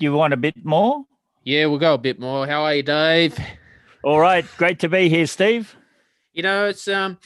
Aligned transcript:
You 0.00 0.14
want 0.14 0.32
a 0.32 0.38
bit 0.38 0.64
more? 0.64 1.04
Yeah, 1.44 1.66
we'll 1.66 1.78
go 1.78 1.94
a 1.94 1.98
bit 1.98 2.18
more. 2.18 2.46
How 2.46 2.62
are 2.62 2.74
you, 2.74 2.82
Dave? 2.82 3.38
All 4.02 4.18
right. 4.18 4.46
Great 4.56 4.78
to 4.80 4.88
be 4.88 5.10
here, 5.10 5.26
Steve. 5.26 5.76
You 6.32 6.42
know, 6.42 6.66
it's 6.66 6.88
um 6.88 7.18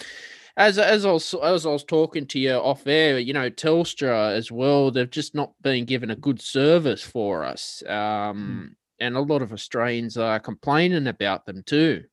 as 0.57 0.79
as 0.79 1.07
I 1.07 1.13
was 1.13 1.35
as 1.35 1.67
I 1.67 1.71
was 1.71 1.85
talking 1.85 2.27
to 2.27 2.39
you 2.41 2.53
off 2.55 2.87
air, 2.87 3.19
you 3.21 3.33
know, 3.33 3.49
Telstra 3.49 4.35
as 4.35 4.51
well, 4.51 4.91
they've 4.91 5.11
just 5.11 5.35
not 5.37 5.53
been 5.63 5.85
given 5.85 6.11
a 6.11 6.17
good 6.17 6.41
service 6.41 7.03
for 7.03 7.45
us. 7.45 7.83
Um 7.87 8.77
and 8.99 9.17
a 9.17 9.21
lot 9.21 9.43
of 9.43 9.53
Australians 9.53 10.17
are 10.17 10.41
complaining 10.41 11.07
about 11.07 11.47
them 11.47 11.63
too. 11.65 12.05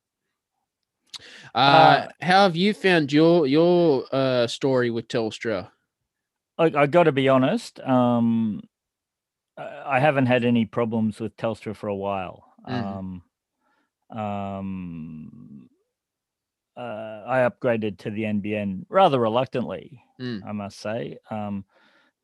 Uh, 1.55 1.57
Uh, 1.57 2.07
how 2.21 2.43
have 2.43 2.55
you 2.55 2.73
found 2.75 3.11
your 3.11 3.47
your 3.47 4.05
uh 4.11 4.45
story 4.45 4.91
with 4.91 5.07
Telstra? 5.07 5.71
I, 6.57 6.65
I 6.75 6.85
got 6.85 7.03
to 7.03 7.11
be 7.11 7.29
honest. 7.29 7.79
Um, 7.79 8.61
I 9.85 9.99
haven't 9.99 10.27
had 10.27 10.43
any 10.45 10.65
problems 10.65 11.19
with 11.19 11.35
Telstra 11.37 11.75
for 11.75 11.87
a 11.87 11.95
while. 11.95 12.53
Mhm. 12.67 13.23
Um, 14.11 14.17
um, 14.17 15.69
uh, 16.77 17.23
I 17.27 17.49
upgraded 17.49 17.97
to 17.99 18.09
the 18.11 18.25
NBN 18.25 18.85
rather 18.89 19.19
reluctantly, 19.19 20.03
Mm. 20.19 20.43
I 20.45 20.51
must 20.51 20.79
say. 20.79 21.17
Um, 21.29 21.65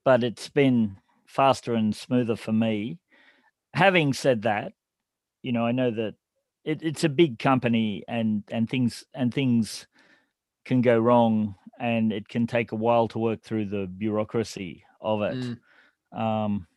but 0.06 0.24
it's 0.24 0.50
been 0.50 0.98
faster 1.26 1.74
and 1.74 1.96
smoother 1.96 2.36
for 2.36 2.54
me. 2.54 3.00
Having 3.74 4.14
said 4.14 4.44
that, 4.44 4.74
you 5.42 5.52
know, 5.52 5.66
I 5.66 5.72
know 5.72 5.92
that 5.92 6.16
it, 6.64 6.82
it's 6.82 7.04
a 7.04 7.10
big 7.10 7.40
company 7.40 8.04
and 8.08 8.44
and 8.50 8.70
things 8.70 9.06
and 9.14 9.34
things 9.34 9.88
can 10.66 10.82
go 10.82 11.00
wrong 11.00 11.56
and 11.80 12.12
it 12.12 12.28
can 12.28 12.48
take 12.48 12.72
a 12.72 12.76
while 12.76 13.08
to 13.10 13.20
work 13.20 13.42
through 13.42 13.66
the 13.66 13.88
bureaucracy 13.88 14.84
of 15.02 15.22
it. 15.22 15.36
Mm. 16.14 16.20
Um, 16.20 16.68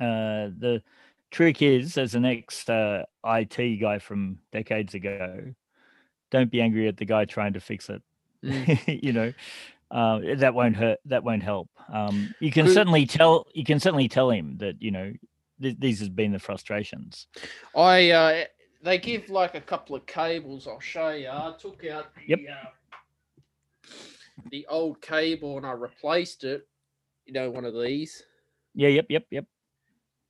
uh, 0.00 0.50
the 0.58 0.82
trick 1.30 1.62
is, 1.62 1.96
as 1.98 2.14
an 2.14 2.24
ex 2.24 2.68
uh, 2.68 3.04
IT 3.24 3.80
guy 3.80 3.98
from 3.98 4.38
decades 4.52 4.94
ago, 4.94 5.54
don't 6.30 6.50
be 6.50 6.60
angry 6.60 6.88
at 6.88 6.96
the 6.96 7.04
guy 7.04 7.24
trying 7.24 7.52
to 7.54 7.60
fix 7.60 7.88
it. 7.88 8.02
Mm. 8.44 9.02
you 9.04 9.12
know, 9.12 9.32
uh, 9.90 10.20
that 10.36 10.54
won't 10.54 10.76
hurt. 10.76 10.98
That 11.04 11.24
won't 11.24 11.42
help. 11.42 11.68
Um, 11.92 12.34
you 12.40 12.50
can 12.50 12.66
Could- 12.66 12.74
certainly 12.74 13.06
tell. 13.06 13.46
You 13.54 13.64
can 13.64 13.78
certainly 13.80 14.08
tell 14.08 14.30
him 14.30 14.56
that 14.58 14.80
you 14.80 14.90
know 14.90 15.12
th- 15.60 15.76
these 15.78 15.98
has 16.00 16.08
been 16.08 16.32
the 16.32 16.38
frustrations. 16.38 17.26
I 17.76 18.10
uh, 18.10 18.44
they 18.82 18.98
give 18.98 19.28
like 19.30 19.54
a 19.54 19.60
couple 19.60 19.94
of 19.94 20.06
cables. 20.06 20.66
I'll 20.66 20.80
show 20.80 21.10
you. 21.10 21.28
I 21.28 21.54
took 21.58 21.84
out 21.86 22.06
the 22.14 22.22
Yep. 22.28 22.38
uh, 22.50 23.90
the 24.50 24.66
old 24.68 25.00
cable 25.00 25.56
and 25.56 25.66
I 25.66 25.72
replaced 25.72 26.44
it. 26.44 26.66
You 27.26 27.32
know, 27.34 27.50
one 27.50 27.64
of 27.64 27.74
these. 27.74 28.22
Yeah. 28.74 28.88
Yep. 28.88 29.06
Yep. 29.10 29.26
Yep. 29.30 29.44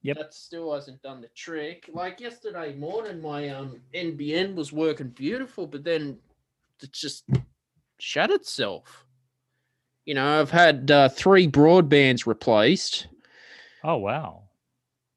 Yep. 0.03 0.17
That 0.17 0.35
still 0.35 0.75
hasn't 0.75 1.01
done 1.03 1.21
the 1.21 1.29
trick. 1.29 1.89
Like 1.93 2.21
yesterday 2.21 2.75
morning, 2.75 3.21
my 3.23 3.49
um 3.51 3.81
NBN 3.95 4.55
was 4.57 4.73
working 4.73 5.09
beautiful, 5.09 5.67
but 5.67 5.85
then 5.85 6.19
it 6.83 6.93
just 6.93 7.25
shut 7.99 8.31
itself. 8.31 9.05
You 10.05 10.15
know, 10.15 10.41
I've 10.41 10.51
had 10.51 10.91
uh, 10.91 11.09
three 11.09 11.47
broadbands 11.47 12.27
replaced. 12.27 13.07
Oh 13.85 13.97
wow. 13.99 14.43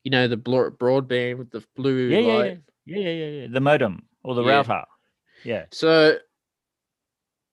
You 0.03 0.11
know, 0.11 0.27
the 0.27 0.37
blo- 0.37 0.69
broadband 0.69 1.39
with 1.39 1.49
the 1.49 1.63
blue 1.75 2.07
Yeah. 2.09 2.19
Yeah. 2.19 2.33
light. 2.33 2.59
Yeah. 2.85 2.97
Yeah. 2.99 3.09
Yeah. 3.09 3.41
yeah. 3.41 3.47
The 3.49 3.59
modem 3.61 4.03
or 4.23 4.35
the 4.35 4.43
Yeah. 4.43 4.51
router. 4.57 4.83
Yeah. 5.43 5.65
So, 5.71 6.19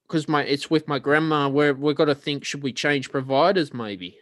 because 0.07 0.29
my 0.29 0.43
it's 0.45 0.69
with 0.71 0.87
my 0.87 0.99
grandma, 0.99 1.49
we're 1.49 1.73
we've 1.73 1.97
got 1.97 2.05
to 2.07 2.15
think: 2.15 2.45
should 2.45 2.63
we 2.63 2.75
change 2.75 3.11
providers? 3.11 3.73
Maybe. 3.73 4.19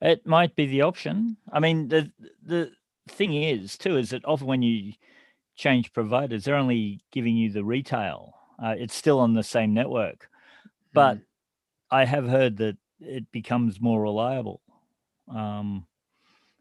It 0.00 0.26
might 0.26 0.54
be 0.54 0.66
the 0.66 0.82
option. 0.82 1.36
I 1.52 1.60
mean, 1.60 1.88
the 1.88 2.12
the 2.42 2.72
thing 3.08 3.34
is 3.34 3.78
too 3.78 3.96
is 3.96 4.10
that 4.10 4.24
often 4.24 4.46
when 4.46 4.62
you 4.62 4.92
change 5.56 5.92
providers, 5.92 6.44
they're 6.44 6.56
only 6.56 7.04
giving 7.12 7.36
you 7.36 7.50
the 7.50 7.64
retail. 7.64 8.34
Uh, 8.62 8.74
it's 8.78 8.94
still 8.94 9.20
on 9.20 9.34
the 9.34 9.42
same 9.42 9.74
network, 9.74 10.30
but 10.94 11.18
Mm. 11.18 11.26
I 11.90 12.04
have 12.06 12.28
heard 12.28 12.58
that 12.58 12.78
it 13.00 13.30
becomes 13.32 13.80
more 13.80 14.02
reliable. 14.02 14.62
Um, 15.28 15.86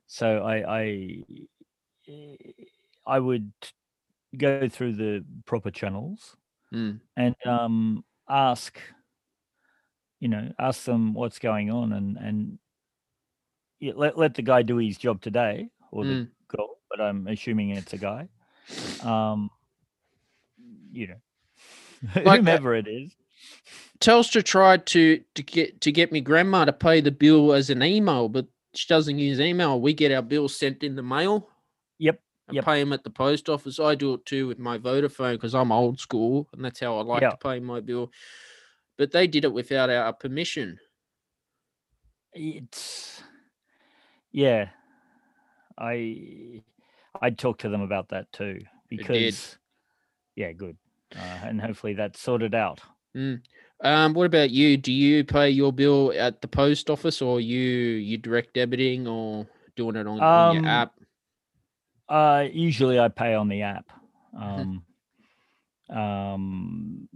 so 0.07 0.43
I 0.43 0.83
I 0.83 1.23
I 3.05 3.19
would 3.19 3.53
go 4.37 4.69
through 4.69 4.93
the 4.95 5.25
proper 5.45 5.71
channels 5.71 6.37
Mm. 6.71 7.01
and 7.17 7.35
um, 7.45 8.05
ask, 8.29 8.79
you 10.19 10.27
know, 10.27 10.51
ask 10.59 10.85
them 10.85 11.13
what's 11.13 11.39
going 11.39 11.69
on 11.69 11.91
and 11.93 12.17
and 12.17 12.59
yeah, 13.83 13.91
let 13.95 14.17
let 14.17 14.33
the 14.35 14.41
guy 14.41 14.61
do 14.61 14.77
his 14.77 14.97
job 14.97 15.21
today 15.21 15.69
or 15.91 16.05
the 16.05 16.13
Mm. 16.13 16.29
girl, 16.47 16.77
but 16.89 17.01
I'm 17.01 17.27
assuming 17.27 17.71
it's 17.71 17.91
a 17.93 17.97
guy. 17.97 18.29
Um, 19.01 19.49
you 20.91 21.07
know, 21.07 21.21
Like 22.23 22.43
that- 22.43 22.63
it 22.63 22.87
is. 22.87 23.11
Telstra 23.99 24.41
tried 24.43 24.85
to 24.87 25.21
to 25.35 25.43
get 25.43 25.81
to 25.81 25.91
get 25.91 26.11
me 26.11 26.21
grandma 26.21 26.65
to 26.65 26.73
pay 26.73 27.01
the 27.01 27.11
bill 27.11 27.51
as 27.53 27.69
an 27.69 27.83
email, 27.83 28.29
but 28.29 28.47
she 28.73 28.85
doesn't 28.87 29.19
use 29.19 29.39
email. 29.39 29.79
We 29.81 29.93
get 29.93 30.11
our 30.11 30.21
bills 30.21 30.57
sent 30.57 30.83
in 30.83 30.95
the 30.95 31.03
mail 31.03 31.49
Yep. 31.99 32.19
and 32.47 32.55
Yep. 32.55 32.65
pay 32.65 32.79
them 32.79 32.93
at 32.93 33.03
the 33.03 33.09
post 33.09 33.49
office. 33.49 33.79
I 33.79 33.95
do 33.95 34.13
it 34.13 34.25
too 34.25 34.47
with 34.47 34.59
my 34.59 34.77
Vodafone 34.77 35.33
because 35.33 35.53
I'm 35.55 35.71
old 35.71 35.99
school 35.99 36.47
and 36.53 36.63
that's 36.63 36.79
how 36.79 36.97
I 36.97 37.03
like 37.03 37.21
Yeah. 37.21 37.31
to 37.31 37.37
pay 37.37 37.59
my 37.59 37.79
bill. 37.81 38.11
But 38.97 39.11
they 39.11 39.27
did 39.27 39.43
it 39.45 39.53
without 39.53 39.89
our 39.89 40.13
permission. 40.13 40.79
It's 42.33 43.22
yeah. 44.33 44.69
I 45.77 46.61
I'd 47.21 47.37
talk 47.37 47.59
to 47.59 47.69
them 47.69 47.81
about 47.81 48.09
that 48.09 48.31
too 48.31 48.55
did. 48.55 48.65
because 48.89 49.57
yeah, 50.35 50.51
good. 50.51 50.77
Uh, 51.15 51.19
and 51.45 51.61
hopefully 51.61 51.93
that's 51.93 52.19
sorted 52.19 52.53
out. 52.53 52.81
Um, 53.15 54.13
what 54.13 54.25
about 54.25 54.49
you? 54.49 54.77
Do 54.77 54.91
you 54.91 55.23
pay 55.23 55.49
your 55.49 55.71
bill 55.71 56.11
at 56.17 56.41
the 56.41 56.47
post 56.47 56.89
office 56.89 57.21
or 57.21 57.39
you 57.39 57.59
you 57.59 58.17
direct 58.17 58.53
debiting 58.55 59.07
or 59.07 59.47
doing 59.75 59.95
it 59.95 60.07
on, 60.07 60.19
on 60.19 60.57
Um, 60.57 60.63
your 60.63 60.71
app? 60.71 60.93
Uh, 62.09 62.47
usually 62.51 62.99
I 62.99 63.07
pay 63.09 63.33
on 63.33 63.47
the 63.47 63.61
app. 63.61 63.91
Mm-hmm. 64.35 64.79
Um, 65.93 65.97
um, 65.97 67.09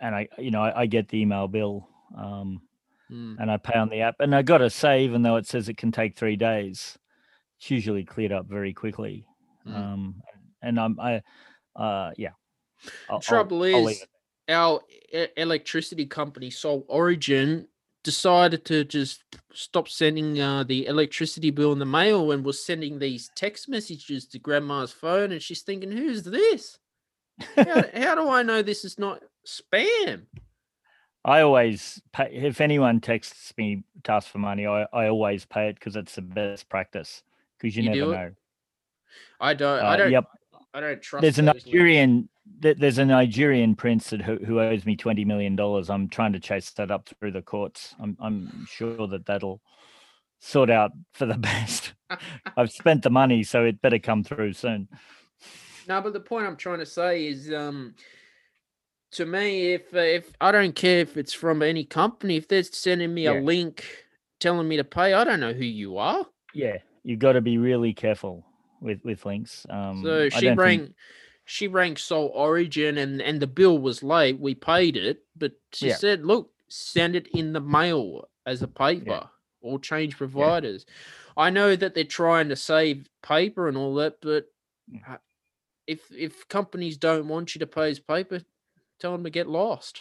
and 0.00 0.14
I, 0.14 0.28
you 0.38 0.50
know, 0.50 0.62
I, 0.62 0.82
I 0.82 0.86
get 0.86 1.08
the 1.08 1.20
email 1.20 1.48
bill, 1.48 1.88
um, 2.16 2.62
Mm. 3.10 3.36
and 3.40 3.50
I 3.50 3.56
pay 3.56 3.78
on 3.78 3.88
the 3.88 4.02
app. 4.02 4.16
And 4.20 4.34
I 4.34 4.42
got 4.42 4.58
to 4.58 4.70
say, 4.70 5.04
even 5.04 5.22
though 5.22 5.36
it 5.36 5.46
says 5.46 5.68
it 5.68 5.76
can 5.76 5.90
take 5.90 6.16
three 6.16 6.36
days, 6.36 6.96
it's 7.58 7.70
usually 7.70 8.04
cleared 8.04 8.32
up 8.32 8.46
very 8.46 8.72
quickly. 8.72 9.26
Mm. 9.66 9.74
Um, 9.76 10.22
and 10.62 10.78
I'm, 10.78 10.98
I, 11.00 11.22
uh, 11.76 12.12
yeah. 12.16 12.30
I'll- 13.08 13.16
I'll- 13.16 13.20
Trouble 13.20 13.62
I'll 13.64 13.88
is, 13.88 14.04
our 14.48 14.80
e- 15.12 15.26
electricity 15.36 16.06
company, 16.06 16.50
Sol 16.50 16.84
Origin, 16.88 17.66
decided 18.02 18.64
to 18.64 18.84
just 18.84 19.22
stop 19.52 19.86
sending 19.88 20.40
uh, 20.40 20.64
the 20.64 20.86
electricity 20.86 21.50
bill 21.50 21.72
in 21.72 21.78
the 21.78 21.84
mail 21.84 22.32
and 22.32 22.44
was 22.44 22.64
sending 22.64 22.98
these 22.98 23.30
text 23.36 23.68
messages 23.68 24.26
to 24.28 24.38
grandma's 24.38 24.92
phone. 24.92 25.32
And 25.32 25.42
she's 25.42 25.60
thinking, 25.62 25.90
who's 25.90 26.22
this? 26.22 26.78
How, 27.56 27.82
how 27.94 28.14
do 28.14 28.28
I 28.30 28.42
know 28.42 28.62
this 28.62 28.84
is 28.84 28.98
not 28.98 29.22
spam? 29.46 30.22
I 31.24 31.40
always 31.42 32.00
pay 32.12 32.30
if 32.32 32.60
anyone 32.60 33.00
texts 33.00 33.52
me 33.58 33.84
to 34.04 34.12
ask 34.12 34.28
for 34.28 34.38
money. 34.38 34.66
I, 34.66 34.86
I 34.92 35.08
always 35.08 35.44
pay 35.44 35.68
it 35.68 35.74
because 35.74 35.96
it's 35.96 36.14
the 36.14 36.22
best 36.22 36.68
practice. 36.68 37.22
Because 37.58 37.76
you, 37.76 37.82
You 37.82 37.90
never 37.90 38.12
know. 38.12 38.30
I 39.40 39.54
don't. 39.54 39.80
I 39.80 39.94
Uh, 39.94 39.96
don't. 39.96 40.10
yep. 40.12 40.24
I 40.72 40.80
don't 40.80 41.02
trust. 41.02 41.22
there's 41.22 41.38
a. 41.38 41.42
Nigerian 41.42 42.28
th- 42.62 42.78
there's 42.78 42.98
a 42.98 43.04
Nigerian 43.04 43.74
prince 43.74 44.10
that 44.10 44.22
who, 44.22 44.36
who 44.36 44.60
owes 44.60 44.86
me 44.86 44.96
twenty 44.96 45.24
million 45.24 45.56
dollars. 45.56 45.90
I'm 45.90 46.08
trying 46.08 46.32
to 46.32 46.40
chase 46.40 46.70
that 46.72 46.90
up 46.90 47.08
through 47.18 47.32
the 47.32 47.42
courts. 47.42 47.94
I'm 48.00 48.16
I'm 48.20 48.66
sure 48.70 49.06
that 49.08 49.26
that'll 49.26 49.60
sort 50.38 50.70
out 50.70 50.92
for 51.12 51.26
the 51.26 51.36
best. 51.38 51.92
I've 52.56 52.72
spent 52.72 53.02
the 53.02 53.10
money, 53.10 53.42
so 53.42 53.64
it 53.64 53.82
better 53.82 53.98
come 53.98 54.24
through 54.24 54.54
soon. 54.54 54.88
No, 55.88 56.00
but 56.00 56.12
the 56.12 56.20
point 56.20 56.46
I'm 56.46 56.56
trying 56.56 56.78
to 56.78 56.86
say 56.86 57.26
is, 57.26 57.52
um, 57.52 57.94
to 59.12 59.26
me, 59.26 59.72
if 59.72 59.92
uh, 59.94 59.98
if 59.98 60.32
I 60.40 60.52
don't 60.52 60.74
care 60.74 61.00
if 61.00 61.16
it's 61.16 61.32
from 61.32 61.62
any 61.62 61.84
company, 61.84 62.36
if 62.36 62.48
they're 62.48 62.62
sending 62.62 63.12
me 63.14 63.24
Yeah. 63.24 63.40
a 63.40 63.40
link 63.40 63.84
telling 64.38 64.68
me 64.68 64.76
to 64.76 64.84
pay, 64.84 65.12
I 65.12 65.24
don't 65.24 65.40
know 65.40 65.52
who 65.52 65.64
you 65.64 65.98
are. 65.98 66.26
Yeah, 66.54 66.78
you've 67.02 67.18
got 67.18 67.32
to 67.32 67.40
be 67.40 67.58
really 67.58 67.92
careful 67.92 68.44
with 68.80 69.00
with 69.04 69.24
links. 69.26 69.66
Um, 69.68 70.02
So 70.02 70.28
she 70.28 70.48
rang, 70.50 70.78
think- 70.80 70.94
she 71.44 71.68
rang 71.68 71.96
Soul 71.96 72.30
Origin, 72.34 72.98
and 72.98 73.20
and 73.20 73.40
the 73.40 73.46
bill 73.46 73.78
was 73.78 74.02
late. 74.02 74.38
We 74.38 74.54
paid 74.54 74.96
it, 74.96 75.24
but 75.36 75.52
she 75.72 75.88
Yeah. 75.88 75.96
said, 75.96 76.24
"Look, 76.24 76.52
send 76.68 77.16
it 77.16 77.26
in 77.28 77.52
the 77.52 77.60
mail 77.60 78.28
as 78.46 78.62
a 78.62 78.68
paper, 78.68 79.28
or 79.60 79.78
change 79.80 80.16
providers." 80.16 80.86
I 81.36 81.50
know 81.50 81.74
that 81.76 81.94
they're 81.94 82.04
trying 82.04 82.48
to 82.50 82.56
save 82.56 83.08
paper 83.22 83.66
and 83.68 83.76
all 83.76 83.94
that, 83.96 84.20
but 84.20 84.46
Yeah. 84.88 85.14
uh, 85.14 85.18
if 85.86 86.10
if 86.12 86.46
companies 86.48 86.96
don't 86.96 87.26
want 87.28 87.54
you 87.54 87.58
to 87.60 87.66
pay 87.66 87.90
as 87.90 87.98
paper, 87.98 88.42
tell 89.00 89.12
them 89.12 89.24
to 89.24 89.30
get 89.30 89.48
lost. 89.48 90.00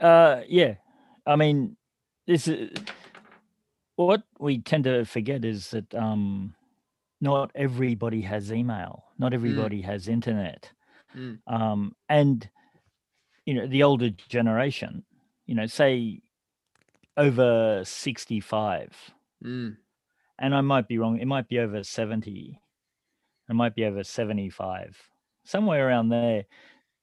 Uh, 0.00 0.40
yeah. 0.48 0.74
I 1.26 1.36
mean, 1.36 1.76
this 2.26 2.48
is 2.48 2.70
what 3.96 4.22
we 4.38 4.58
tend 4.58 4.84
to 4.84 5.04
forget 5.04 5.44
is 5.44 5.70
that 5.70 5.94
um, 5.94 6.54
not 7.20 7.52
everybody 7.54 8.22
has 8.22 8.52
email, 8.52 9.04
not 9.18 9.32
Mm, 9.32 9.34
everybody 9.34 9.82
has 9.82 10.08
internet, 10.08 10.70
mm, 11.16 11.38
um, 11.46 11.94
and 12.08 12.48
you 13.46 13.54
know 13.54 13.66
the 13.66 13.82
older 13.82 14.10
generation, 14.10 15.04
you 15.46 15.54
know, 15.54 15.66
say 15.66 16.20
over 17.16 17.82
sixty-five, 17.84 18.92
mm, 19.44 19.76
and 20.38 20.54
I 20.54 20.60
might 20.62 20.88
be 20.88 20.98
wrong. 20.98 21.18
It 21.18 21.26
might 21.26 21.48
be 21.48 21.60
over 21.60 21.84
seventy. 21.84 22.58
It 23.48 23.54
might 23.54 23.74
be 23.74 23.84
over 23.84 24.02
seventy-five, 24.02 24.96
somewhere 25.44 25.86
around 25.86 26.08
there. 26.08 26.46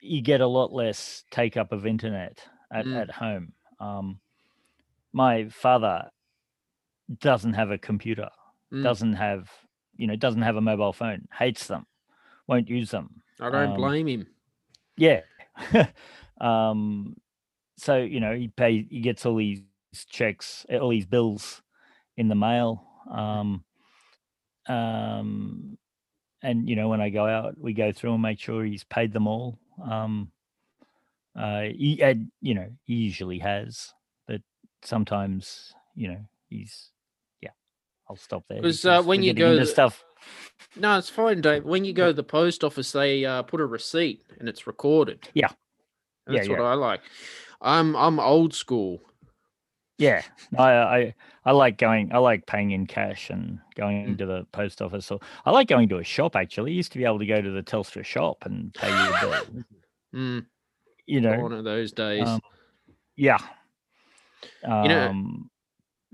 You 0.01 0.21
get 0.21 0.41
a 0.41 0.47
lot 0.47 0.71
less 0.71 1.23
take 1.31 1.57
up 1.57 1.71
of 1.71 1.85
internet 1.85 2.39
at, 2.71 2.85
mm, 2.85 3.01
at 3.01 3.11
home. 3.11 3.53
Um, 3.79 4.19
my 5.13 5.49
father 5.49 6.09
doesn't 7.19 7.53
have 7.53 7.71
a 7.71 7.77
computer. 7.77 8.29
mm. 8.71 8.83
doesn't 8.83 9.13
have 9.13 9.49
you 9.99 10.07
know 10.07 10.15
doesn't 10.15 10.41
have 10.41 10.55
a 10.55 10.61
mobile 10.61 10.93
phone 10.93 11.27
hates 11.37 11.67
them 11.67 11.85
won't 12.47 12.69
use 12.69 12.89
them 12.89 13.21
I 13.39 13.49
don't 13.49 13.71
um, 13.71 13.75
blame 13.75 14.07
him. 14.07 14.27
yeah 14.97 15.21
um 16.41 17.15
so 17.77 17.97
you 17.97 18.19
know 18.19 18.33
he 18.33 18.47
pays, 18.47 18.85
he 18.89 19.01
gets 19.01 19.25
all 19.25 19.35
these 19.35 19.61
checks 20.09 20.65
all 20.71 20.89
these 20.89 21.05
bills 21.05 21.61
in 22.15 22.27
the 22.27 22.35
mail 22.35 22.85
um 23.11 23.63
um 24.67 25.77
and 26.41 26.69
you 26.69 26.75
know 26.75 26.87
when 26.87 27.01
i 27.01 27.09
go 27.09 27.25
out 27.25 27.57
we 27.57 27.73
go 27.73 27.91
through 27.91 28.13
and 28.13 28.21
make 28.21 28.39
sure 28.39 28.63
he's 28.63 28.83
paid 28.85 29.11
them 29.11 29.27
all 29.27 29.59
um 29.83 30.31
uh 31.37 31.61
he 31.63 32.01
and 32.03 32.31
you 32.41 32.55
know 32.55 32.67
he 32.85 32.95
usually 32.95 33.39
has 33.39 33.93
but 34.27 34.41
sometimes 34.83 35.73
you 35.95 36.09
know 36.09 36.19
he's 36.49 36.91
yeah 37.41 37.51
i'll 38.09 38.15
stop 38.17 38.43
there 38.49 38.63
'Cause, 38.63 38.85
uh, 38.85 38.91
because 38.93 39.07
when 39.07 39.23
you 39.23 39.33
go 39.33 39.55
th- 39.65 39.67
stuff 39.73 40.03
No, 40.75 40.97
it's 40.97 41.09
fine, 41.09 41.41
Dave. 41.41 41.65
When 41.65 41.85
you 41.85 41.93
go 41.93 42.07
to 42.07 42.13
the 42.13 42.23
post 42.23 42.63
office, 42.63 42.91
they 42.93 43.25
uh, 43.25 43.43
put 43.43 43.61
a 43.61 43.65
receipt 43.65 44.25
and 44.39 44.49
it's 44.49 44.67
recorded. 44.67 45.29
Yeah. 45.33 45.49
And 46.27 46.35
Yeah, 46.35 46.41
that's 46.41 46.49
what 46.49 46.59
yeah. 46.59 46.61
I 46.61 46.73
like. 46.75 47.01
I'm 47.61 47.95
I'm 47.95 48.19
old 48.19 48.53
school. 48.55 49.01
Yeah, 49.99 50.23
I, 50.57 50.71
I 50.73 51.15
I 51.45 51.51
like 51.51 51.77
going. 51.77 52.11
I 52.13 52.17
like 52.19 52.45
paying 52.47 52.71
in 52.71 52.87
cash 52.87 53.29
and 53.29 53.59
going 53.75 54.15
Mm. 54.15 54.17
to 54.17 54.25
the 54.25 54.45
post 54.51 54.81
office. 54.81 55.11
Or 55.11 55.19
I 55.45 55.51
like 55.51 55.67
going 55.67 55.89
to 55.89 55.97
a 55.97 56.03
shop. 56.03 56.35
Actually, 56.35 56.71
I 56.71 56.75
used 56.75 56.91
to 56.93 56.97
be 56.97 57.05
able 57.05 57.19
to 57.19 57.25
go 57.25 57.41
to 57.41 57.51
the 57.51 57.63
Telstra 57.63 58.03
shop 58.05 58.37
and 58.45 58.73
pay 58.73 58.89
you 58.89 58.95
a 58.95 59.19
bill. 59.21 59.63
Mm, 60.15 60.45
You 61.05 61.21
know, 61.21 61.37
one 61.41 61.51
of 61.53 61.63
those 61.63 61.91
days. 61.91 62.27
um, 62.27 62.41
yeah. 63.15 63.39
You 64.83 64.89
know, 64.89 65.09
Um, 65.09 65.49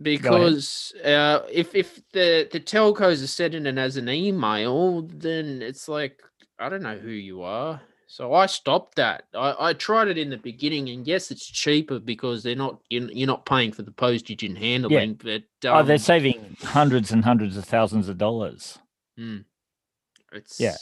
because 0.02 0.94
uh, 1.04 1.42
if 1.52 1.74
if 1.76 2.02
the 2.12 2.48
the 2.52 2.60
telcos 2.60 3.24
are 3.24 3.28
sending 3.28 3.66
it 3.66 3.78
as 3.78 3.98
an 3.98 4.10
email, 4.10 5.04
then 5.04 5.62
it's 5.62 5.88
like 5.88 6.22
I 6.60 6.70
don't 6.70 6.84
know 6.84 6.98
who 6.98 7.10
you 7.12 7.42
are. 7.44 7.82
So 8.08 8.34
I 8.34 8.46
stopped 8.46 8.96
that. 8.96 9.26
I, 9.34 9.56
I 9.60 9.74
tried 9.74 10.08
it 10.08 10.18
in 10.18 10.30
the 10.30 10.38
beginning, 10.38 10.90
and 10.90 11.08
yes, 11.08 11.32
it's 11.32 11.46
cheaper 11.46 12.00
because 12.00 12.44
they're 12.44 12.56
not 12.56 12.80
you're, 12.90 13.28
not 13.28 13.46
paying 13.46 13.72
for 13.72 13.82
the 13.82 13.92
postage 13.92 14.44
and 14.44 14.58
handling. 14.58 15.20
Yeah. 15.24 15.40
But 15.62 15.70
um, 15.70 15.78
oh, 15.78 15.84
they're 15.84 15.98
saving 15.98 16.58
hundreds 16.62 17.12
and 17.12 17.26
hundreds 17.26 17.58
of 17.58 17.66
thousands 17.66 18.08
of 18.08 18.18
dollars. 18.18 18.78
mm, 19.18 19.44
it's 20.32 20.60
Yeah. 20.60 20.76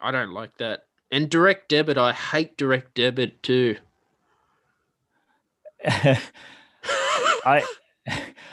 I 0.00 0.10
don't 0.10 0.32
like 0.32 0.56
that. 0.56 0.84
And 1.10 1.28
direct 1.28 1.68
debit, 1.68 1.98
I 1.98 2.12
hate 2.12 2.56
direct 2.56 2.94
debit 2.94 3.42
too. 3.42 3.76
I 5.86 6.20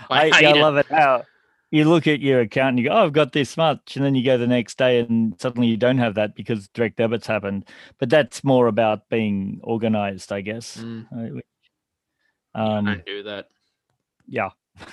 I, 0.09 0.29
I 0.29 0.39
yeah, 0.41 0.49
I 0.49 0.51
love 0.53 0.77
it 0.77 0.87
how 0.87 1.23
you 1.71 1.83
look 1.85 2.07
at 2.07 2.21
your 2.21 2.41
account 2.41 2.69
and 2.69 2.79
you 2.79 2.85
go, 2.85 2.95
"Oh, 2.95 3.03
I've 3.05 3.13
got 3.13 3.33
this 3.33 3.57
much," 3.57 3.95
and 3.95 4.05
then 4.05 4.15
you 4.15 4.23
go 4.23 4.37
the 4.37 4.47
next 4.47 4.77
day 4.77 4.99
and 4.99 5.39
suddenly 5.39 5.67
you 5.67 5.77
don't 5.77 5.97
have 5.97 6.15
that 6.15 6.35
because 6.35 6.67
direct 6.69 6.97
debits 6.97 7.27
happened. 7.27 7.67
But 7.99 8.09
that's 8.09 8.43
more 8.43 8.67
about 8.67 9.09
being 9.09 9.59
organized, 9.63 10.31
I 10.31 10.41
guess. 10.41 10.77
Mm, 10.77 11.05
Uh, 11.11 11.35
which- 11.35 11.45
I 12.55 12.77
Um, 12.77 12.85
don't 12.85 13.05
do 13.05 13.23
that. 13.23 13.49
yeah, 14.27 14.49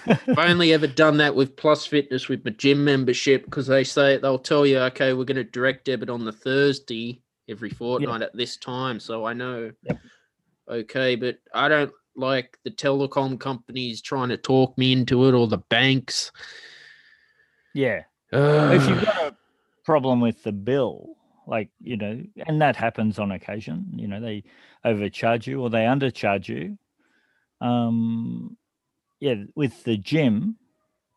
I've 0.06 0.38
only 0.38 0.72
ever 0.72 0.86
done 0.86 1.16
that 1.18 1.34
with 1.34 1.56
Plus 1.56 1.86
Fitness 1.86 2.28
with 2.28 2.44
my 2.44 2.50
gym 2.50 2.84
membership 2.84 3.44
because 3.44 3.66
they 3.66 3.84
say 3.84 4.18
they'll 4.18 4.38
tell 4.38 4.66
you, 4.66 4.78
okay, 4.80 5.12
we're 5.12 5.24
going 5.24 5.36
to 5.36 5.44
direct 5.44 5.84
debit 5.86 6.10
on 6.10 6.24
the 6.24 6.32
Thursday 6.32 7.22
every 7.48 7.70
fortnight 7.70 8.22
at 8.22 8.34
this 8.36 8.56
time. 8.56 8.98
So 9.00 9.24
I 9.24 9.32
know, 9.32 9.70
Yep. 9.82 9.98
okay, 10.68 11.14
but 11.16 11.38
I 11.54 11.68
don't 11.68 11.92
like 12.16 12.58
the 12.64 12.70
telecom 12.70 13.38
companies 13.38 14.00
trying 14.00 14.28
to 14.28 14.36
talk 14.36 14.76
me 14.78 14.92
into 14.92 15.26
it 15.26 15.34
or 15.34 15.46
the 15.48 15.58
banks. 15.58 16.32
yeah. 17.74 18.02
if 18.32 18.88
you've 18.88 19.04
got 19.04 19.16
a 19.32 19.36
problem 19.84 20.20
with 20.20 20.42
the 20.42 20.52
bill, 20.52 21.16
like 21.46 21.68
you 21.80 21.96
know, 21.96 22.22
and 22.46 22.60
that 22.60 22.76
happens 22.76 23.18
on 23.18 23.32
occasion, 23.32 23.86
you 23.96 24.08
know, 24.08 24.20
they 24.20 24.44
overcharge 24.84 25.46
you 25.46 25.60
or 25.60 25.70
they 25.70 25.84
undercharge 25.84 26.48
you. 26.48 26.78
Um, 27.60 28.56
yeah, 29.20 29.34
with 29.54 29.84
the 29.84 29.96
gym, 29.96 30.56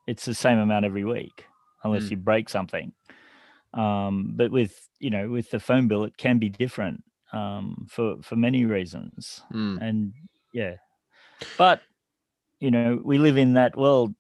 it's 0.08 0.26
the 0.26 0.34
same 0.34 0.60
amount 0.60 0.86
every 0.86 1.04
week, 1.04 1.46
unless 1.84 2.06
Mm. 2.06 2.12
you 2.12 2.18
break 2.18 2.50
something. 2.50 2.94
Um, 3.74 4.34
but 4.36 4.52
with 4.52 4.90
you 5.00 5.10
know, 5.10 5.30
with 5.30 5.50
the 5.52 5.60
phone 5.60 5.88
bill, 5.88 6.04
it 6.04 6.18
can 6.18 6.40
be 6.40 6.50
different 6.50 7.04
um, 7.34 7.86
for 7.90 8.16
for 8.22 8.36
many 8.36 8.66
reasons, 8.66 9.42
Mm, 9.54 9.82
and 9.82 10.14
yeah, 10.54 10.76
but 11.58 11.82
you 12.60 12.72
know, 12.72 13.00
we 13.04 13.18
live 13.18 13.38
in 13.38 13.54
that 13.54 13.78
world. 13.78 14.14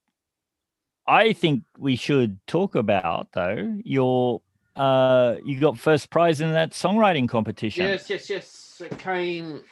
I 1.08 1.34
think 1.34 1.64
we 1.78 1.96
should 1.96 2.40
talk 2.48 2.76
about 2.76 3.30
though 3.34 3.80
your 3.84 4.42
uh 4.76 5.36
you 5.44 5.60
got 5.60 5.80
first 5.80 6.10
prize 6.10 6.42
in 6.42 6.52
that 6.54 6.72
songwriting 6.72 7.28
competition. 7.30 7.86
Yes, 7.86 8.10
yes, 8.10 8.30
yes. 8.30 8.82
It 8.84 8.98
came. 9.00 9.64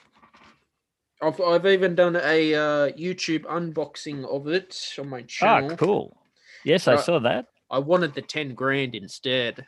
I've, 1.21 1.39
I've 1.39 1.65
even 1.65 1.95
done 1.95 2.15
a 2.17 2.53
uh, 2.55 2.89
YouTube 2.91 3.43
unboxing 3.43 4.25
of 4.25 4.47
it 4.47 4.77
on 4.99 5.09
my 5.09 5.21
Ah, 5.21 5.25
channel. 5.27 5.77
cool. 5.77 6.17
Yes, 6.65 6.87
I 6.87 6.95
Right. 6.95 7.03
saw 7.03 7.19
that. 7.19 7.45
I 7.71 7.79
wanted 7.79 8.13
the 8.13 8.21
10 8.21 8.53
grand 8.53 8.95
instead, 8.95 9.65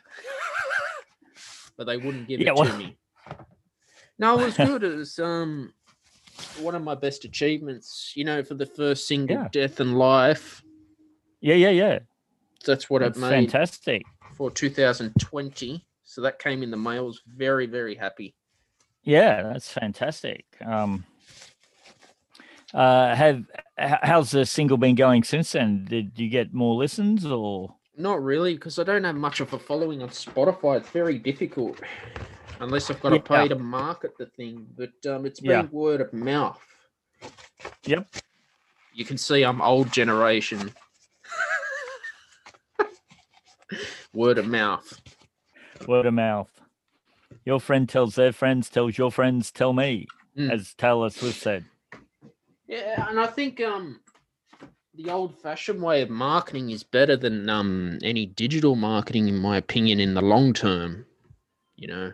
but 1.76 1.86
they 1.86 1.96
wouldn't 1.96 2.28
give 2.28 2.40
Yeah, 2.40 2.50
it 2.50 2.54
well- 2.56 2.66
to 2.66 2.76
me. 2.76 2.96
No, 4.18 4.40
it 4.40 4.44
was 4.46 4.56
good. 4.56 4.82
It 4.84 4.96
was 4.96 5.18
um 5.18 5.72
one 6.60 6.74
of 6.74 6.82
my 6.82 6.94
best 6.94 7.24
achievements, 7.24 8.12
you 8.14 8.24
know, 8.24 8.42
for 8.42 8.54
the 8.54 8.66
first 8.66 9.06
single, 9.06 9.36
Yeah. 9.36 9.48
Death 9.52 9.80
and 9.80 9.98
Life. 9.98 10.62
Yeah, 11.40 11.54
yeah, 11.54 11.70
yeah. 11.70 11.98
That's 12.64 12.90
what 12.90 13.02
That's 13.02 13.16
it 13.16 13.20
made 13.20 13.30
fantastic. 13.52 14.02
for 14.34 14.50
2020. 14.50 15.84
So 16.04 16.20
that 16.22 16.38
came 16.38 16.62
in 16.62 16.70
the 16.70 16.76
mail. 16.76 16.98
I 16.98 17.06
was 17.06 17.22
very, 17.26 17.66
very 17.66 17.94
happy. 17.94 18.34
Yeah, 19.04 19.42
that's 19.42 19.72
fantastic. 19.72 20.44
Um 20.64 21.04
uh 22.74 23.14
have 23.14 23.44
how's 23.78 24.30
the 24.32 24.44
single 24.44 24.76
been 24.76 24.94
going 24.94 25.22
since 25.22 25.52
then? 25.52 25.86
Did 25.88 26.12
you 26.16 26.28
get 26.28 26.52
more 26.52 26.74
listens 26.74 27.24
or 27.24 27.74
Not 27.96 28.22
really, 28.22 28.54
because 28.54 28.78
I 28.78 28.84
don't 28.84 29.04
have 29.04 29.14
much 29.16 29.40
of 29.40 29.52
a 29.54 29.58
following 29.58 30.02
on 30.02 30.08
Spotify. 30.10 30.78
It's 30.78 30.90
very 30.90 31.18
difficult 31.18 31.78
unless 32.60 32.90
I've 32.90 33.00
got 33.00 33.10
to 33.10 33.16
Yeah. 33.16 33.42
pay 33.42 33.48
to 33.48 33.56
market 33.56 34.16
the 34.18 34.26
thing. 34.26 34.66
But 34.76 35.10
um, 35.10 35.26
it's 35.26 35.40
been 35.40 35.50
Yeah. 35.50 35.66
word 35.70 36.00
of 36.00 36.12
mouth. 36.12 36.60
Yep. 37.84 38.08
You 38.92 39.04
can 39.04 39.18
see 39.18 39.44
I'm 39.44 39.60
old 39.60 39.92
generation. 39.92 40.72
word 44.12 44.38
of 44.38 44.46
mouth. 44.46 45.00
word 45.86 46.06
of 46.06 46.14
mouth? 46.14 46.50
Your 47.44 47.60
friend 47.60 47.88
tells 47.88 48.16
their 48.16 48.32
friends, 48.32 48.68
tells 48.68 48.98
your 48.98 49.12
friends, 49.12 49.50
tell 49.50 49.72
me, 49.72 50.06
Mm. 50.36 50.52
as 50.52 50.74
Taylor 50.74 51.10
Swift 51.10 51.40
said. 51.40 51.64
Yeah, 52.66 53.08
and 53.08 53.18
I 53.18 53.26
think 53.26 53.60
um 53.60 54.00
the 54.94 55.10
old 55.10 55.40
fashioned 55.40 55.82
way 55.82 56.02
of 56.02 56.10
marketing 56.10 56.70
is 56.70 56.82
better 56.82 57.16
than 57.16 57.48
um 57.48 57.98
any 58.02 58.26
digital 58.26 58.76
marketing 58.76 59.28
in 59.28 59.38
my 59.38 59.56
opinion 59.56 60.00
in 60.00 60.14
the 60.14 60.22
long 60.22 60.52
term. 60.52 61.06
You 61.76 61.88
know. 61.88 62.12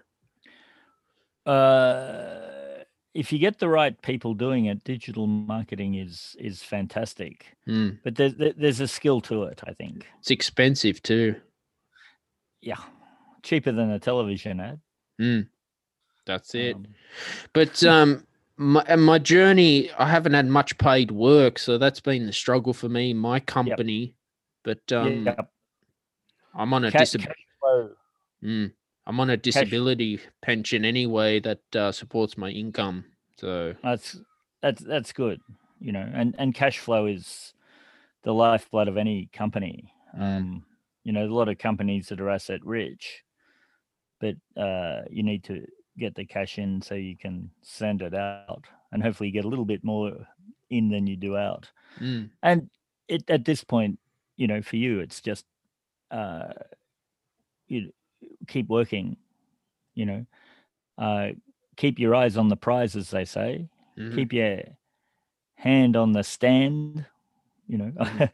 Uh, 1.46 2.84
if 3.14 3.32
you 3.32 3.38
get 3.38 3.58
the 3.58 3.68
right 3.68 4.00
people 4.02 4.34
doing 4.34 4.66
it, 4.66 4.84
digital 4.84 5.26
marketing 5.26 5.94
is 5.94 6.36
is 6.38 6.62
fantastic. 6.62 7.56
Mm. 7.68 7.98
But 8.02 8.16
there's 8.16 8.34
there's 8.56 8.80
a 8.80 8.88
skill 8.88 9.20
to 9.22 9.44
it. 9.44 9.60
I 9.66 9.72
think. 9.72 10.06
It's 10.18 10.30
expensive 10.30 11.02
too. 11.02 11.36
Yeah, 12.60 12.80
cheaper 13.42 13.72
than 13.72 13.90
a 13.90 13.98
television 13.98 14.58
ad. 14.60 14.80
Mm. 15.20 15.48
That's 16.26 16.54
it. 16.54 16.74
Um, 16.76 16.86
But 17.52 17.84
um, 17.94 18.26
my 18.56 18.96
my 18.96 19.18
journey, 19.18 19.90
I 19.98 20.08
haven't 20.08 20.32
had 20.34 20.46
much 20.46 20.76
paid 20.78 21.10
work, 21.10 21.58
so 21.58 21.78
that's 21.78 22.00
been 22.00 22.26
the 22.26 22.32
struggle 22.32 22.72
for 22.72 22.88
me. 22.88 23.14
My 23.14 23.38
company, 23.40 24.16
but 24.62 24.80
um, 24.92 25.26
yeah, 25.26 25.42
I'm 26.54 26.72
on 26.72 26.84
a 26.84 26.90
ca- 26.90 26.98
disab- 27.00 27.26
cash 27.26 27.46
flow. 27.60 27.90
mm, 28.42 28.72
I'm 29.06 29.20
on 29.20 29.30
a 29.30 29.36
disability 29.36 30.20
pension 30.42 30.84
anyway 30.84 31.40
that 31.40 31.76
uh, 31.76 31.92
supports 31.92 32.38
my 32.38 32.50
income. 32.50 33.04
So 33.36 33.74
That's 33.82 34.18
that's 34.62 34.82
that's 34.82 35.12
good. 35.12 35.40
You 35.80 35.92
know, 35.92 36.08
and 36.14 36.34
and 36.38 36.54
cash 36.54 36.78
flow 36.78 37.06
is 37.06 37.52
the 38.22 38.32
lifeblood 38.32 38.88
of 38.88 38.96
any 38.96 39.28
company. 39.32 39.92
Mm. 40.18 40.38
Um, 40.38 40.64
you 41.02 41.12
know, 41.12 41.26
a 41.26 41.28
lot 41.28 41.48
of 41.48 41.58
companies 41.58 42.08
that 42.08 42.20
are 42.20 42.30
asset 42.30 42.64
rich, 42.64 43.22
but 44.20 44.36
uh, 44.56 45.02
you 45.10 45.22
need 45.22 45.44
to 45.44 45.66
get 45.98 46.14
the 46.14 46.24
cash 46.24 46.58
in 46.58 46.80
so 46.80 46.94
you 46.94 47.16
can 47.16 47.50
send 47.60 48.00
it 48.00 48.14
out, 48.14 48.64
and 48.90 49.02
hopefully 49.02 49.30
get 49.30 49.44
a 49.44 49.48
little 49.48 49.66
bit 49.66 49.84
more 49.84 50.12
in 50.70 50.88
than 50.88 51.06
you 51.06 51.16
do 51.16 51.36
out. 51.36 51.70
Mm. 52.00 52.30
And 52.42 52.70
it 53.08 53.28
at 53.28 53.44
this 53.44 53.62
point, 53.62 53.98
you 54.36 54.46
know, 54.46 54.62
for 54.62 54.76
you, 54.76 55.00
it's 55.00 55.20
just 55.20 55.44
uh, 56.10 56.54
you 57.68 57.92
keep 58.48 58.68
working. 58.68 59.16
You 59.94 60.06
know, 60.06 60.26
uh, 60.98 61.28
keep 61.76 61.98
your 61.98 62.14
eyes 62.14 62.36
on 62.36 62.48
the 62.48 62.56
prize, 62.56 62.96
as 62.96 63.10
they 63.10 63.24
say. 63.24 63.68
Mhm. 63.96 64.14
Keep 64.16 64.32
your 64.32 64.60
hand 65.56 65.96
on 65.96 66.12
the 66.12 66.22
stand. 66.22 67.06
You 67.68 67.78
know, 67.78 67.92
Mhm. 68.00 68.30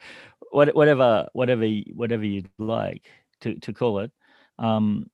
whatever, 0.53 1.29
whatever, 1.35 1.85
whatever 1.95 2.25
you'd 2.25 2.51
like 2.59 3.09
to 3.41 3.55
to 3.61 3.73
call 3.73 4.01
it. 4.01 4.13
Um, 4.59 5.11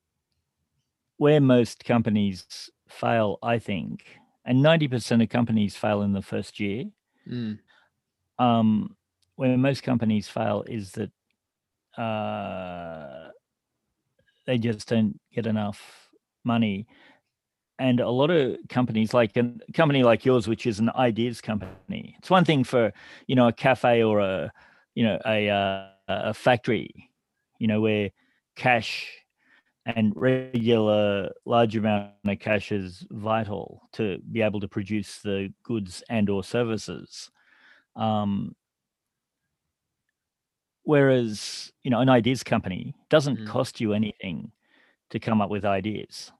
where 1.19 1.41
most 1.41 1.85
companies 1.85 2.71
fail, 2.89 3.39
I 3.43 3.59
think, 3.59 4.05
and 4.45 4.63
ninety 4.63 4.89
percent 4.89 5.23
of 5.23 5.29
companies 5.29 5.77
fail 5.77 6.03
in 6.03 6.13
the 6.13 6.23
first 6.23 6.61
year. 6.61 6.87
Mm. 7.27 7.59
um, 8.39 8.97
where 9.37 9.57
most 9.57 9.83
companies 9.83 10.29
fail 10.29 10.65
is 10.67 10.93
that 10.93 11.11
uh, 12.01 13.31
they 14.47 14.59
just 14.59 14.89
don't 14.89 15.19
get 15.35 15.47
enough 15.47 16.11
money. 16.45 16.87
And 17.79 18.01
a 18.01 18.09
lot 18.09 18.31
of 18.31 18.57
companies, 18.69 19.13
like 19.13 19.37
a 19.37 19.53
company 19.75 20.03
like 20.03 20.25
yours, 20.25 20.49
which 20.49 20.67
is 20.67 20.79
an 20.79 20.91
ideas 20.95 21.41
company, 21.41 22.17
it's 22.19 22.31
one 22.31 22.45
thing 22.45 22.65
for 22.65 22.93
you 23.27 23.37
know 23.37 23.49
a 23.49 23.53
cafe 23.53 24.03
or 24.03 24.21
a 24.21 24.51
you 24.95 25.05
know 25.05 25.19
a 25.27 25.51
uh, 25.51 25.89
a 26.09 26.35
factory, 26.35 27.11
you 27.59 27.67
know 27.67 27.81
where 27.83 28.11
cash 28.57 29.07
and 29.85 30.13
regular 30.17 31.31
large 31.45 31.77
amount 31.77 32.11
of 32.27 32.39
cash 32.41 32.73
is 32.73 33.07
vital 33.11 33.83
to 33.93 34.19
be 34.33 34.43
able 34.43 34.59
to 34.61 34.67
produce 34.67 35.19
the 35.19 35.53
goods 35.63 36.03
and 36.09 36.29
or 36.29 36.43
services. 36.43 37.31
Um, 37.95 38.57
whereas 40.87 41.73
you 41.85 41.91
know 41.91 42.01
an 42.01 42.09
ideas 42.09 42.43
company 42.43 42.95
doesn't 43.11 43.39
Mm. 43.41 43.47
cost 43.47 43.81
you 43.81 43.93
anything 43.93 44.51
to 45.11 45.19
come 45.21 45.41
up 45.43 45.51
with 45.51 45.65
ideas. 45.65 46.33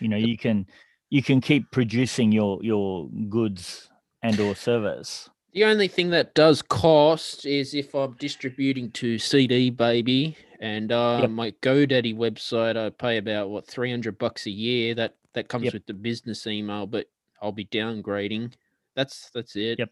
You 0.00 0.08
know 0.08 0.16
you 0.16 0.38
can 0.38 0.66
you 1.10 1.22
can 1.22 1.40
keep 1.40 1.70
producing 1.72 2.30
your 2.32 2.62
your 2.62 3.08
goods 3.28 3.90
and 4.22 4.38
or 4.38 4.54
service. 4.54 5.28
The 5.52 5.64
only 5.64 5.88
thing 5.88 6.10
that 6.10 6.34
does 6.34 6.62
cost 6.62 7.46
is 7.46 7.74
if 7.74 7.94
I'm 7.94 8.14
distributing 8.18 8.90
to 8.92 9.18
CD 9.18 9.70
Baby 9.70 10.36
and 10.60 10.90
uh, 10.90 11.18
Yep. 11.22 11.30
my 11.30 11.50
GoDaddy 11.62 12.14
website. 12.16 12.76
I 12.76 12.90
pay 12.90 13.18
about 13.18 13.50
what 13.50 13.66
three 13.66 13.90
hundred 13.90 14.18
bucks 14.18 14.46
a 14.46 14.50
year. 14.50 14.94
That 14.94 15.14
that 15.34 15.48
comes 15.48 15.64
Yep. 15.64 15.74
with 15.74 15.86
the 15.86 15.94
business 15.94 16.46
email, 16.46 16.86
but 16.86 17.06
I'll 17.42 17.52
be 17.52 17.66
downgrading. 17.66 18.52
That's 18.94 19.30
that's 19.30 19.56
it. 19.56 19.78
Yep. 19.78 19.90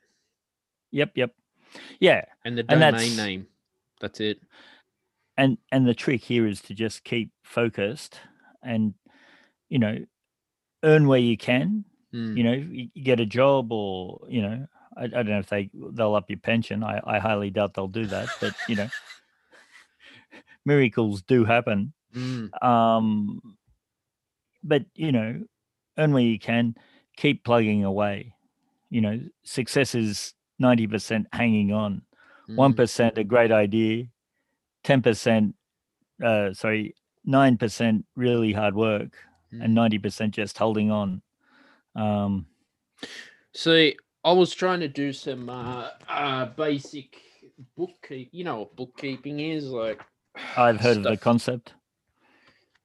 Yep, 0.93 1.11
yep. 1.17 1.35
Yeah, 2.01 2.25
And 2.45 2.57
the 2.59 2.63
domain 2.65 2.81
that's- 2.81 3.17
name. 3.17 3.47
That's 4.03 4.21
it. 4.21 4.41
and 5.39 5.57
and 5.71 5.87
the 5.89 5.95
trick 5.95 6.23
here 6.23 6.47
is 6.47 6.61
to 6.63 6.75
just 6.75 7.05
keep 7.05 7.31
focused 7.43 8.21
and 8.63 8.93
you 9.71 9.79
know 9.79 9.97
earn 10.85 11.07
where 11.09 11.21
you 11.21 11.37
can 11.39 11.85
Mm. 12.13 12.37
you 12.37 12.45
know 12.45 12.53
you, 12.53 12.89
get 13.03 13.21
a 13.21 13.25
job 13.25 13.73
or 13.73 14.21
you 14.29 14.43
know 14.43 14.67
I, 14.99 15.05
I 15.05 15.07
don't 15.09 15.31
know 15.31 15.39
if 15.39 15.49
they 15.49 15.71
they'll 15.95 16.15
up 16.15 16.29
your 16.29 16.39
pension 16.41 16.85
I, 16.85 17.01
I 17.07 17.19
highly 17.19 17.49
doubt 17.49 17.73
they'll 17.73 17.89
do 17.89 18.05
that 18.09 18.29
but 18.41 18.53
you 18.69 18.77
know 18.77 18.89
miracles 20.67 21.23
do 21.23 21.45
happen 21.45 21.95
Mm. 22.15 22.51
um 22.63 23.41
but 24.63 24.85
you 24.95 25.11
know 25.11 25.41
earn 25.97 26.13
where 26.13 26.23
you 26.23 26.39
can 26.39 26.75
keep 27.17 27.43
plugging 27.45 27.85
away 27.85 28.35
you 28.91 29.01
know 29.01 29.19
success 29.45 29.95
is 29.95 30.35
90% 30.61 31.27
hanging 31.33 31.73
on 31.73 32.03
one 32.47 32.73
Mm. 32.73 32.77
percent 32.77 33.19
a 33.19 33.25
great 33.25 33.53
idea, 33.53 34.07
ten 34.85 35.03
percent, 35.03 35.55
uh, 36.23 36.53
sorry, 36.53 36.95
nine 37.25 37.57
percent 37.57 38.05
really 38.17 38.53
hard 38.53 38.75
work, 38.75 39.17
Mm. 39.53 39.65
and 39.65 39.75
ninety 39.75 39.99
percent 39.99 40.35
just 40.35 40.59
holding 40.59 40.91
on. 40.91 41.23
Um, 41.95 42.47
See, 43.55 43.97
I 44.25 44.33
was 44.33 44.55
trying 44.55 44.81
to 44.81 44.89
do 44.89 45.13
some 45.13 45.49
uh, 45.51 45.91
uh, 46.09 46.47
basic 46.47 47.17
bookkeep. 47.79 48.31
You 48.33 48.45
know 48.45 48.61
what 48.61 48.77
bookkeeping 48.77 49.41
is, 49.41 49.67
like. 49.67 50.01
I've 50.57 50.81
heard 50.81 50.97
of 50.99 51.03
the 51.05 51.17
concept. 51.17 51.75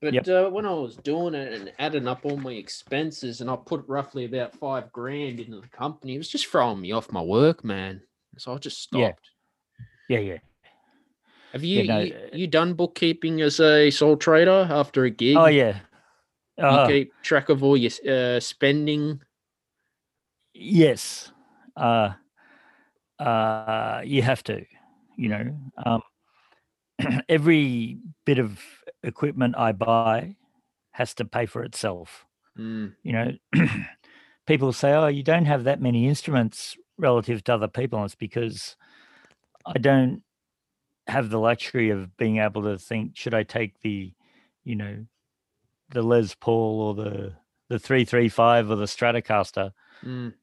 But 0.02 0.14
Yep. 0.14 0.28
uh, 0.28 0.50
when 0.52 0.66
I 0.66 0.74
was 0.74 0.96
doing 0.98 1.34
it 1.34 1.54
and 1.54 1.74
adding 1.80 2.08
up 2.08 2.24
all 2.26 2.38
my 2.38 2.52
expenses, 2.52 3.42
and 3.42 3.50
I 3.50 3.56
put 3.56 3.84
roughly 3.88 4.26
about 4.26 4.54
five 4.54 4.92
grand 4.92 5.40
into 5.40 5.60
the 5.60 5.68
company, 5.70 6.14
it 6.16 6.20
was 6.20 6.30
just 6.30 6.46
throwing 6.48 6.82
me 6.82 6.92
off 6.92 7.12
my 7.12 7.22
work, 7.22 7.64
man. 7.64 8.02
So 8.38 8.54
I 8.54 8.58
just 8.58 8.80
stopped. 8.84 9.02
Yeah, 9.02 9.14
yeah. 10.08 10.20
Yeah. 10.20 10.38
Have 11.54 11.64
you, 11.64 11.84
no, 11.84 12.00
you 12.00 12.14
uh, 12.14 12.36
you 12.36 12.48
done 12.48 12.74
bookkeeping 12.74 13.42
as 13.42 13.60
a 13.60 13.90
sole 13.90 14.18
trader 14.18 14.68
after 14.70 15.06
a 15.06 15.10
gig? 15.10 15.38
Oh 15.38 15.48
yeah. 15.48 15.80
You 16.58 16.64
Uh, 16.64 16.88
keep 16.88 17.14
track 17.22 17.50
of 17.50 17.64
all 17.64 17.78
your 17.78 17.92
uh, 18.10 18.40
spending. 18.40 19.22
yes. 20.54 21.32
Uh, 21.76 22.14
uh, 23.20 24.02
you 24.04 24.22
have 24.22 24.44
to. 24.44 24.66
You 25.18 25.30
know, 25.30 25.58
um, 25.86 26.02
every 27.30 27.98
bit 28.26 28.40
of 28.40 28.60
equipment 29.04 29.56
I 29.58 29.72
buy 29.72 30.36
has 30.92 31.14
to 31.16 31.26
pay 31.26 31.46
for 31.46 31.64
itself. 31.64 32.26
Mm, 32.58 32.94
you 33.04 33.14
know, 33.14 33.32
people 34.48 34.74
say, 34.74 34.94
"Oh, 34.94 35.08
you 35.08 35.24
don't 35.24 35.46
have 35.46 35.64
that 35.64 35.82
many 35.82 36.08
instruments 36.08 36.78
relative 36.98 37.44
to 37.46 37.54
other 37.56 37.68
people." 37.68 38.00
And 38.00 38.06
it's 38.06 38.16
because 38.16 38.76
I 39.68 39.78
don't 39.80 40.24
have 41.08 41.30
the 41.30 41.40
luxury 41.40 41.90
of 41.90 42.16
being 42.18 42.38
able 42.38 42.64
to 42.64 42.78
think, 42.78 43.16
should 43.16 43.34
I 43.34 43.44
take 43.44 43.80
the, 43.82 44.14
you 44.64 44.76
know, 44.76 45.06
the 45.90 46.02
Les 46.02 46.36
Paul 46.36 46.82
or 46.82 46.96
the 46.96 47.34
the 47.70 47.80
three 47.80 48.06
three 48.06 48.30
five 48.30 48.72
or 48.72 48.76
the 48.76 48.86
Stratocaster? 48.86 49.72
mm, 50.06 50.34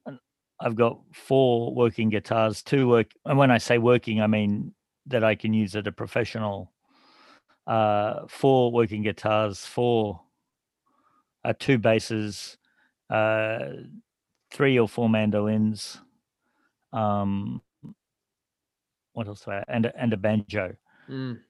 I've 0.61 0.77
got 0.77 1.01
four 1.13 1.75
working 1.75 2.11
guitars, 2.11 2.63
two 2.63 2.89
work, 2.89 3.09
and 3.25 3.39
when 3.39 3.51
I 3.51 3.59
say 3.59 3.79
working, 3.79 4.21
I 4.21 4.27
mean 4.27 4.75
that 5.07 5.25
I 5.25 5.35
can 5.35 5.53
use 5.53 5.75
at 5.77 5.87
a 5.87 5.93
professional. 5.93 6.73
Uh, 7.67 8.27
four 8.29 8.71
working 8.73 9.03
guitars, 9.03 9.65
four, 9.65 10.21
uh, 11.45 11.55
two 11.59 11.79
basses, 11.79 12.59
uh, 13.11 13.71
three 14.51 14.79
or 14.79 14.89
four 14.89 15.09
mandolins. 15.09 15.99
Um, 16.93 17.63
what 19.15 19.29
else? 19.29 19.45
do 19.45 19.53
I- 19.53 19.65
And 19.69 19.87
a- 19.87 19.97
and 19.97 20.13
a 20.13 20.17
banjo. 20.19 20.77
mm, 21.09 21.41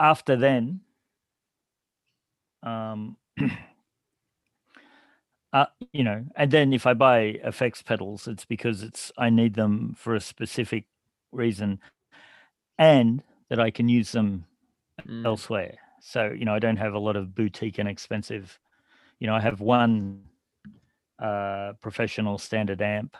After 0.00 0.36
then, 0.36 0.80
um, 2.62 3.16
uh, 5.52 5.66
you 5.92 6.04
know, 6.04 6.24
and 6.36 6.50
then 6.50 6.72
if 6.72 6.86
I 6.86 6.94
buy 6.94 7.20
effects 7.44 7.82
pedals, 7.82 8.28
it's 8.28 8.44
because 8.44 8.82
it's 8.82 9.10
I 9.18 9.30
need 9.30 9.54
them 9.54 9.94
for 9.96 10.14
a 10.14 10.20
specific 10.20 10.84
reason, 11.32 11.80
and 12.78 13.22
that 13.48 13.60
I 13.60 13.70
can 13.70 13.88
use 13.88 14.12
them 14.12 14.44
mm, 15.06 15.24
elsewhere. 15.26 15.78
So 16.00 16.32
you 16.36 16.44
know, 16.44 16.54
I 16.54 16.58
don't 16.58 16.76
have 16.76 16.94
a 16.94 16.98
lot 16.98 17.16
of 17.16 17.34
boutique 17.34 17.78
and 17.78 17.88
expensive. 17.88 18.58
You 19.18 19.26
know, 19.26 19.34
I 19.34 19.40
have 19.40 19.60
one 19.60 20.22
uh, 21.18 21.72
professional 21.80 22.38
standard 22.38 22.80
amp 22.82 23.16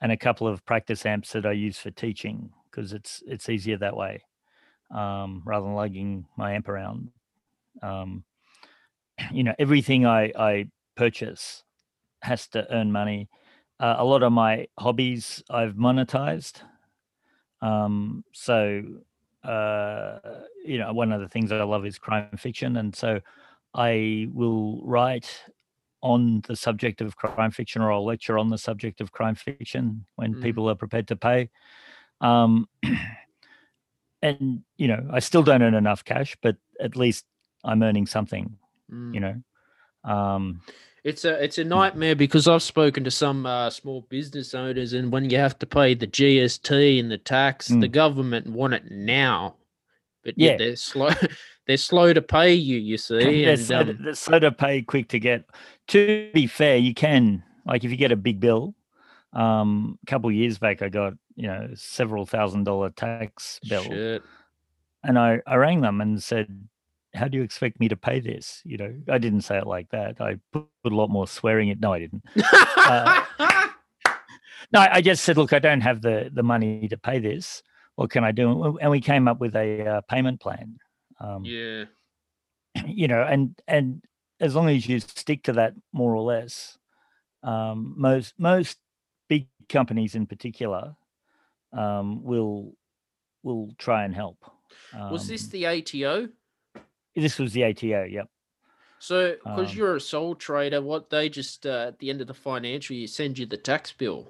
and 0.00 0.12
a 0.12 0.16
couple 0.16 0.46
of 0.46 0.64
practice 0.64 1.04
amps 1.06 1.32
that 1.32 1.46
I 1.46 1.52
use 1.52 1.78
for 1.78 1.90
teaching 1.90 2.50
because 2.74 2.92
it's 2.92 3.22
it's 3.26 3.48
easier 3.48 3.78
that 3.78 3.96
way 3.96 4.24
um, 4.90 5.42
rather 5.46 5.66
than 5.66 5.74
lugging 5.74 6.26
my 6.36 6.54
amp 6.54 6.68
around. 6.68 7.12
Um, 7.82 8.24
you 9.32 9.44
know, 9.44 9.54
everything 9.58 10.06
I 10.06 10.32
I 10.36 10.70
purchase 10.96 11.64
has 12.22 12.48
to 12.48 12.72
earn 12.74 12.92
money. 12.92 13.28
Uh, 13.80 13.96
a 13.98 14.04
lot 14.04 14.22
of 14.22 14.32
my 14.32 14.68
hobbies 14.78 15.42
I've 15.50 15.74
monetized. 15.74 16.62
Um, 17.60 18.24
so 18.32 18.82
uh, 19.42 20.18
you 20.64 20.78
know, 20.78 20.92
one 20.92 21.12
of 21.12 21.20
the 21.20 21.28
things 21.28 21.50
that 21.50 21.60
I 21.60 21.64
love 21.64 21.84
is 21.84 21.98
crime 21.98 22.36
fiction, 22.36 22.76
and 22.76 22.94
so 22.96 23.20
I 23.74 24.28
will 24.32 24.82
write 24.86 25.44
on 26.02 26.42
the 26.48 26.56
subject 26.56 27.00
of 27.00 27.16
crime 27.16 27.50
fiction, 27.50 27.82
or 27.82 27.92
I'll 27.92 28.04
lecture 28.06 28.38
on 28.38 28.50
the 28.50 28.58
subject 28.58 29.00
of 29.00 29.12
crime 29.12 29.34
fiction 29.34 30.06
when 30.16 30.34
Mm. 30.34 30.42
people 30.42 30.68
are 30.70 30.74
prepared 30.76 31.08
to 31.08 31.16
pay. 31.16 31.50
Um, 32.24 32.68
and 34.22 34.62
you 34.78 34.88
know, 34.88 35.06
I 35.12 35.20
still 35.20 35.42
don't 35.42 35.62
earn 35.62 35.74
enough 35.74 36.04
cash, 36.04 36.36
but 36.42 36.56
at 36.80 36.96
least 36.96 37.24
I'm 37.64 37.82
earning 37.82 38.06
something. 38.06 38.56
mm. 38.90 39.14
You 39.14 39.20
know, 39.20 39.42
um, 40.04 40.60
It's 41.04 41.24
a 41.26 41.42
it's 41.44 41.58
a 41.58 41.64
nightmare 41.64 42.16
because 42.16 42.48
I've 42.48 42.62
spoken 42.62 43.04
to 43.04 43.10
some 43.10 43.44
uh, 43.46 43.68
small 43.70 44.06
business 44.08 44.54
owners, 44.54 44.94
and 44.94 45.12
when 45.12 45.28
you 45.28 45.36
have 45.36 45.58
to 45.58 45.66
pay 45.66 45.94
the 45.94 46.06
GST 46.06 46.98
and 46.98 47.10
the 47.10 47.18
tax, 47.18 47.68
the 47.68 47.74
Mm. 47.88 47.92
government 47.92 48.46
want 48.48 48.72
it 48.74 48.90
now, 48.90 49.56
but 50.24 50.34
Yeah. 50.36 50.56
they're 50.56 50.76
slow. 50.76 51.10
they're 51.66 51.76
slow 51.76 52.12
to 52.14 52.22
pay 52.22 52.54
you. 52.54 52.78
You 52.78 52.96
see, 53.08 53.44
they're, 53.44 53.52
and 53.52 53.60
so, 53.60 53.80
um, 53.80 53.98
they're 54.02 54.14
slow 54.14 54.38
to 54.38 54.52
pay, 54.52 54.80
quick 54.82 55.08
to 55.08 55.18
get. 55.18 55.44
To 55.88 56.30
be 56.32 56.46
fair, 56.46 56.76
you 56.78 56.94
can 56.94 57.42
like 57.66 57.84
if 57.84 57.90
you 57.90 57.96
get 57.98 58.12
a 58.12 58.16
big 58.16 58.40
bill. 58.40 58.74
Um, 59.34 59.98
a 60.02 60.10
couple 60.10 60.30
years 60.30 60.58
back, 60.58 60.82
I 60.82 60.88
got 60.88 61.14
you 61.36 61.48
know 61.48 61.68
several 61.74 62.26
thousand 62.26 62.64
dollar 62.64 62.90
tax 62.90 63.58
bill, 63.68 63.84
shit. 63.84 64.22
and 65.02 65.18
I 65.18 65.40
I 65.46 65.56
rang 65.56 65.80
them 65.80 66.00
and 66.00 66.22
said, 66.22 66.68
"How 67.14 67.28
do 67.28 67.36
you 67.36 67.42
expect 67.42 67.80
me 67.80 67.88
to 67.88 67.96
pay 67.96 68.20
this?" 68.20 68.62
You 68.64 68.76
know, 68.78 68.94
I 69.08 69.18
didn't 69.18 69.42
say 69.42 69.58
it 69.58 69.66
like 69.66 69.90
that. 69.90 70.20
I 70.20 70.38
put, 70.52 70.66
a 70.86 70.90
lot 70.90 71.08
more 71.10 71.26
swearing 71.26 71.68
it. 71.70 71.80
No, 71.80 71.92
I 71.92 71.98
didn't. 71.98 72.22
Uh, 72.76 73.24
No, 74.72 74.80
I 74.80 75.00
just 75.02 75.22
said, 75.22 75.36
"Look, 75.36 75.52
I 75.52 75.60
don't 75.60 75.82
have 75.82 76.00
the 76.02 76.30
the 76.32 76.42
money 76.42 76.88
to 76.88 76.96
pay 76.96 77.20
this. 77.20 77.62
What 77.94 78.10
can 78.10 78.24
I 78.24 78.32
do?" 78.32 78.76
And 78.80 78.90
we- 78.90 79.00
came 79.00 79.28
up 79.28 79.38
with 79.40 79.54
a 79.54 79.86
uh, 79.86 80.00
payment 80.02 80.40
plan. 80.40 80.78
Um, 81.20 81.44
yeah, 81.44 81.84
you 82.86 83.06
know 83.06 83.22
and 83.22 83.56
and 83.68 84.02
as 84.40 84.54
long 84.54 84.68
as 84.68 84.88
you 84.88 84.98
stick 84.98 85.44
to 85.44 85.52
that 85.52 85.74
more 85.92 86.14
or 86.14 86.22
less 86.22 86.76
um, 87.44 87.94
most 87.96 88.34
most 88.38 88.78
companies 89.68 90.14
in 90.14 90.26
particular 90.26 90.94
um, 91.72 92.22
will 92.22 92.74
will 93.42 93.70
try 93.78 94.04
and 94.04 94.14
help 94.14 94.38
was 95.10 95.26
this 95.28 95.44
Um, 95.44 95.50
the 95.50 95.66
ATO? 95.66 96.28
this 97.14 97.38
was 97.38 97.52
the 97.52 97.64
ato 97.64 98.04
yep 98.04 98.28
So, 98.98 99.36
because 99.44 99.70
um, 99.72 99.76
you're 99.76 99.96
a 99.96 100.00
sole 100.00 100.34
trader, 100.34 100.80
what 100.80 101.10
they 101.10 101.28
just 101.28 101.66
uh, 101.66 101.86
at 101.88 101.98
the 101.98 102.10
end 102.10 102.20
of 102.20 102.26
the 102.26 102.34
financial 102.34 102.96
year 102.96 103.06
send 103.06 103.38
you 103.38 103.46
the 103.46 103.56
tax 103.56 103.92
bill? 103.92 104.26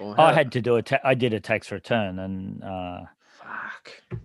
Or 0.00 0.20
i 0.20 0.32
had 0.32 0.50
to 0.52 0.60
do 0.60 0.76
a 0.76 0.82
ta- 0.82 1.00
i 1.04 1.14
did 1.14 1.32
a 1.32 1.40
tax 1.40 1.70
return 1.70 2.18
and 2.18 2.62
uh 2.64 3.00
fuck. 3.38 4.18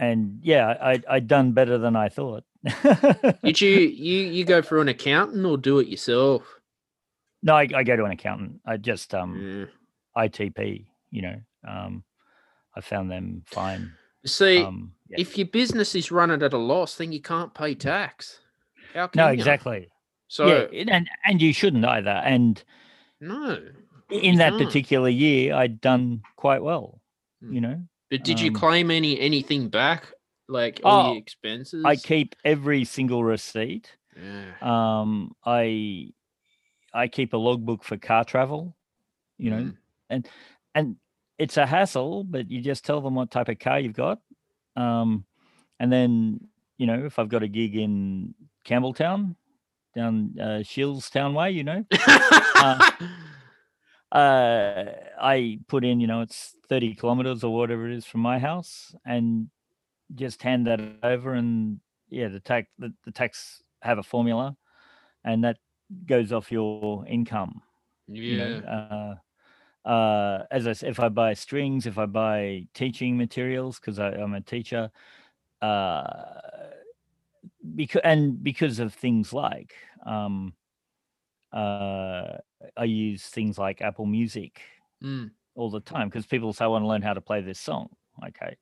and 0.00 0.40
yeah 0.42 0.76
i 0.82 1.00
i'd 1.10 1.28
done 1.28 1.52
better 1.52 1.78
than 1.78 1.94
i 1.94 2.08
thought 2.08 2.42
Did 3.44 3.60
you 3.60 3.78
you 3.78 4.18
you 4.26 4.44
go 4.44 4.60
for 4.60 4.80
an 4.80 4.88
accountant 4.88 5.46
or 5.46 5.56
do 5.56 5.78
it 5.78 5.86
yourself? 5.86 6.55
No 7.42 7.54
I, 7.54 7.68
I 7.74 7.82
go 7.84 7.96
to 7.96 8.04
an 8.04 8.12
accountant 8.12 8.60
i 8.66 8.76
just 8.76 9.14
um 9.14 9.68
itp 10.16 10.86
you 11.10 11.22
know 11.22 11.36
um 11.66 12.02
i 12.74 12.80
found 12.80 13.10
them 13.10 13.42
fine 13.46 13.92
See, 14.24 14.60
um 14.64 14.92
yeah. 15.08 15.16
if 15.20 15.38
your 15.38 15.46
business 15.46 15.94
is 15.94 16.10
running 16.10 16.42
at 16.42 16.52
a 16.52 16.58
loss, 16.58 16.96
then 16.96 17.12
you 17.12 17.20
can't 17.20 17.54
pay 17.54 17.76
tax. 17.76 18.40
How 18.92 19.06
can 19.06 19.20
no 19.20 19.26
you? 19.28 19.34
exactly 19.34 19.88
So 20.26 20.48
yeah, 20.72 20.82
and- 20.92 21.08
and 21.24 21.40
you 21.40 21.52
shouldn't 21.52 21.84
either. 21.84 22.10
And 22.10 22.60
no. 23.20 23.62
in 24.10 24.38
that 24.38 24.54
can't. 24.54 24.64
particular 24.64 25.08
year, 25.08 25.54
I'd 25.54 25.80
done 25.80 26.22
quite 26.34 26.60
well. 26.60 27.00
Mm. 27.40 27.54
You 27.54 27.60
know, 27.60 27.82
But 28.10 28.24
did 28.24 28.40
you 28.40 28.48
um, 28.48 28.54
claim 28.54 28.90
any 28.90 29.20
anything 29.20 29.68
back, 29.68 30.06
like 30.48 30.80
all 30.82 31.06
Oh, 31.06 31.08
your 31.10 31.18
expenses? 31.18 31.84
I 31.84 31.94
keep 31.94 32.34
every 32.44 32.84
single 32.84 33.22
receipt. 33.22 33.96
Yeah. 34.20 34.54
Um, 34.60 35.36
I 35.44 36.08
I 36.96 37.08
keep 37.08 37.32
a 37.32 37.36
logbook 37.36 37.84
for 37.84 37.96
car 37.96 38.24
travel. 38.24 38.76
You 39.38 39.50
know, 39.50 39.72
Mm. 40.10 40.26
and 40.74 40.96
it's 41.38 41.58
a 41.58 41.66
hassle, 41.66 42.24
but 42.24 42.50
you 42.50 42.62
just 42.62 42.84
tell 42.84 43.02
them 43.02 43.14
what 43.14 43.30
type 43.30 43.48
of 43.48 43.58
car 43.58 43.78
you've 43.78 43.92
got. 43.92 44.18
Um, 44.76 45.26
and 45.78 45.92
then 45.92 46.48
you 46.78 46.86
know, 46.86 47.04
if 47.04 47.18
I've 47.18 47.28
got 47.28 47.42
a 47.42 47.48
gig 47.48 47.76
in 47.76 48.34
Campbelltown, 48.66 49.34
down 49.94 50.34
uh, 50.38 50.60
Shillstown 50.62 51.34
way, 51.34 51.50
you 51.52 51.64
know, 51.64 51.84
uh, 54.12 54.84
I 55.20 55.58
put 55.68 55.84
in, 55.84 56.00
you 56.00 56.06
know, 56.06 56.20
it's 56.20 56.54
30 56.68 56.94
kilometers 56.94 57.42
or 57.42 57.54
whatever 57.54 57.88
it 57.88 57.96
is 57.96 58.04
from 58.04 58.20
my 58.20 58.38
house 58.38 58.94
and 59.04 59.48
just 60.14 60.42
hand 60.42 60.66
that 60.66 60.80
over. 61.02 61.32
And 61.34 61.80
yeah, 62.10 62.28
the 62.28 62.40
tax, 62.40 62.68
the, 62.78 62.92
the 63.04 63.10
tax 63.10 63.62
have 63.82 63.98
a 63.98 64.02
formula 64.02 64.56
and 65.24 65.42
that 65.44 65.56
goes 66.06 66.32
off 66.32 66.52
your 66.52 67.06
income. 67.06 67.62
You 68.26 68.36
yeah. 68.36 68.36
know, 68.36 69.18
uh, 69.84 69.88
uh, 69.88 70.46
as 70.50 70.66
I 70.66 70.72
said, 70.72 70.90
if 70.90 71.00
I 71.00 71.08
buy 71.08 71.34
strings, 71.34 71.86
if 71.86 71.98
I 71.98 72.06
buy 72.06 72.66
teaching 72.74 73.16
materials, 73.16 73.78
because 73.80 73.98
I'm 73.98 74.34
a 74.34 74.40
teacher, 74.40 74.90
uh, 75.62 76.40
because 77.74 78.02
and 78.04 78.42
because 78.42 78.78
of 78.78 78.94
things 78.94 79.32
like 79.32 79.74
um, 80.04 80.54
uh, 81.52 82.38
I 82.76 82.84
use 82.84 83.28
things 83.28 83.58
like 83.58 83.80
Apple 83.82 84.06
Music 84.06 84.62
Mm. 85.02 85.30
all 85.54 85.70
the 85.70 85.80
time 85.80 86.08
because 86.08 86.26
people 86.26 86.52
say 86.52 86.64
I 86.64 86.68
want 86.68 86.84
to 86.84 86.88
learn 86.88 87.02
how 87.02 87.14
to 87.14 87.20
play 87.20 87.40
this 87.42 87.60
song. 87.60 87.90
Okay, 88.28 88.56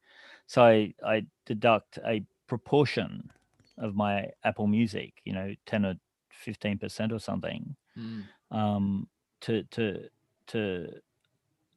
so 0.46 0.64
I 0.64 0.94
I 1.06 1.26
deduct 1.46 1.98
a 2.06 2.24
proportion 2.48 3.30
of 3.78 3.94
my 3.96 4.30
Apple 4.44 4.66
Music, 4.66 5.20
you 5.24 5.32
know, 5.32 5.54
ten 5.66 5.84
or 5.87 5.94
fifteen 6.40 6.79
percent 6.79 7.12
or 7.12 7.18
something, 7.18 7.77
Mm. 7.99 8.25
um, 8.51 9.09
to 9.42 9.62
to 9.70 10.09
to 10.49 10.88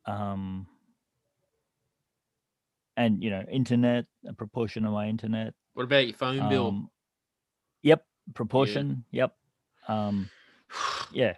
um, 0.06 0.68
and 2.96 3.24
you 3.24 3.30
know, 3.30 3.44
internet 3.52 4.06
a 4.28 4.34
proportion 4.34 4.86
of 4.86 4.94
my 4.94 5.08
internet. 5.08 5.54
What 5.74 5.84
about 5.84 6.08
your 6.08 6.16
phone 6.16 6.50
bill? 6.50 6.68
Um, 6.70 6.90
yep, 7.84 8.06
proportion. 8.34 9.06
Yep. 9.12 9.36
Um, 9.88 10.30
yeah. 11.12 11.34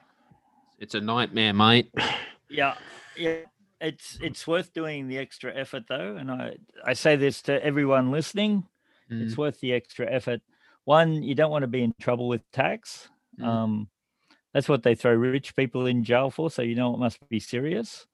It's 0.79 0.95
a 0.95 1.01
nightmare, 1.01 1.53
mate. 1.53 1.91
Yeah, 2.51 2.73
yeah. 3.15 3.41
It's 3.79 4.17
it's 4.23 4.47
worth 4.47 4.73
doing 4.73 5.07
the 5.07 5.19
extra 5.19 5.55
effort 5.55 5.83
though, 5.87 6.15
and 6.15 6.31
I 6.31 6.57
I 6.83 6.93
say 6.93 7.15
this 7.15 7.43
to 7.43 7.63
everyone 7.63 8.09
listening. 8.09 8.63
Mm. 9.11 9.21
It's 9.21 9.37
worth 9.37 9.59
the 9.59 9.71
extra 9.71 10.11
effort. 10.11 10.41
One, 10.89 11.21
you 11.21 11.35
don't 11.35 11.51
want 11.51 11.61
to 11.61 11.67
be 11.67 11.83
in 11.83 11.93
trouble 12.01 12.27
with 12.27 12.41
tax. 12.51 13.09
Mm. 13.39 13.45
Um, 13.45 13.89
that's 14.53 14.67
what 14.67 14.81
they 14.81 14.95
throw 14.95 15.13
rich 15.13 15.55
people 15.55 15.85
in 15.85 16.03
jail 16.03 16.31
for. 16.31 16.49
So 16.49 16.63
you 16.63 16.73
know 16.73 16.93
it 16.95 16.97
must 16.97 17.19
be 17.29 17.39
serious. 17.39 18.07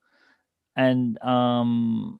And 0.75 1.17
um, 1.23 2.19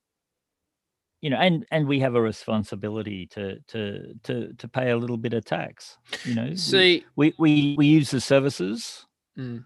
you 1.20 1.30
know, 1.30 1.36
and 1.36 1.66
and 1.72 1.88
we 1.88 2.00
have 2.00 2.16
a 2.16 2.22
responsibility 2.22 3.26
to 3.28 3.60
to 3.68 4.14
to 4.24 4.54
to 4.54 4.68
pay 4.70 4.92
a 4.92 4.98
little 4.98 5.18
bit 5.18 5.34
of 5.34 5.44
tax. 5.44 5.98
You 6.24 6.36
know, 6.36 6.56
See, 6.56 7.04
we 7.18 7.34
we 7.38 7.76
we 7.78 7.88
use 7.88 8.12
the 8.12 8.22
services 8.22 9.06
mm, 9.38 9.64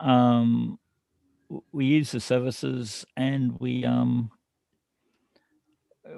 um 0.00 0.78
we 1.72 1.84
use 1.84 2.10
the 2.10 2.20
services 2.20 3.06
and 3.16 3.58
we 3.60 3.84
um 3.84 4.30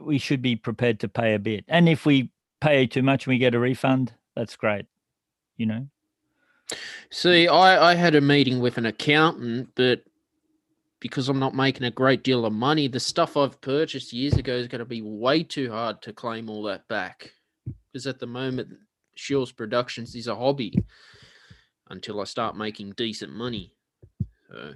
we 0.00 0.18
should 0.18 0.42
be 0.42 0.56
prepared 0.56 1.00
to 1.00 1.08
pay 1.08 1.34
a 1.34 1.38
bit 1.38 1.64
and 1.68 1.88
if 1.88 2.06
we 2.06 2.30
pay 2.66 2.86
too 2.86 3.02
much 3.02 3.26
and 3.26 3.32
we 3.32 3.38
get 3.38 3.54
a 3.54 3.58
refund 3.58 4.12
that's 4.34 4.56
great 4.56 4.86
you 5.56 5.66
know 5.66 5.86
see, 7.10 7.48
I 7.48 7.92
I 7.92 7.94
had 7.94 8.14
a 8.14 8.20
meeting 8.20 8.60
with 8.60 8.78
an 8.78 8.86
accountant, 8.86 9.70
but 9.74 10.02
because 11.00 11.28
I'm 11.28 11.38
not 11.38 11.54
making 11.54 11.84
a 11.84 11.90
great 11.90 12.24
deal 12.24 12.46
of 12.46 12.52
money, 12.52 12.88
the 12.88 13.00
stuff 13.00 13.36
I've 13.36 13.60
purchased 13.60 14.12
years 14.12 14.34
ago 14.34 14.54
is 14.54 14.68
going 14.68 14.80
to 14.80 14.84
be 14.84 15.02
way 15.02 15.42
too 15.42 15.70
hard 15.70 16.02
to 16.02 16.12
claim 16.12 16.48
all 16.48 16.62
that 16.64 16.88
back. 16.88 17.32
Because 17.92 18.06
at 18.06 18.18
the 18.18 18.26
moment, 18.26 18.70
Shiels 19.14 19.52
Productions 19.52 20.14
is 20.14 20.26
a 20.26 20.34
hobby 20.34 20.74
until 21.90 22.20
I 22.20 22.24
start 22.24 22.56
making 22.56 22.92
decent 22.96 23.32
money. 23.32 23.72
So 24.48 24.74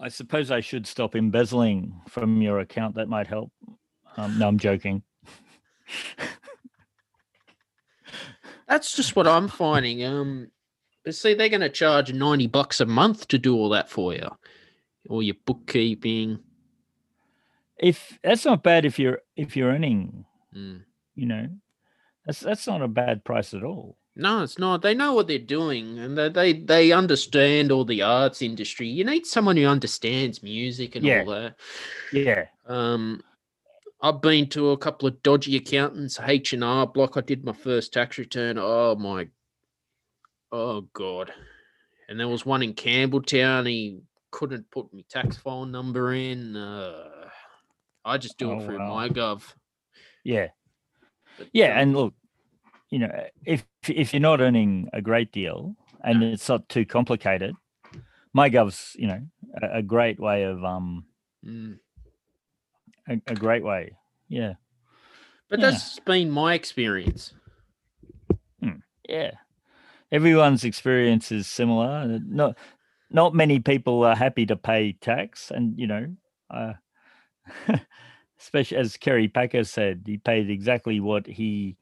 i 0.00 0.08
suppose 0.08 0.52
i 0.52 0.60
should 0.60 0.86
stop 0.86 1.16
embezzling 1.16 1.92
from 2.06 2.40
your 2.40 2.60
account 2.60 2.94
that 2.94 3.08
might 3.08 3.26
help 3.26 3.50
um, 4.16 4.38
no 4.38 4.46
i'm 4.46 4.56
joking 4.56 5.02
that's 8.68 8.94
just 8.94 9.16
what 9.16 9.26
I'm 9.26 9.48
finding. 9.48 10.04
Um, 10.04 10.50
but 11.04 11.14
see, 11.14 11.34
they're 11.34 11.48
going 11.48 11.60
to 11.62 11.68
charge 11.68 12.12
ninety 12.12 12.46
bucks 12.46 12.80
a 12.80 12.86
month 12.86 13.28
to 13.28 13.38
do 13.38 13.56
all 13.56 13.68
that 13.70 13.88
for 13.90 14.12
you, 14.14 14.28
all 15.08 15.22
your 15.22 15.36
bookkeeping. 15.46 16.38
if 17.78 18.18
that's 18.22 18.44
not 18.44 18.62
bad 18.62 18.84
if 18.84 18.98
you're 18.98 19.20
if 19.36 19.56
you're 19.56 19.70
earning 19.70 20.24
Mm. 20.56 20.82
you 21.14 21.26
know 21.26 21.46
that's 22.24 22.40
that's 22.40 22.66
not 22.66 22.80
a 22.82 22.88
bad 22.88 23.22
price 23.22 23.52
at 23.54 23.62
all 23.62 23.96
No, 24.16 24.42
it's 24.42 24.58
not. 24.58 24.82
They 24.82 24.94
know 24.94 25.12
what 25.12 25.28
they're 25.28 25.38
doing, 25.38 25.98
and 26.00 26.16
they 26.18 26.28
they, 26.30 26.52
they 26.54 26.90
understand 26.92 27.70
all 27.70 27.84
the 27.84 28.02
arts 28.02 28.42
industry. 28.42 28.88
You 28.88 29.04
need 29.04 29.26
someone 29.26 29.56
who 29.56 29.66
understands 29.66 30.42
music 30.42 30.96
and 30.96 31.04
Yeah. 31.06 31.20
all 31.20 31.26
that. 31.26 31.54
yeah 32.12 32.44
Um, 32.66 33.22
I've 34.00 34.20
been 34.20 34.48
to 34.50 34.70
a 34.70 34.78
couple 34.78 35.08
of 35.08 35.22
dodgy 35.22 35.56
accountants, 35.56 36.20
H 36.22 36.52
and 36.52 36.62
R 36.62 36.86
Block. 36.86 37.16
I 37.16 37.20
did 37.20 37.44
my 37.44 37.52
first 37.52 37.92
tax 37.92 38.16
return. 38.18 38.56
Oh 38.58 38.94
my, 38.94 39.28
oh 40.52 40.82
god! 40.92 41.32
And 42.08 42.18
there 42.18 42.28
was 42.28 42.46
one 42.46 42.62
in 42.62 42.74
Campbelltown. 42.74 43.68
He 43.68 44.00
couldn't 44.30 44.70
put 44.70 44.92
my 44.94 45.02
tax 45.10 45.36
file 45.36 45.66
number 45.66 46.12
in. 46.14 46.54
Uh, 46.56 47.28
I 48.04 48.18
just 48.18 48.38
do 48.38 48.52
Oh, 48.52 48.58
it 48.60 48.64
through 48.64 48.78
wow. 48.78 49.08
MyGov. 49.08 49.42
yeah 50.24 50.48
But, 51.36 51.48
Yeah, 51.52 51.72
um, 51.72 51.78
and 51.78 51.96
look, 51.96 52.14
you 52.90 53.00
know, 53.00 53.26
if 53.44 53.66
if 53.88 54.12
you're 54.14 54.20
not 54.20 54.40
earning 54.40 54.88
a 54.92 55.02
great 55.02 55.32
deal, 55.32 55.74
and 56.04 56.22
it's 56.22 56.48
not 56.48 56.68
too 56.68 56.86
complicated. 56.86 57.54
MyGov's, 58.36 58.94
you 58.96 59.08
know, 59.08 59.22
a, 59.60 59.78
a 59.78 59.82
great 59.82 60.20
way 60.20 60.44
of 60.44 60.62
um, 60.64 61.04
Mm. 61.44 61.78
A, 63.08 63.20
a 63.26 63.34
great 63.34 63.64
way. 63.64 63.92
Yeah, 64.28 64.54
But 65.48 65.60
Yeah. 65.60 65.70
that's 65.70 65.98
been 66.00 66.30
my 66.30 66.54
experience. 66.54 67.32
yeah. 69.08 69.32
Everyone's 70.12 70.64
experience 70.64 71.32
is 71.32 71.46
similar. 71.46 72.18
Not 72.26 72.56
not 73.10 73.34
many 73.34 73.58
people 73.60 74.04
are 74.04 74.14
happy 74.16 74.46
to 74.46 74.56
pay 74.56 74.92
tax, 74.92 75.50
and 75.50 75.78
you 75.78 75.86
know, 75.86 76.14
uh, 76.50 76.74
especially 78.40 78.76
as 78.76 78.96
Kerry 78.96 79.28
Packer 79.28 79.64
said, 79.64 80.02
he 80.06 80.18
paid 80.18 80.50
exactly 80.50 81.00
what 81.00 81.26
he 81.26 81.76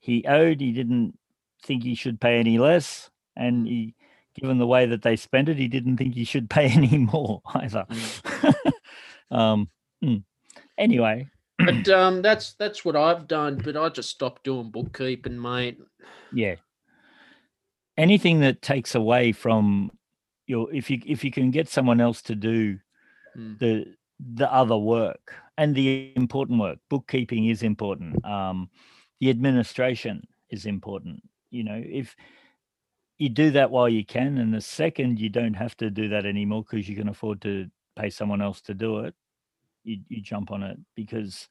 he 0.00 0.24
owed. 0.26 0.60
He 0.60 0.72
didn't 0.72 1.18
think 1.62 1.82
he 1.82 1.94
should 1.94 2.20
pay 2.20 2.38
any 2.38 2.58
less, 2.58 3.10
and 3.36 3.66
he, 3.66 3.94
given 4.34 4.58
the 4.58 4.66
way 4.66 4.86
that 4.86 5.02
they 5.02 5.16
spent 5.16 5.48
it, 5.48 5.56
he 5.56 5.68
didn't 5.68 5.96
think 5.96 6.14
he 6.14 6.24
should 6.24 6.50
pay 6.58 6.68
any 6.68 6.98
more 6.98 7.42
either. 7.54 7.86
um, 9.30 9.68
mm. 10.02 10.22
Anyway, 10.78 11.28
But 11.58 11.88
um, 11.88 12.22
that's 12.22 12.54
that's 12.54 12.84
what 12.84 12.96
I've 12.96 13.26
done. 13.26 13.60
But 13.62 13.76
I 13.76 13.88
just 13.88 14.10
stopped 14.10 14.44
doing 14.44 14.70
bookkeeping, 14.70 15.40
mate. 15.40 15.78
yeah. 16.32 16.54
Anything 17.96 18.40
that 18.40 18.62
takes 18.62 18.94
away 18.94 19.32
from 19.32 19.90
your 20.46 20.72
if 20.72 20.88
you 20.88 21.02
if 21.04 21.24
you 21.24 21.30
can 21.32 21.50
get 21.50 21.68
someone 21.68 22.00
else 22.00 22.22
to 22.22 22.34
do 22.34 22.78
Mm. 23.36 23.58
the 23.58 23.84
the 24.34 24.52
other 24.52 24.76
work 24.76 25.34
and 25.58 25.74
the 25.74 26.12
important 26.16 26.58
work 26.58 26.78
bookkeeping 26.88 27.46
is 27.46 27.62
important 27.62 28.24
um 28.24 28.70
the 29.20 29.28
administration 29.28 30.26
is 30.50 30.64
important 30.64 31.22
you 31.50 31.62
know 31.62 31.80
if 31.84 32.16
you 33.18 33.28
do 33.28 33.50
that 33.50 33.70
while 33.70 33.88
you 33.88 34.04
can 34.04 34.38
and 34.38 34.52
the 34.52 34.60
second 34.60 35.20
you 35.20 35.28
don't 35.28 35.54
have 35.54 35.76
to 35.76 35.90
do 35.90 36.08
that 36.08 36.24
anymore 36.24 36.64
because 36.64 36.88
you 36.88 36.96
can 36.96 37.08
afford 37.08 37.40
to 37.42 37.68
pay 37.96 38.08
someone 38.08 38.40
else 38.40 38.60
to 38.62 38.74
do 38.74 39.00
it 39.00 39.14
you, 39.84 39.98
you 40.08 40.20
jump 40.20 40.50
on 40.50 40.62
it 40.62 40.78
because 40.94 41.48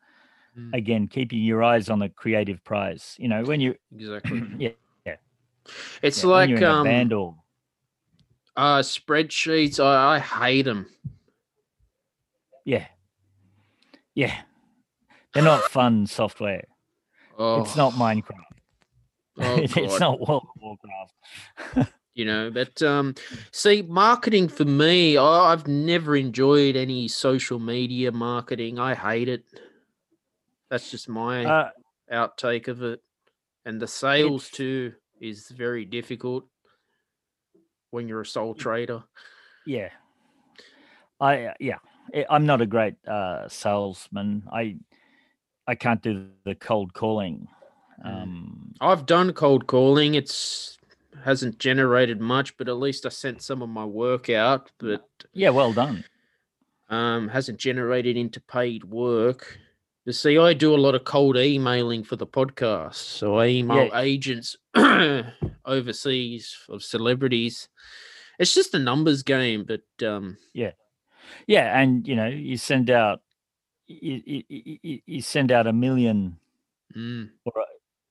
Mm. 0.58 0.74
again 0.74 1.08
keeping 1.08 1.40
your 1.44 1.62
eyes 1.63 1.90
on 1.90 2.00
the 2.00 2.10
creative 2.10 2.63
prize 2.63 3.16
you 3.20 3.28
know 3.28 3.44
when 3.44 3.62
you 3.62 3.76
Exactly. 3.96 4.42
yeah 4.58 4.72
It's 6.02 6.24
yeah, 6.24 6.30
like 6.30 6.50
you're 6.50 6.58
in 6.58 6.63
a 6.63 6.68
um, 6.72 6.84
band 6.84 7.13
or 7.13 7.36
uh, 8.56 8.80
spreadsheets. 8.80 9.80
I, 9.84 10.16
I 10.16 10.20
hate 10.20 10.63
them. 10.63 10.88
yeah 12.66 12.86
yeah 14.16 14.34
they're 15.34 15.44
not 15.44 15.63
fun 15.63 16.06
software 16.20 16.63
Oh, 17.38 17.62
it's 17.62 17.76
not 17.76 17.94
minecraft 17.94 18.44
Oh, 19.40 19.58
it's 19.58 20.00
not 20.00 20.20
World 20.20 20.44
of 20.56 20.62
Warcraft. 20.62 21.94
You 22.18 22.26
know 22.26 22.50
but 22.50 22.82
um 22.82 23.14
see 23.52 23.84
marketing 23.84 24.50
for 24.50 24.66
me 24.66 25.16
I, 25.18 25.54
i've 25.54 25.68
never 25.68 26.16
enjoyed 26.18 26.76
any 26.76 27.08
social 27.08 27.60
media 27.60 28.12
marketing 28.12 28.80
i 28.80 28.96
hate 28.96 29.30
it 29.30 29.46
that's 30.70 30.92
just 30.92 31.08
my 31.08 31.46
Uh, 31.46 31.70
outtake 32.12 32.68
of 32.68 32.82
it 32.82 33.02
and 33.66 33.80
the 33.80 33.88
sales 33.88 34.50
too 34.50 34.94
is 35.22 35.50
very 35.50 35.86
difficult 35.86 36.46
when 37.92 38.08
you're 38.08 38.22
a 38.22 38.26
sole 38.26 38.56
trader 38.56 39.04
yeah, 39.66 39.90
I 41.20 41.54
yeah, 41.60 41.78
I'm 42.30 42.46
not 42.46 42.62
a 42.62 42.66
great 42.66 42.96
uh, 43.08 43.48
salesman. 43.50 44.48
I 44.52 44.78
I 45.68 45.76
can't 45.76 46.02
do 46.02 46.30
the 46.46 46.56
cold 46.56 46.94
calling. 46.94 47.48
Mm. 48.06 48.24
Um, 48.24 48.74
i've 48.80 49.08
done 49.08 49.34
cold 49.34 49.66
calling 49.66 50.14
it's 50.14 50.77
hasn't 51.24 51.58
generated 51.60 52.20
much 52.22 52.56
but 52.58 52.67
at 52.70 52.78
least 52.78 53.06
i 53.06 53.10
sent 53.10 53.41
some 53.41 53.62
of 53.62 53.70
my 53.70 53.86
work 53.86 54.30
out 54.30 54.72
but 54.80 55.08
yeah, 55.34 55.50
well 55.50 55.74
done. 55.74 56.04
um, 56.89 57.28
hasn't 57.28 57.60
generated 57.60 58.15
into 58.17 58.39
paid 58.41 58.84
work. 58.86 59.58
You 60.06 60.13
see, 60.13 60.38
I 60.38 60.54
do 60.54 60.74
a 60.74 60.80
lot 60.80 60.96
of 60.96 61.04
cold 61.04 61.36
emailing 61.36 62.04
for 62.06 62.15
the 62.15 62.26
podcast. 62.26 62.96
So 62.96 63.36
I 63.36 63.48
email 63.48 63.89
Yeah. 63.91 64.00
agents 64.00 64.56
overseas 65.65 66.56
of 66.70 66.84
celebrities. 66.84 67.67
It's 68.39 68.54
just 68.54 68.74
a 68.74 68.80
numbers 68.80 69.24
game, 69.24 69.65
but 69.65 69.82
um, 70.08 70.38
Yeah, 70.54 70.72
yeah, 71.48 71.78
and 71.80 72.08
you 72.08 72.15
know 72.15 72.28
you 72.28 72.58
send 72.58 72.89
out 72.89 73.22
you, 73.88 74.22
you, 74.50 75.00
you- 75.06 75.22
send 75.22 75.52
out 75.52 75.67
a 75.67 75.74
million 75.74 76.38
mm, 76.96 77.30
or 77.46 77.65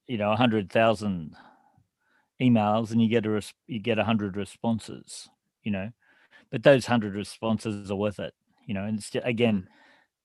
you 0.06 0.18
know 0.18 0.32
a 0.32 0.36
hundred 0.36 0.70
thousand 0.70 1.34
emails 2.40 2.90
and 2.90 3.00
you 3.02 3.08
get 3.08 3.26
a 3.26 3.30
res- 3.30 3.54
you 3.66 3.80
get 3.80 3.98
a 3.98 4.04
hundred 4.04 4.36
responses. 4.36 5.28
You 5.62 5.72
know, 5.72 5.90
but 6.50 6.62
those 6.62 6.86
hundred 6.86 7.14
responses 7.14 7.90
are 7.90 7.96
worth 7.96 8.18
it. 8.20 8.34
You 8.66 8.74
know, 8.74 8.84
and 8.84 8.98
it's 8.98 9.14
again 9.14 9.68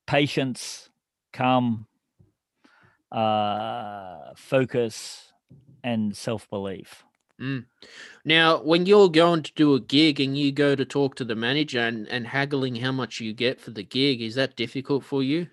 patience, 0.06 0.90
calm, 1.32 1.86
uh, 3.10 4.32
focus, 4.36 5.32
and 5.84 6.16
self 6.16 6.48
belief. 6.50 7.04
mm. 7.40 7.64
now 8.24 8.62
when 8.62 8.86
you're 8.86 9.08
going 9.10 9.42
to 9.42 9.52
do 9.54 9.74
a 9.74 9.80
gig 9.80 10.20
and 10.20 10.36
you 10.38 10.52
go 10.52 10.74
to 10.74 10.84
talk 10.84 11.14
to 11.16 11.24
the 11.24 11.34
manager 11.34 11.80
and, 11.80 12.08
and 12.08 12.26
haggling 12.26 12.76
how 12.76 12.92
much 12.92 13.20
you 13.20 13.32
get 13.32 13.60
for 13.60 13.70
the 13.72 13.82
gig, 13.82 14.22
is 14.22 14.34
that 14.36 14.56
difficult 14.56 15.04
for 15.04 15.22
you? 15.22 15.48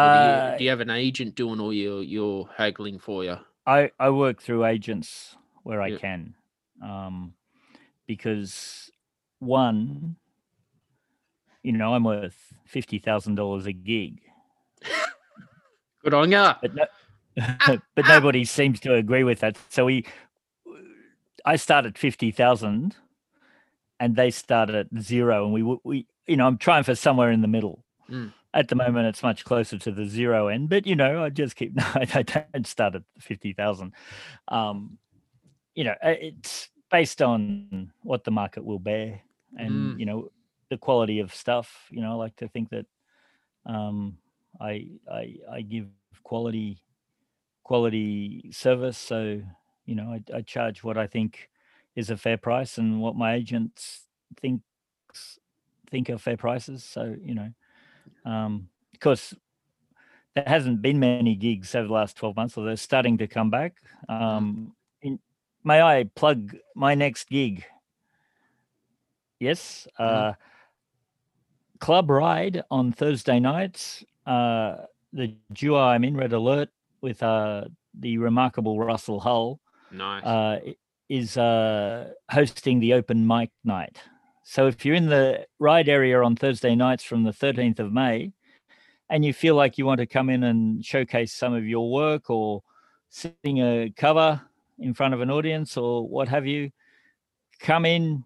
Or 0.00 0.08
do, 0.10 0.18
Uh, 0.18 0.18
you 0.18 0.52
do 0.56 0.64
you 0.64 0.70
have 0.70 0.80
an 0.80 0.90
agent 0.90 1.34
doing 1.34 1.60
all 1.60 1.72
your 1.72 2.02
your 2.02 2.48
haggling 2.56 2.98
for 3.00 3.24
you? 3.24 3.38
I 3.66 3.90
I 3.98 4.10
work 4.10 4.40
through 4.42 4.64
agents 4.64 5.36
where 5.62 5.80
I 5.80 5.90
Yeah. 5.90 5.98
can, 5.98 6.34
um, 6.82 7.34
because 8.06 8.90
one, 9.38 10.16
you 11.62 11.72
know, 11.72 11.94
I'm 11.94 12.04
worth 12.04 12.52
fifty 12.66 12.98
thousand 12.98 13.36
dollars 13.36 13.66
a 13.66 13.72
gig, 13.72 14.20
Good 16.02 16.14
on 16.14 16.30
ya. 16.30 16.54
but 16.60 16.74
no, 16.74 16.84
but 17.94 18.06
nobody 18.06 18.44
seems 18.44 18.80
to 18.80 18.94
agree 18.94 19.24
with 19.24 19.40
that. 19.40 19.56
So 19.70 19.86
we, 19.86 20.04
I 21.44 21.56
start 21.56 21.86
at 21.86 21.96
fifty 21.96 22.30
thousand, 22.30 22.96
and 23.98 24.14
they 24.16 24.30
start 24.30 24.70
at 24.70 24.86
zero, 25.00 25.44
and 25.44 25.52
we 25.54 25.62
we 25.84 26.06
you 26.26 26.36
know 26.36 26.46
I'm 26.46 26.58
trying 26.58 26.84
for 26.84 26.94
somewhere 26.94 27.30
in 27.30 27.40
the 27.40 27.48
middle. 27.48 27.84
Mm. 28.10 28.32
At 28.54 28.68
the 28.68 28.76
moment, 28.76 29.08
it's 29.08 29.22
much 29.22 29.44
closer 29.44 29.78
to 29.78 29.92
the 29.92 30.06
zero 30.06 30.48
end, 30.48 30.70
but 30.70 30.86
you 30.86 30.96
know 30.96 31.24
I 31.24 31.30
just 31.30 31.56
keep 31.56 31.74
no, 31.76 31.84
I 31.94 32.22
don't 32.22 32.66
start 32.66 32.94
at 32.96 33.02
fifty 33.20 33.52
thousand. 33.52 33.92
Um, 34.48 34.98
you 35.74 35.84
know, 35.84 35.94
uh, 36.04 36.14
it's 36.20 36.68
based 36.90 37.22
on 37.22 37.92
what 38.02 38.24
the 38.24 38.30
market 38.30 38.64
will 38.64 38.78
bear, 38.78 39.20
and 39.58 39.96
Mm. 39.96 40.00
you 40.00 40.06
know 40.06 40.30
the 40.70 40.78
quality 40.78 41.20
of 41.20 41.34
stuff. 41.34 41.86
You 41.90 42.02
know, 42.02 42.12
I 42.12 42.14
like 42.14 42.36
to 42.36 42.48
think 42.48 42.70
that 42.70 42.86
um, 43.66 44.18
I 44.60 44.88
I 45.10 45.36
I 45.52 45.62
give 45.62 45.88
quality 46.24 46.82
quality 47.64 48.50
service. 48.52 48.98
So 48.98 49.42
you 49.86 49.94
know, 49.94 50.10
I, 50.12 50.36
I 50.38 50.42
charge 50.42 50.84
what 50.84 50.98
I 50.98 51.06
think 51.06 51.50
is 51.96 52.10
a 52.10 52.16
fair 52.16 52.38
price 52.38 52.78
and 52.78 53.00
what 53.00 53.16
my 53.16 53.34
agents 53.34 54.02
think 54.40 54.62
think 55.90 56.10
are 56.10 56.18
fair 56.18 56.36
prices. 56.36 56.84
So 56.84 57.14
you 57.22 57.34
know, 57.34 57.50
um, 58.24 58.68
of 58.92 59.00
course, 59.00 59.34
there 60.34 60.44
hasn't 60.46 60.82
been 60.82 60.98
many 60.98 61.34
gigs 61.34 61.74
over 61.74 61.86
the 61.86 61.92
last 61.94 62.16
twelve 62.16 62.36
months, 62.36 62.54
so 62.54 62.64
they're 62.64 62.76
starting 62.76 63.18
to 63.18 63.26
come 63.26 63.50
back. 63.50 63.76
Um, 64.08 64.74
in, 65.02 65.18
may 65.62 65.80
I 65.80 66.04
plug 66.14 66.56
my 66.74 66.94
next 66.94 67.28
gig? 67.28 67.64
Yes. 69.38 69.86
Uh, 69.98 70.32
Club 71.80 72.08
Ryde 72.10 72.62
on 72.70 72.92
Thursday 72.92 73.38
nights. 73.40 74.04
Uh, 74.26 74.76
the 75.12 75.36
duo 75.52 75.78
I'm 75.78 76.02
in, 76.04 76.16
Red 76.16 76.32
Alert, 76.32 76.70
with 77.00 77.22
uh, 77.22 77.64
the 77.98 78.18
remarkable 78.18 78.78
Russell 78.78 79.20
Hull, 79.20 79.60
Nice. 79.92 80.24
uh, 80.24 80.60
is 81.08 81.36
uh, 81.36 82.12
hosting 82.30 82.80
the 82.80 82.94
open 82.94 83.26
mic 83.26 83.50
night. 83.64 83.98
So 84.44 84.66
if 84.66 84.84
you're 84.84 84.94
in 84.94 85.08
the 85.08 85.46
Ryde 85.58 85.88
area 85.88 86.22
on 86.22 86.36
Thursday 86.36 86.74
nights 86.74 87.02
from 87.02 87.24
the 87.24 87.32
13th 87.32 87.78
of 87.80 87.92
May, 87.92 88.32
and 89.10 89.24
you 89.24 89.32
feel 89.32 89.54
like 89.54 89.78
you 89.78 89.86
want 89.86 89.98
to 89.98 90.06
come 90.06 90.30
in 90.30 90.44
and 90.44 90.84
showcase 90.84 91.32
some 91.32 91.54
of 91.54 91.66
your 91.66 91.90
work 91.90 92.30
or 92.30 92.62
sing 93.08 93.58
a 93.58 93.92
cover 93.96 94.40
in 94.78 94.92
front 94.92 95.14
of 95.14 95.20
an 95.20 95.30
audience 95.30 95.76
or 95.76 96.06
what 96.06 96.28
have 96.28 96.46
you, 96.46 96.70
come 97.60 97.86
in, 97.86 98.24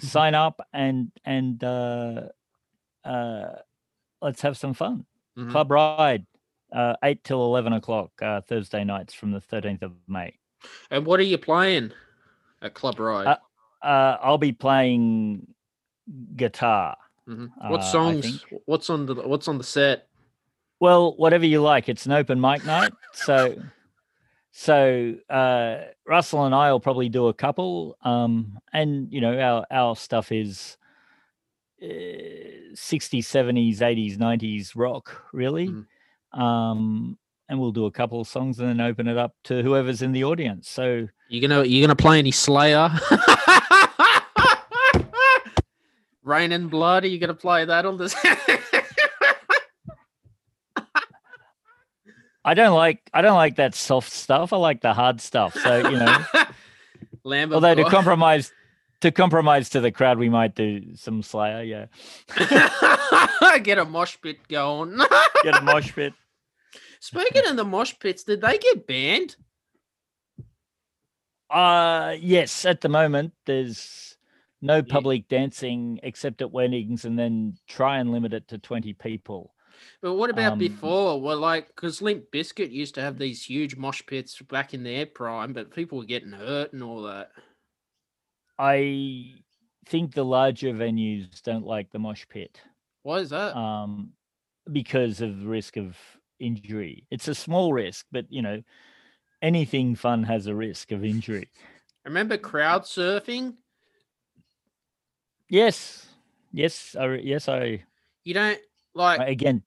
sign 0.00 0.34
up, 0.34 0.60
and 0.72 1.10
and 1.24 1.62
uh, 1.64 2.22
uh, 3.04 3.52
let's 4.22 4.40
have 4.42 4.56
some 4.56 4.72
fun. 4.74 5.04
Mhm. 5.36 5.50
Club 5.50 5.70
Ryde, 5.70 6.26
uh, 6.72 6.94
eight 7.04 7.22
till 7.24 7.44
eleven 7.44 7.72
o'clock 7.72 8.10
uh, 8.22 8.40
Thursday 8.42 8.84
nights 8.84 9.12
from 9.12 9.32
the 9.32 9.40
13th 9.40 9.82
of 9.82 9.92
May. 10.06 10.38
And 10.90 11.04
what 11.04 11.18
are 11.20 11.24
you 11.24 11.38
playing 11.38 11.92
at 12.62 12.74
Club 12.74 12.98
Ryde? 12.98 13.36
Uh, 13.82 13.86
Uh, 13.86 14.18
I'll 14.22 14.38
be 14.38 14.52
playing 14.52 15.46
guitar. 16.36 16.96
Mhm. 17.28 17.50
uh, 17.60 17.68
What 17.68 17.80
I 17.80 17.84
songs? 17.90 18.44
What's 18.66 18.90
on 18.90 19.06
the 19.06 19.14
What's 19.14 19.48
on 19.48 19.58
the 19.58 19.64
set? 19.64 20.08
Well, 20.80 21.14
whatever 21.16 21.44
you 21.46 21.60
like. 21.60 21.88
It's 21.88 22.06
an 22.06 22.12
open 22.12 22.40
mic 22.40 22.64
night, 22.64 22.92
so 23.12 23.54
so 24.50 25.14
uh, 25.28 25.78
Russell 26.06 26.44
and 26.46 26.54
I 26.54 26.72
will 26.72 26.80
probably 26.80 27.08
do 27.08 27.28
a 27.28 27.34
couple, 27.34 27.96
um, 28.02 28.58
and 28.72 29.12
you 29.12 29.20
know 29.20 29.38
our 29.38 29.66
our 29.70 29.94
stuff 29.96 30.32
is 30.32 30.76
uh, 31.82 31.86
60s, 32.74 33.24
70s, 33.24 33.78
80s, 33.80 34.18
90s 34.18 34.72
rock, 34.76 35.22
really. 35.32 35.68
Mm. 35.68 35.86
Um, 36.38 37.18
and 37.48 37.58
we'll 37.58 37.72
do 37.72 37.86
a 37.86 37.90
couple 37.90 38.20
of 38.20 38.28
songs 38.28 38.60
and 38.60 38.68
then 38.68 38.80
open 38.80 39.08
it 39.08 39.16
up 39.16 39.34
to 39.44 39.62
whoever's 39.62 40.02
in 40.02 40.12
the 40.12 40.24
audience. 40.24 40.68
So 40.68 41.08
You 41.28 41.40
gonna 41.40 41.64
you 41.64 41.80
gonna 41.82 41.96
play 41.96 42.18
any 42.18 42.30
Slayer? 42.32 42.90
Raining 46.22 46.68
Blood. 46.68 47.04
Are 47.04 47.08
you 47.08 47.18
gonna 47.18 47.34
play 47.34 47.64
that 47.64 47.86
on 47.86 47.96
this? 47.96 48.14
I 52.44 52.54
don't 52.54 52.74
like 52.74 53.10
I 53.12 53.22
don't 53.22 53.36
like 53.36 53.56
that 53.56 53.74
soft 53.74 54.10
stuff. 54.10 54.52
I 54.52 54.56
like 54.56 54.80
the 54.80 54.94
hard 54.94 55.20
stuff. 55.20 55.54
So 55.54 55.88
you 55.88 55.98
know, 55.98 56.24
Lamb 57.24 57.52
although 57.52 57.74
to 57.74 57.84
compromise 57.84 58.52
to 59.02 59.10
compromise 59.10 59.68
to 59.70 59.80
the 59.80 59.90
crowd, 59.90 60.18
we 60.18 60.28
might 60.28 60.54
do 60.54 60.94
some 60.96 61.22
Slayer. 61.22 61.62
Yeah, 61.62 61.86
get 63.62 63.78
a 63.78 63.84
mosh 63.84 64.16
pit 64.22 64.38
going. 64.48 64.98
get 65.42 65.56
a 65.56 65.62
mosh 65.62 65.94
pit. 65.94 66.14
Speaking 67.00 67.46
of 67.46 67.56
the 67.56 67.64
mosh 67.64 67.94
pits, 67.98 68.24
did 68.24 68.40
they 68.40 68.58
get 68.58 68.86
banned? 68.86 69.36
Uh 71.50 72.16
yes. 72.18 72.64
At 72.64 72.80
the 72.80 72.88
moment, 72.88 73.32
there's 73.44 74.16
no 74.60 74.76
Yeah. 74.76 74.82
public 74.88 75.28
dancing 75.28 76.00
except 76.02 76.42
at 76.42 76.50
weddings, 76.52 77.04
and 77.04 77.18
then 77.18 77.56
try 77.66 77.98
and 77.98 78.12
limit 78.12 78.32
it 78.32 78.48
to 78.48 78.58
twenty 78.58 78.92
people. 78.92 79.54
But 80.02 80.14
what 80.14 80.28
about 80.30 80.52
Um, 80.52 80.58
before? 80.58 81.20
Well, 81.20 81.38
like, 81.38 81.68
because 81.68 82.02
Limp 82.02 82.30
Bizkit 82.30 82.70
used 82.70 82.94
to 82.96 83.00
have 83.00 83.18
these 83.18 83.42
huge 83.44 83.76
mosh 83.76 84.02
pits 84.06 84.38
back 84.42 84.74
in 84.74 84.82
their 84.82 85.06
prime, 85.06 85.52
but 85.54 85.74
people 85.74 85.98
were 85.98 86.04
getting 86.04 86.32
hurt 86.32 86.72
and 86.74 86.82
all 86.82 87.02
that. 87.02 87.30
I 88.58 89.42
think 89.86 90.12
the 90.14 90.24
larger 90.24 90.72
venues 90.74 91.42
don't 91.42 91.64
like 91.64 91.90
the 91.90 91.98
mosh 91.98 92.26
pit. 92.28 92.60
Why 93.02 93.18
is 93.20 93.30
that? 93.30 93.56
um, 93.56 94.12
because 94.70 95.22
of 95.22 95.40
the 95.40 95.46
risk 95.46 95.76
of 95.78 95.96
injury. 96.38 97.06
It's 97.10 97.28
a 97.28 97.34
small 97.34 97.72
risk, 97.72 98.06
but 98.12 98.26
you 98.30 98.42
know, 98.42 98.62
anything 99.40 99.94
fun 99.94 100.22
has 100.24 100.46
a 100.46 100.54
risk 100.54 100.92
of 100.92 101.04
injury. 101.04 101.48
Remember 102.04 102.36
crowd 102.36 102.82
surfing? 102.82 103.56
Yes, 105.50 106.06
yes, 106.52 106.96
I, 106.98 107.14
yes. 107.16 107.48
I 107.48 107.84
You 108.24 108.34
don't 108.34 108.60
like. 108.94 109.20
Again, 109.28 109.64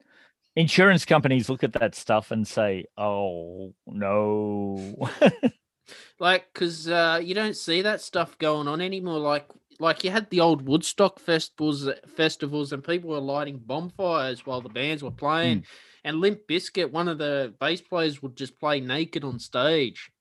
insurance 0.56 1.04
companies 1.04 1.50
look 1.50 1.64
at 1.64 1.74
that 1.74 1.94
stuff 1.94 2.32
and 2.32 2.48
say, 2.48 2.86
"Oh 2.98 3.74
no." 3.86 5.10
like 6.20 6.52
because 6.54 6.88
uh, 6.88 7.20
you 7.22 7.36
don't 7.36 7.58
see 7.58 7.82
that 7.82 8.02
stuff 8.02 8.38
going 8.38 8.68
on 8.68 8.82
anymore 8.82 9.20
like 9.20 9.50
like 9.80 10.04
you 10.04 10.12
had 10.12 10.30
the 10.30 10.40
old 10.40 10.66
woodstock 10.68 11.20
festivals 11.20 11.90
festivals 12.16 12.72
and 12.72 12.84
people 12.84 13.10
were 13.10 13.20
lighting 13.20 13.58
bonfires 13.58 14.46
while 14.46 14.62
the 14.62 14.70
bands 14.70 15.04
were 15.04 15.12
playing 15.12 15.66
and 16.04 16.22
Limp 16.22 16.40
Bizkit 16.50 16.92
one 16.92 17.08
of 17.08 17.18
the 17.18 17.54
bass 17.60 17.82
players 17.82 18.22
would 18.22 18.36
just 18.36 18.60
play 18.60 18.80
naked 18.80 19.24
on 19.24 19.40
stage 19.40 20.12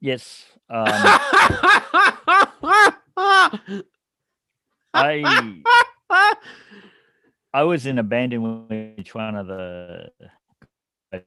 yes, 0.00 0.44
um, 0.70 1.18
I 4.94 5.62
I 7.54 7.62
was 7.62 7.86
in 7.86 7.98
a 7.98 8.02
band 8.02 8.32
in 8.32 8.68
which 8.96 9.14
one 9.14 9.36
of 9.36 9.46
the 9.46 10.10
guys 11.12 11.22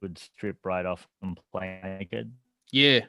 would 0.00 0.18
strip 0.18 0.58
right 0.64 0.84
off 0.84 1.06
and 1.22 1.38
play 1.52 1.80
naked. 1.98 2.32
yeah 2.72 3.00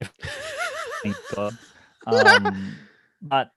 Thank 1.02 1.16
God. 1.34 1.56
Um, 2.06 2.76
but 3.22 3.50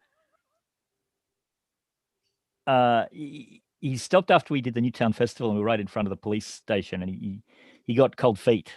uh, 2.68 3.06
he, 3.12 3.62
he 3.80 3.98
stopped 3.98 4.32
after 4.32 4.54
we 4.54 4.62
did 4.62 4.74
the 4.74 4.82
Newtown 4.82 5.14
Festival 5.14 5.50
and 5.50 5.58
we 5.58 5.62
were 5.62 5.68
right 5.68 5.80
in 5.80 5.88
front 5.88 6.08
of 6.08 6.10
the 6.10 6.18
police 6.18 6.46
station 6.46 7.02
and 7.02 7.10
he 7.10 7.42
he, 7.86 7.96
got 7.96 8.16
cold 8.16 8.40
feet, 8.40 8.72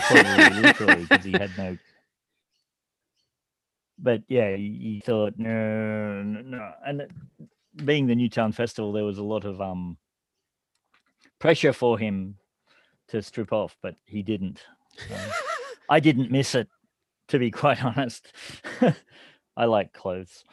probably 0.00 0.30
yeah 0.30 0.60
literally, 0.62 1.02
because 1.08 1.24
he 1.24 1.32
had 1.32 1.50
no. 1.56 1.78
But 3.98 4.22
yeah, 4.28 4.56
he, 4.56 4.78
he 4.80 5.02
thought 5.04 5.34
no, 5.36 6.22
no, 6.22 6.40
no, 6.40 6.72
and 6.86 7.02
it- 7.02 7.10
being 7.84 8.06
the 8.06 8.14
Newtown 8.14 8.52
Festival, 8.52 8.92
there 8.92 9.04
was 9.04 9.18
a 9.18 9.22
lot 9.22 9.44
of 9.44 9.60
um 9.60 9.96
pressure 11.38 11.72
for 11.72 11.98
him 11.98 12.36
to 13.08 13.22
strip 13.22 13.52
off, 13.52 13.76
but 13.82 13.96
he 14.04 14.22
didn't. 14.22 14.62
So. 15.08 15.14
I 15.88 16.00
didn't 16.00 16.30
miss 16.30 16.54
it, 16.54 16.68
to 17.28 17.38
be 17.38 17.50
quite 17.62 17.82
honest. 17.84 18.32
I 19.56 19.64
like 19.66 19.92
clothes. 19.92 20.44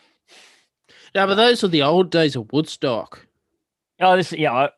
no 1.15 1.27
but 1.27 1.35
those 1.35 1.63
are 1.63 1.67
the 1.69 1.83
old 1.83 2.09
days 2.09 2.35
of 2.35 2.51
woodstock 2.51 3.25
Oh, 4.01 4.15
this 4.15 4.31
yeah. 4.31 4.53
I, 4.53 4.69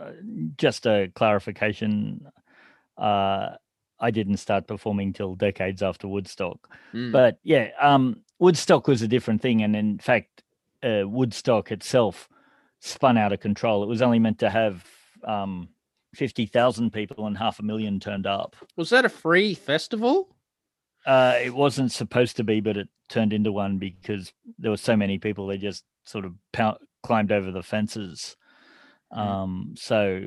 uh, 0.00 0.12
just 0.56 0.86
a 0.86 1.10
clarification. 1.14 2.26
Uh, 2.96 3.56
I 4.02 4.10
didn't 4.10 4.36
start 4.38 4.66
performing 4.66 5.12
till 5.14 5.34
decades 5.36 5.82
after 5.82 6.06
Woodstock, 6.08 6.58
Mm. 6.92 7.12
but 7.12 7.38
yeah, 7.44 7.70
um, 7.80 8.20
Woodstock 8.38 8.86
was 8.88 9.00
a 9.02 9.08
different 9.08 9.40
thing, 9.40 9.62
and 9.62 9.74
in 9.76 9.98
fact, 9.98 10.42
uh, 10.82 11.04
Woodstock 11.06 11.70
itself 11.72 12.28
spun 12.80 13.16
out 13.16 13.32
of 13.32 13.40
control. 13.40 13.82
It 13.82 13.88
was 13.88 14.02
only 14.02 14.18
meant 14.18 14.40
to 14.40 14.50
have 14.50 14.84
um, 15.24 15.68
fifty 16.14 16.46
thousand 16.46 16.92
people, 16.92 17.26
and 17.26 17.38
half 17.38 17.60
a 17.60 17.62
million 17.62 18.00
turned 18.00 18.26
up. 18.26 18.56
was 18.76 18.90
that 18.90 19.04
a 19.04 19.08
free 19.08 19.54
festival 19.54 20.28
Uh, 21.06 21.34
it 21.42 21.54
wasn't 21.54 21.90
supposed 21.92 22.36
to 22.36 22.44
be, 22.44 22.60
but 22.60 22.76
it 22.76 22.88
turned 23.08 23.32
into 23.32 23.50
one 23.52 23.78
because 23.78 24.32
there 24.58 24.70
were 24.70 24.76
so 24.76 24.96
many 24.96 25.18
people. 25.18 25.46
They 25.46 25.58
just 25.58 25.84
sort 26.04 26.24
of 26.24 26.34
climbed 27.02 27.32
over 27.32 27.50
the 27.52 27.62
fences. 27.62 28.36
Mm. 29.12 29.18
Um, 29.18 29.74
so 29.76 30.26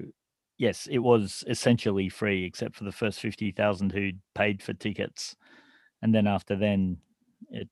yes, 0.57 0.87
it 0.89 0.99
was 0.99 1.43
essentially 1.47 2.09
free, 2.09 2.45
except 2.45 2.75
for 2.75 2.83
the 2.83 2.91
first 2.91 3.19
fifty 3.19 3.51
thousand 3.51 3.91
who 3.91 4.11
paid 4.33 4.61
for 4.61 4.73
tickets, 4.73 5.35
and 6.01 6.13
then 6.13 6.27
after 6.27 6.55
then, 6.55 6.97
it. 7.49 7.69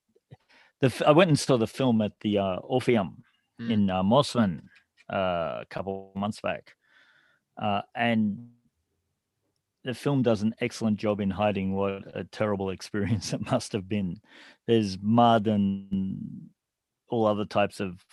The 0.81 1.03
I 1.07 1.11
went 1.11 1.29
and 1.29 1.39
saw 1.39 1.57
the 1.57 1.67
film 1.67 2.01
at 2.01 2.19
the 2.21 2.39
uh, 2.39 2.55
Orpheum 2.57 3.23
Mm. 3.61 3.71
in 3.71 3.89
uh, 3.89 4.03
Mosman 4.03 4.61
uh, 5.11 5.61
a 5.61 5.65
couple 5.69 6.11
of 6.15 6.19
months 6.19 6.41
back, 6.41 6.75
uh, 7.61 7.81
and 7.95 8.49
the 9.83 9.93
film 9.93 10.23
does 10.23 10.41
an 10.41 10.55
excellent 10.59 10.97
job 10.97 11.19
in 11.19 11.29
hiding 11.29 11.75
what 11.75 12.03
a 12.15 12.23
terrible 12.23 12.69
experience 12.71 13.33
it 13.33 13.45
must 13.51 13.73
have 13.73 13.87
been. 13.87 14.19
There's 14.65 14.97
mud 15.01 15.47
and 15.47 16.49
all 17.09 17.27
other 17.27 17.45
types 17.45 17.79
of 17.79 18.03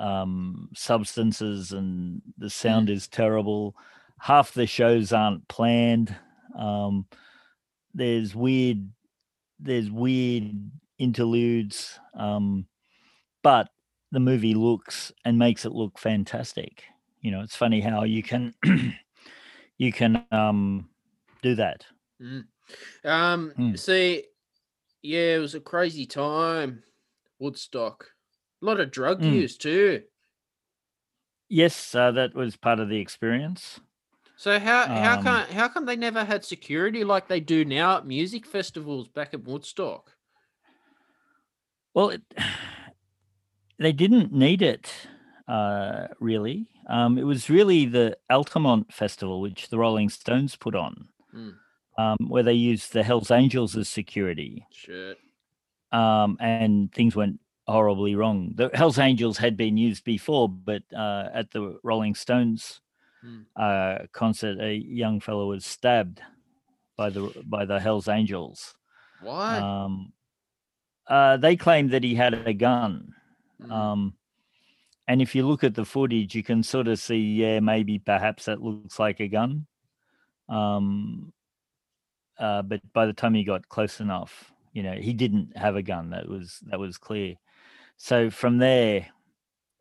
um, 0.00 0.68
substances, 0.74 1.72
and 1.72 2.22
the 2.38 2.50
sound 2.50 2.90
is 2.90 3.06
terrible. 3.08 3.76
Half 4.18 4.54
the 4.54 4.66
shows 4.66 5.12
aren't 5.12 5.46
planned. 5.48 6.14
Um, 6.58 7.06
there's 7.94 8.34
weird, 8.34 8.88
there's 9.58 9.90
weird 9.90 10.70
interludes, 10.98 11.98
um, 12.14 12.66
but 13.42 13.68
the 14.12 14.20
movie 14.20 14.54
looks 14.54 15.12
and 15.24 15.38
makes 15.38 15.64
it 15.64 15.72
look 15.72 15.98
fantastic. 15.98 16.84
You 17.20 17.30
know, 17.30 17.42
it's 17.42 17.56
funny 17.56 17.80
how 17.80 18.04
you 18.04 18.22
can 18.22 18.54
you 19.78 19.92
can 19.92 20.24
um 20.32 20.88
do 21.42 21.54
that. 21.56 21.86
Mm. 22.20 22.44
Um, 23.04 23.52
Hmm. 23.56 23.74
see, 23.76 24.24
yeah, 25.02 25.36
it 25.36 25.38
was 25.38 25.54
a 25.54 25.60
crazy 25.60 26.06
time. 26.06 26.82
Woodstock, 27.38 28.06
a 28.60 28.64
lot 28.66 28.80
of 28.80 28.90
drug 28.90 29.20
Mm. 29.20 29.32
use 29.34 29.56
too. 29.56 30.02
Yes, 31.48 31.94
uh, 31.94 32.12
that 32.12 32.34
was 32.34 32.56
part 32.56 32.78
of 32.80 32.88
the 32.88 32.98
experience. 32.98 33.80
So 34.36 34.58
how 34.58 34.86
how 34.86 35.16
Um, 35.16 35.24
come 35.24 35.46
how 35.52 35.68
come 35.68 35.84
they 35.86 35.96
never 35.96 36.24
had 36.24 36.44
security 36.44 37.04
like 37.04 37.28
they 37.28 37.40
do 37.40 37.64
now 37.64 37.98
at 37.98 38.06
music 38.06 38.46
festivals 38.46 39.08
back 39.08 39.34
at 39.34 39.44
Woodstock? 39.44 40.16
Well, 41.94 42.10
it, 42.10 42.22
they 43.78 43.92
didn't 43.92 44.32
need 44.32 44.62
it 44.62 44.92
uh, 45.48 46.08
really. 46.20 46.68
Um, 46.88 47.18
it 47.18 47.24
was 47.24 47.50
really 47.50 47.86
the 47.86 48.16
Altamont 48.30 48.92
Festival, 48.92 49.40
which 49.40 49.68
the 49.68 49.78
Rolling 49.78 50.08
Stones 50.08 50.56
put 50.56 50.74
on, 50.74 51.08
Mm. 51.34 51.54
um, 51.98 52.16
where 52.28 52.42
they 52.42 52.54
used 52.54 52.92
the 52.92 53.02
Hells 53.02 53.30
Angels 53.30 53.76
as 53.76 53.88
security, 53.88 54.66
Shit. 54.72 55.18
um, 55.92 56.36
and 56.40 56.92
things 56.92 57.14
went 57.14 57.40
horribly 57.70 58.14
wrong. 58.16 58.52
The 58.54 58.70
Hells 58.74 58.98
Angels 58.98 59.38
had 59.38 59.56
been 59.56 59.76
used 59.76 60.04
before, 60.04 60.48
but 60.48 60.82
uh, 60.94 61.28
at 61.32 61.50
the 61.50 61.78
Rolling 61.82 62.14
Stones 62.14 62.80
Mm. 63.24 63.44
uh, 63.54 64.06
concert, 64.12 64.58
a 64.60 64.74
young 64.74 65.20
fellow 65.20 65.48
was 65.48 65.66
stabbed 65.66 66.22
by 66.96 67.10
the 67.10 67.30
by 67.44 67.66
the 67.66 67.78
Hells 67.78 68.08
Angels. 68.08 68.74
What? 69.20 69.60
Um, 69.60 70.12
uh, 71.06 71.36
they 71.36 71.56
claimed 71.56 71.90
that 71.90 72.02
he 72.02 72.14
had 72.14 72.32
a 72.32 72.54
gun. 72.54 73.12
Mm. 73.60 73.70
Um, 73.70 74.14
and 75.06 75.20
if 75.20 75.34
you 75.34 75.46
look 75.46 75.64
at 75.64 75.74
the 75.74 75.84
footage, 75.84 76.34
you 76.34 76.42
can 76.42 76.62
sort 76.62 76.88
of 76.88 76.98
see, 76.98 77.18
yeah, 77.18 77.60
maybe 77.60 77.98
perhaps 77.98 78.46
that 78.46 78.62
looks 78.62 78.98
like 78.98 79.20
a 79.20 79.28
gun. 79.28 79.66
Um, 80.48 81.32
uh, 82.38 82.62
but 82.62 82.80
by 82.92 83.06
the 83.06 83.12
time 83.12 83.34
he 83.34 83.44
got 83.44 83.68
close 83.68 84.00
enough, 84.00 84.50
you 84.72 84.82
know, 84.82 84.94
he 84.94 85.12
didn't 85.12 85.56
have 85.56 85.76
a 85.76 85.82
gun. 85.82 86.10
That 86.10 86.26
was 86.28 86.60
that 86.68 86.78
was 86.78 86.96
clear. 86.96 87.34
So 88.02 88.30
from 88.30 88.56
there, 88.56 89.08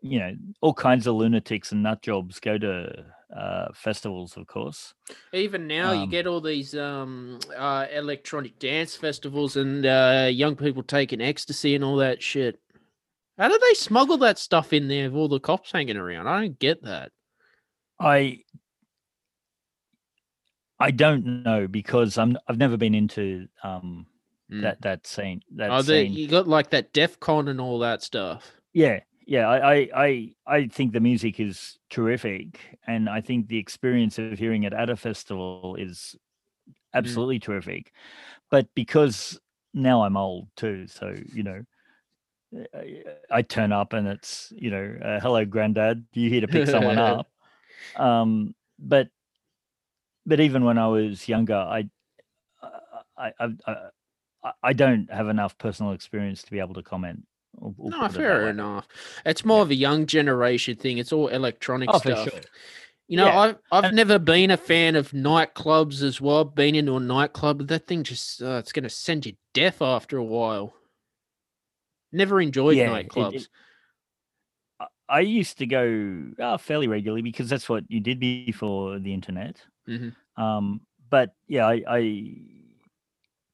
you 0.02 0.20
know, 0.20 0.36
all 0.60 0.74
kinds 0.74 1.08
of 1.08 1.16
lunatics 1.16 1.72
and 1.72 1.82
nut 1.82 2.02
jobs 2.02 2.42
go 2.42 2.58
to 2.58 3.06
uh, 3.36 3.68
festivals, 3.74 4.36
of 4.36 4.46
course. 4.46 4.94
Even 5.32 5.68
now, 5.68 5.94
you 5.94 6.04
Um, 6.04 6.10
get 6.10 6.28
all 6.28 6.42
these 6.42 6.76
um, 6.76 7.40
uh, 7.56 7.88
electronic 7.90 8.60
dance 8.60 8.94
festivals 8.94 9.56
and 9.56 9.86
uh, 9.86 10.28
young 10.30 10.58
people 10.58 10.84
taking 10.84 11.22
ecstasy 11.22 11.76
and 11.76 11.84
all 11.84 11.96
that 11.96 12.22
shit. 12.22 12.60
How 13.38 13.48
do 13.48 13.58
they 13.58 13.74
smuggle 13.74 14.18
that 14.18 14.38
stuff 14.38 14.74
in 14.74 14.90
there 14.90 15.10
with 15.10 15.18
all 15.18 15.30
the 15.30 15.40
cops 15.40 15.72
hanging 15.72 15.96
around? 15.96 16.28
I 16.28 16.42
don't 16.42 16.60
get 16.60 16.84
that. 16.84 17.14
I 18.02 18.44
I 20.78 20.92
don't 20.92 21.44
know 21.44 21.68
because 21.68 22.18
I'm 22.18 22.38
I've 22.48 22.58
never 22.58 22.76
been 22.76 22.96
into 22.96 23.48
um 23.64 24.08
Mm. 24.52 24.62
that 24.62 24.82
that 24.82 25.06
scene 25.06 25.42
that 25.56 25.70
Oh, 25.72 25.82
the, 25.82 25.84
scene. 25.84 26.14
you 26.14 26.28
got 26.28 26.48
like 26.48 26.72
that 26.72 26.92
Defqon 26.94 27.50
and 27.50 27.62
all 27.62 27.80
that 27.80 28.02
stuff. 28.02 28.52
Yeah, 28.74 29.02
yeah. 29.26 29.48
I, 29.48 29.74
I 29.74 29.90
I 29.96 30.34
I 30.48 30.68
think 30.68 30.94
the 30.94 31.00
music 31.00 31.40
is 31.40 31.78
terrific, 31.90 32.60
and 32.88 33.08
I 33.08 33.22
think 33.22 33.48
the 33.48 33.58
experience 33.58 34.18
of 34.18 34.40
hearing 34.40 34.64
it 34.64 34.74
at 34.74 34.90
a 34.90 34.96
festival 34.96 35.76
is 35.78 36.16
absolutely 36.94 37.40
terrific. 37.40 37.92
But 38.50 38.68
because 38.74 39.40
now 39.74 40.04
I'm 40.04 40.18
old 40.18 40.48
too, 40.56 40.88
so 40.88 41.16
you 41.34 41.44
know, 41.44 41.62
I, 42.74 43.04
I 43.30 43.42
turn 43.44 43.72
up 43.72 43.94
and 43.94 44.08
it's 44.08 44.52
you 44.56 44.72
know, 44.72 44.98
uh, 45.04 45.20
hello, 45.20 45.46
granddad, 45.46 46.06
you 46.14 46.30
here 46.30 46.42
to 46.42 46.48
pick 46.48 46.68
someone 46.68 46.98
up? 46.98 47.28
Um, 47.96 48.56
but 48.78 49.10
but 50.26 50.40
even 50.40 50.64
when 50.64 50.78
I 50.78 50.88
was 50.88 51.28
younger, 51.28 51.56
I 51.56 51.90
I 53.18 53.34
I, 53.40 53.76
I, 54.64 54.74
don't 54.74 55.12
have 55.12 55.28
enough 55.28 55.58
personal 55.58 55.92
experience 55.92 56.44
to 56.44 56.52
be 56.52 56.60
able 56.60 56.74
to 56.76 56.84
comment. 56.84 57.26
or- 57.58 57.74
or 57.78 57.90
No, 57.90 58.00
put 58.02 58.12
it 58.12 58.14
fair 58.16 58.50
enough. 58.50 58.88
It's 59.26 59.44
more 59.44 59.62
of 59.62 59.70
a 59.70 59.76
young 59.76 60.06
generation 60.06 60.78
thing. 60.78 60.98
It's 60.98 61.12
all 61.12 61.28
electronic 61.28 61.90
Oh, 61.92 61.98
stuff. 61.98 62.30
sure. 62.30 62.40
You 63.08 63.18
know, 63.18 63.26
Yeah, 63.26 63.40
I've 63.40 63.58
I've 63.72 63.84
and- 63.86 63.96
never 63.96 64.20
been 64.20 64.52
a 64.52 64.56
fan 64.58 64.96
of 64.96 65.12
nightclubs 65.12 66.02
as 66.04 66.22
well. 66.22 66.46
Been 66.46 66.76
into 66.76 66.96
a 66.96 67.00
nightclub, 67.00 67.68
that 67.68 67.88
thing 67.88 68.04
just 68.04 68.42
uh, 68.42 68.58
it's 68.60 68.72
going 68.72 68.84
to 68.84 68.90
send 68.90 69.26
you 69.26 69.34
deaf 69.54 69.82
after 69.82 70.16
a 70.18 70.24
while. 70.24 70.74
Never 72.12 72.40
enjoyed 72.40 72.78
Yeah, 72.78 72.90
nightclubs. 72.90 73.34
it- 73.36 73.48
I- 74.80 74.88
I 75.10 75.20
used 75.22 75.58
to 75.58 75.66
go 75.66 76.32
uh, 76.40 76.58
fairly 76.58 76.88
regularly 76.88 77.24
because 77.24 77.50
that's 77.50 77.68
what 77.68 77.84
you 77.90 78.00
did 78.00 78.20
before 78.20 79.00
the 79.00 79.14
internet. 79.14 79.62
Mhm. 79.88 80.16
Um, 80.38 80.82
but 81.10 81.34
yeah, 81.48 81.68
I, 81.68 81.84
I 81.88 82.02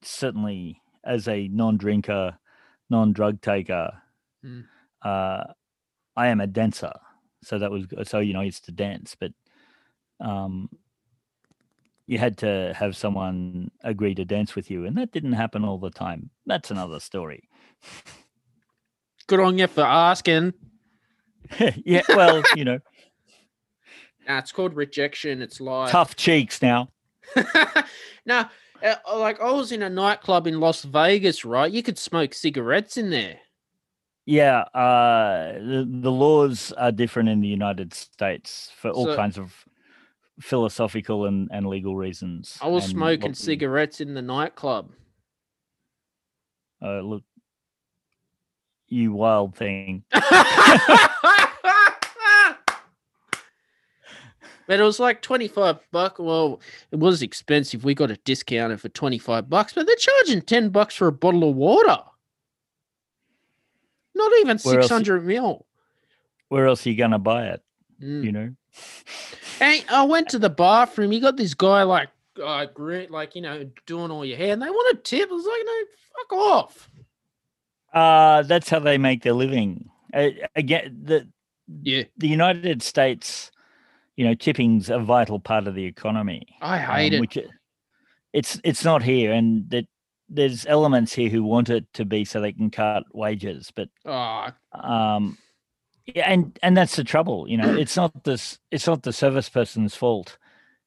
certainly, 0.06 0.82
as 1.04 1.28
a 1.28 1.48
non-drinker, 1.48 2.38
non-drug 2.90 3.42
taker, 3.42 3.92
Mm. 4.44 4.66
uh, 5.02 5.44
I 6.16 6.28
am 6.28 6.40
a 6.40 6.48
dancer. 6.48 6.94
So 7.44 7.60
that 7.60 7.72
was 7.72 7.86
so 8.04 8.20
you 8.20 8.34
know 8.34 8.42
I 8.42 8.46
used 8.46 8.66
to 8.66 8.72
dance, 8.72 9.16
but 9.20 9.32
um, 10.20 10.70
you 12.08 12.18
had 12.18 12.38
to 12.40 12.74
have 12.76 12.96
someone 12.96 13.72
agree 13.84 14.16
to 14.16 14.26
dance 14.26 14.56
with 14.56 14.70
you, 14.72 14.86
and 14.86 14.98
that 14.98 15.12
didn't 15.12 15.34
happen 15.34 15.64
all 15.66 15.78
the 15.80 15.90
time. 15.90 16.30
That's 16.46 16.72
another 16.72 17.00
story. 17.00 17.50
Good 19.28 19.40
on 19.40 19.58
you 19.58 19.68
for 19.68 19.82
asking. 19.84 20.54
yeah, 21.86 22.02
well, 22.10 22.44
you 22.56 22.66
know, 22.66 22.80
Nah, 24.28 24.40
it's 24.40 24.52
called 24.52 24.76
rejection. 24.76 25.42
It's 25.42 25.62
like 25.62 25.92
tough 25.92 26.16
cheeks 26.16 26.62
now. 26.62 26.90
no, 28.26 28.46
like 28.84 29.40
I 29.42 29.52
was 29.52 29.72
in 29.72 29.84
a 29.84 29.90
nightclub 29.90 30.48
in 30.48 30.60
Las 30.60 30.84
Vegas, 30.84 31.46
right? 31.46 31.72
You 31.72 31.84
could 31.84 31.98
smoke 31.98 32.34
cigarettes 32.34 32.98
in 32.98 33.10
there. 33.10 33.38
Yeah, 34.26 34.62
uh, 34.74 35.54
the, 35.54 35.88
the 35.88 36.12
laws 36.12 36.72
are 36.72 36.92
different 36.92 37.30
in 37.30 37.42
the 37.42 37.48
United 37.48 37.94
States 37.94 38.72
for 38.76 38.90
all 38.90 39.06
So- 39.06 39.16
kinds 39.16 39.38
of 39.38 39.54
philosophical 40.42 41.26
and, 41.26 41.50
and 41.52 41.68
legal 41.68 41.96
reasons. 41.96 42.58
I 42.62 42.68
was 42.68 42.86
smoking 42.86 43.34
cigarettes 43.34 44.02
in 44.02 44.14
the 44.14 44.22
nightclub. 44.22 44.92
Uh, 46.82 47.00
look, 47.02 47.24
you 48.88 49.14
wild 49.14 49.56
thing. 49.56 50.04
But 54.68 54.80
it 54.80 54.84
was 54.84 55.00
like 55.00 55.22
25 55.22 55.80
bucks. 55.92 56.20
Well, 56.20 56.60
it 56.92 56.98
was 57.00 57.22
expensive. 57.22 57.84
We 57.84 57.94
got 57.94 58.10
it 58.12 58.24
discounted 58.26 58.82
for 58.82 58.90
25 58.90 59.50
bucks, 59.50 59.74
but 59.74 59.86
they're 59.86 59.96
charging 59.96 60.42
10 60.42 60.70
bucks 60.70 60.96
for 60.96 61.08
a 61.08 61.12
bottle 61.12 61.50
of 61.50 61.56
water. 61.56 61.98
Not 64.16 64.32
even 64.40 64.58
Where 64.60 64.80
else- 64.80 64.88
600 64.88 65.26
mil. 65.26 65.66
Where 66.50 66.68
else 66.68 66.86
are 66.86 66.90
you 66.90 66.96
gonna 66.96 67.20
buy 67.20 67.48
it? 67.48 67.62
Mm. 68.02 68.24
You 68.24 68.32
know? 68.32 68.56
Hey, 69.60 69.84
I 69.90 70.04
went 70.04 70.30
to 70.30 70.40
the 70.40 70.50
bathroom. 70.50 71.12
You 71.12 71.22
got 71.22 71.38
this 71.38 71.54
guy 71.54 71.84
like, 71.84 72.10
uh, 72.44 72.68
like, 73.10 73.36
you 73.36 73.42
know, 73.42 73.70
doing 73.86 74.12
all 74.12 74.26
your 74.26 74.38
hair, 74.38 74.54
and 74.54 74.62
they 74.62 74.70
want 74.70 74.98
a 74.98 75.02
tip. 75.02 75.30
I 75.30 75.34
was 75.34 75.46
like, 75.46 75.62
no, 75.66 75.74
fuck 76.14 76.34
off. 76.34 76.90
Uh, 77.94 78.42
that's 78.44 78.70
how 78.70 78.80
they 78.80 78.98
make 78.98 79.24
their 79.24 79.34
living. 79.34 79.90
Uh, 80.14 80.30
again, 80.56 81.00
the 81.04 81.28
Yeah. 81.82 82.04
the 82.18 82.28
United 82.28 82.84
States, 82.84 83.52
you 84.16 84.26
know, 84.26 84.34
tipping's 84.34 84.90
a 84.90 85.00
vital 85.00 85.40
part 85.40 85.68
of 85.68 85.76
the 85.76 85.86
economy. 85.86 86.48
I 86.62 86.78
hate 86.78 87.14
um, 87.14 87.18
it. 87.18 87.22
Which 87.22 87.38
it- 87.38 87.50
it's 88.34 88.60
it's 88.66 88.84
not 88.84 89.02
here, 89.02 89.32
and 89.32 89.70
that 89.70 89.86
there's 90.28 90.66
elements 90.66 91.14
here 91.14 91.30
who 91.30 91.44
want 91.44 91.70
it 91.70 91.86
to 91.94 92.04
be 92.04 92.26
so 92.26 92.42
they 92.42 92.52
can 92.52 92.70
cut 92.70 93.04
wages, 93.14 93.72
but 93.74 93.88
Oh, 94.06 94.50
um, 94.74 95.38
yeah, 96.06 96.30
and 96.30 96.58
and 96.62 96.76
that's 96.76 96.96
the 96.98 97.04
trouble. 97.04 97.48
You 97.48 97.58
know, 97.58 97.76
it's 97.76 97.96
not 97.96 98.24
this 98.26 98.60
it's 98.72 98.88
not 98.88 99.04
the 99.04 99.14
service 99.14 99.48
person's 99.48 99.96
fault 99.96 100.38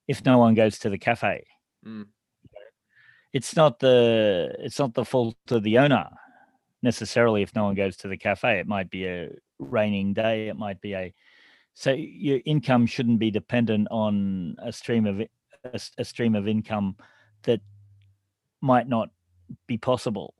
if 0.07 0.25
no 0.27 0.38
one 0.38 0.55
goes 0.55 0.79
to 0.81 0.91
the 0.91 0.99
cafe. 0.99 1.47
Mm. 1.87 2.07
It's 3.33 3.57
not 3.57 3.79
the 3.79 4.55
it's 4.59 4.79
not 4.79 4.95
the 4.95 5.05
fault 5.05 5.37
of 5.51 5.62
the 5.62 5.79
owner 5.79 6.09
necessarily 6.83 7.43
if 7.43 7.55
no 7.55 7.64
one 7.64 7.75
goes 7.75 7.97
to 7.99 8.09
the 8.09 8.17
cafe. 8.17 8.59
It 8.61 8.67
might 8.69 8.91
be 8.91 9.07
a 9.07 9.31
raining 9.59 10.14
day. 10.14 10.49
It 10.49 10.57
might 10.57 10.81
be 10.81 10.95
a 10.95 11.14
so 11.74 11.92
your 11.92 12.40
income 12.44 12.87
shouldn't 12.87 13.18
be 13.18 13.31
dependent 13.31 13.88
on 13.90 14.57
a 14.62 14.72
stream 14.72 15.07
of 15.07 15.20
a, 15.20 15.81
a 15.98 16.04
stream 16.04 16.35
of 16.35 16.48
income 16.48 16.96
that 17.42 17.61
might 18.61 18.88
not 18.88 19.11
be 19.66 19.78
possible 19.78 20.35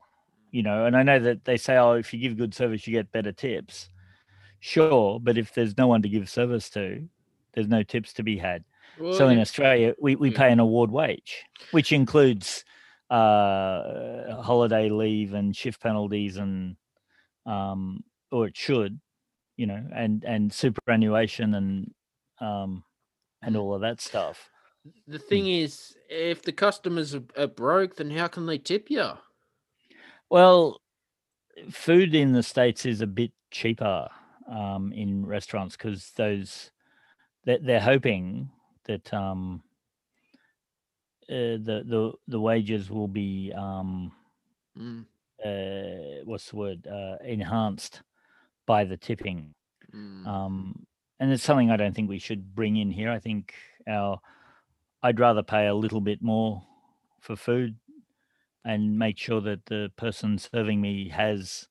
you 0.51 0.63
know? 0.63 0.85
And 0.85 0.97
i 0.97 1.03
know 1.03 1.19
that 1.19 1.45
they 1.45 1.57
say 1.57 1.77
oh 1.77 1.93
if 1.93 2.13
you 2.13 2.19
give 2.19 2.37
good 2.37 2.53
service 2.53 2.85
you 2.87 2.93
get 2.93 3.11
better 3.11 3.31
tips. 3.31 3.89
Sure 4.59 5.19
but 5.19 5.37
if 5.37 5.53
there's 5.53 5.77
no 5.77 5.87
one 5.87 6.01
to 6.01 6.09
give 6.09 6.29
service 6.29 6.69
to 6.71 7.07
there's 7.53 7.67
no 7.67 7.83
tips 7.83 8.13
to 8.13 8.23
be 8.23 8.37
had. 8.37 8.63
Well, 8.99 9.13
so 9.13 9.29
in 9.29 9.39
australia 9.39 9.93
we, 9.99 10.15
we 10.15 10.29
Yeah. 10.31 10.37
pay 10.37 10.51
an 10.51 10.59
award 10.59 10.91
wage 10.91 11.45
which 11.71 11.91
includes 11.91 12.65
uh 13.09 14.41
holiday 14.41 14.89
leave 14.89 15.33
and 15.33 15.55
shift 15.55 15.81
penalties 15.81 16.37
and 16.37 16.75
um 17.45 18.03
or 18.31 18.47
it 18.47 18.57
should 18.57 18.99
you 19.59 19.67
know 19.67 19.83
and 19.93 20.23
and 20.23 20.53
superannuation 20.53 21.53
and 21.55 21.91
um 22.39 22.83
and 23.43 23.55
Mm. 23.55 23.59
all 23.59 23.73
of 23.75 23.81
that 23.81 23.99
stuff 23.99 24.49
the 25.07 25.19
thing 25.19 25.47
is, 25.47 25.95
if 26.09 26.41
the 26.41 26.51
customers 26.51 27.13
are, 27.13 27.23
are 27.37 27.47
broke, 27.47 27.95
then 27.95 28.11
how 28.11 28.27
can 28.27 28.45
they 28.45 28.57
tip 28.57 28.89
you? 28.89 29.11
Well, 30.29 30.81
food 31.69 32.15
in 32.15 32.33
the 32.33 32.43
states 32.43 32.85
is 32.85 33.01
a 33.01 33.07
bit 33.07 33.31
cheaper 33.51 34.07
um, 34.49 34.93
in 34.93 35.25
restaurants 35.25 35.75
because 35.75 36.11
those 36.15 36.71
they're, 37.45 37.59
they're 37.59 37.79
hoping 37.81 38.49
that 38.85 39.13
um, 39.13 39.63
uh, 41.29 41.57
the 41.61 41.83
the 41.85 42.13
the 42.27 42.39
wages 42.39 42.89
will 42.89 43.07
be 43.07 43.51
um, 43.55 44.11
Mm, 44.77 45.05
uh, 45.43 46.23
what's 46.25 46.49
the 46.51 46.55
word 46.55 46.87
uh, 46.87 47.17
enhanced 47.23 48.01
by 48.69 48.83
the 48.85 48.97
tipping. 48.97 49.55
mm. 49.91 50.27
Um, 50.27 50.85
and 51.19 51.31
it's 51.31 51.41
something 51.43 51.71
I 51.71 51.75
don't 51.75 51.95
think 51.95 52.07
we 52.07 52.19
should 52.19 52.53
bring 52.53 52.77
in 52.77 52.91
here. 52.91 53.09
I 53.09 53.19
think 53.19 53.55
our 53.87 54.19
I'd 55.01 55.19
rather 55.19 55.41
pay 55.41 55.65
a 55.65 55.73
little 55.73 56.01
bit 56.01 56.21
more 56.21 56.61
for 57.19 57.35
food 57.35 57.77
and 58.63 58.99
make 58.99 59.17
sure 59.17 59.41
that 59.41 59.65
the 59.65 59.89
person 59.97 60.37
serving 60.37 60.79
me 60.81 61.09
has 61.09 61.67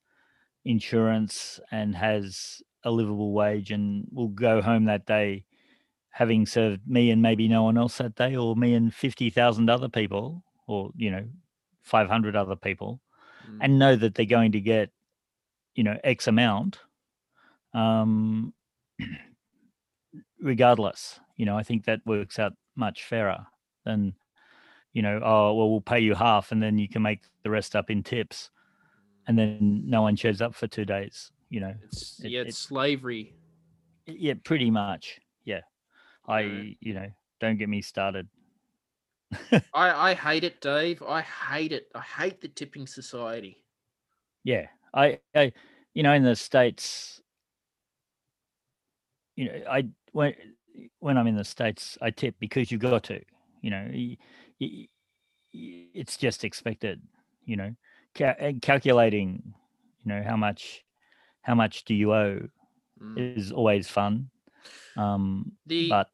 insurance 0.64 1.60
and 1.70 1.94
has 1.94 2.60
a 2.82 2.90
livable 2.90 3.32
wage 3.32 3.70
and 3.70 4.08
will 4.12 4.28
go 4.48 4.60
home 4.60 4.86
that 4.86 5.06
day 5.06 5.44
having 6.10 6.46
served 6.46 6.80
me 6.84 7.10
and 7.12 7.22
maybe 7.22 7.46
no 7.46 7.62
one 7.62 7.78
else 7.78 7.98
that 7.98 8.16
day 8.16 8.34
or 8.34 8.56
me 8.56 8.74
and 8.74 8.92
50,000 8.92 9.70
other 9.70 9.88
people 9.88 10.42
or 10.66 10.90
you 10.96 11.12
know 11.12 11.24
500 11.82 12.34
other 12.34 12.56
people 12.56 13.00
Mm. 13.48 13.58
and 13.60 13.78
know 13.78 13.94
that 13.94 14.16
they're 14.16 14.26
going 14.38 14.50
to 14.52 14.60
get 14.60 14.90
you 15.76 15.84
know 15.84 15.96
x 16.02 16.26
amount 16.26 16.80
um 17.74 18.52
regardless 20.40 21.20
you 21.36 21.44
know 21.44 21.56
i 21.56 21.62
think 21.62 21.84
that 21.84 22.00
works 22.06 22.38
out 22.38 22.52
much 22.76 23.04
fairer 23.04 23.46
than 23.84 24.14
you 24.92 25.02
know 25.02 25.20
oh 25.22 25.52
well 25.54 25.70
we'll 25.70 25.80
pay 25.80 26.00
you 26.00 26.14
half 26.14 26.52
and 26.52 26.62
then 26.62 26.78
you 26.78 26.88
can 26.88 27.02
make 27.02 27.20
the 27.42 27.50
rest 27.50 27.74
up 27.76 27.90
in 27.90 28.02
tips 28.02 28.50
and 29.26 29.38
then 29.38 29.82
no 29.84 30.02
one 30.02 30.16
shows 30.16 30.40
up 30.40 30.54
for 30.54 30.66
two 30.66 30.84
days 30.84 31.30
you 31.50 31.60
know 31.60 31.74
It's 31.84 32.20
It- 32.24 32.30
yeah, 32.30 32.40
it- 32.40 32.48
it's 32.48 32.58
slavery. 32.58 33.34
yeah 34.06 34.34
pretty 34.44 34.70
much 34.70 35.20
yeah 35.44 35.60
i 36.26 36.40
Yeah. 36.40 36.62
you 36.80 36.94
know 36.94 37.08
don't 37.40 37.58
get 37.58 37.68
me 37.68 37.82
started 37.82 38.28
I 39.74 39.90
I 40.10 40.14
hate 40.14 40.42
it, 40.44 40.62
Dave. 40.62 41.02
I 41.02 41.20
hate 41.20 41.72
it. 41.72 41.88
I 41.94 42.00
hate 42.00 42.40
the 42.40 42.48
tipping 42.48 42.86
society. 42.86 43.62
yeah 44.44 44.66
i 44.94 45.18
i 45.34 45.52
you 45.94 46.02
know 46.02 46.12
in 46.14 46.22
the 46.22 46.34
states 46.36 47.20
you 49.38 49.44
know 49.46 49.58
i 49.70 49.86
when 50.12 50.34
when 50.98 51.16
i'm 51.16 51.28
in 51.28 51.36
the 51.36 51.44
states 51.44 51.96
i 52.02 52.10
tip 52.10 52.34
because 52.40 52.72
you 52.72 52.78
got 52.78 53.04
to 53.04 53.20
you 53.62 53.70
know 53.70 53.86
it's 55.52 56.16
just 56.16 56.44
expected 56.44 57.00
you 57.44 57.56
know 57.56 57.74
Ca- 58.16 58.34
and 58.40 58.60
calculating 58.60 59.54
you 60.02 60.12
know 60.12 60.22
how 60.26 60.36
much 60.36 60.84
how 61.42 61.54
much 61.54 61.84
do 61.84 61.94
you 61.94 62.12
owe 62.12 62.40
Mm. 63.00 63.36
is 63.38 63.52
always 63.52 63.86
fun 63.86 64.28
um 64.96 65.52
The 65.66 65.88
but 65.88 66.08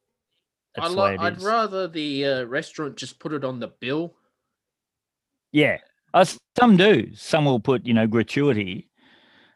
I 0.77 0.83
that's 0.83 0.95
the 0.95 1.01
way 1.01 1.15
like. 1.15 1.21
it 1.21 1.23
I'd 1.23 1.39
is. 1.39 1.45
rather 1.45 1.89
the 1.89 2.27
uh, 2.27 2.45
restaurant 2.45 2.97
just 2.97 3.19
put 3.19 3.33
it 3.33 3.43
on 3.43 3.59
the 3.59 3.69
bill. 3.69 4.13
Yeah, 5.53 5.79
uh, 6.13 6.27
some 6.59 6.77
do. 6.77 7.15
Some 7.15 7.47
will 7.47 7.61
put, 7.61 7.87
you 7.87 7.95
know, 7.95 8.07
gratuity, 8.07 8.91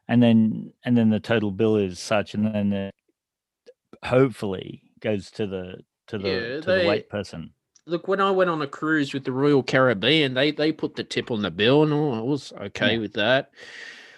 and 0.09 0.23
then 0.23 0.73
and 0.85 0.97
then 0.97 1.11
the 1.11 1.21
total 1.21 1.51
bill 1.51 1.77
is 1.77 1.99
such, 1.99 2.33
and 2.35 2.47
then 2.47 2.73
it 2.73 2.95
hopefully 4.05 4.83
goes 5.01 5.31
to 5.33 5.47
the 5.47 5.77
to 6.09 6.19
the 6.19 6.29
Yeah, 6.29 6.61
to 6.61 6.67
they- 6.67 6.81
the 6.83 6.87
white 6.87 7.09
person. 7.09 7.53
Look, 7.87 8.07
when 8.07 8.21
I 8.21 8.31
went 8.31 8.51
on 8.51 8.61
a 8.61 8.67
cruise 8.67 9.15
with 9.15 9.25
the 9.25 9.33
Royal 9.33 9.63
Caribbean, 9.63 10.35
they 10.35 10.51
they 10.51 10.73
put 10.73 10.95
the 10.95 11.05
tip 11.05 11.31
on 11.31 11.41
the 11.43 11.51
bill, 11.51 11.83
and 11.85 11.93
I 11.93 12.21
was 12.21 12.53
okay 12.53 12.95
Yeah. 12.95 12.99
with 12.99 13.15
that. 13.15 13.51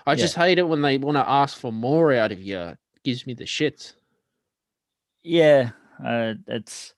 I 0.07 0.13
Yeah. 0.13 0.17
just 0.17 0.35
hate 0.35 0.59
it 0.59 0.67
when 0.69 0.83
they 0.83 0.99
want 0.99 1.17
to 1.17 1.29
ask 1.29 1.57
for 1.59 1.73
more 1.73 2.13
out 2.13 2.33
of 2.33 2.41
you. 2.43 2.59
It 2.59 2.79
gives 3.05 3.27
me 3.27 3.35
the 3.35 3.45
shits. 3.45 3.95
Yeah, 5.23 5.71
uh, 6.05 6.35
it's 6.49 6.95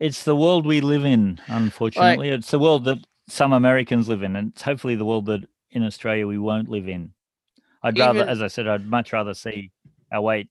it's 0.00 0.24
the 0.24 0.34
world 0.34 0.66
we 0.66 0.80
live 0.80 1.04
in. 1.04 1.40
Unfortunately, 1.46 2.30
it's 2.30 2.50
the 2.50 2.58
world 2.58 2.84
that 2.86 2.98
some 3.28 3.52
Americans 3.52 4.08
live 4.08 4.22
in, 4.22 4.34
and 4.34 4.48
it's 4.52 4.62
hopefully 4.62 4.96
the 4.96 5.04
world 5.04 5.26
that 5.26 5.44
in 5.70 5.84
Australia 5.84 6.26
we 6.26 6.38
won't 6.38 6.68
live 6.68 6.88
in. 6.88 7.12
I'd 7.82 7.98
rather, 7.98 8.24
as 8.26 8.42
I 8.42 8.48
said, 8.48 8.66
I'd 8.66 8.86
much 8.86 9.12
rather 9.12 9.32
see 9.34 9.70
our 10.12 10.20
wait 10.22 10.48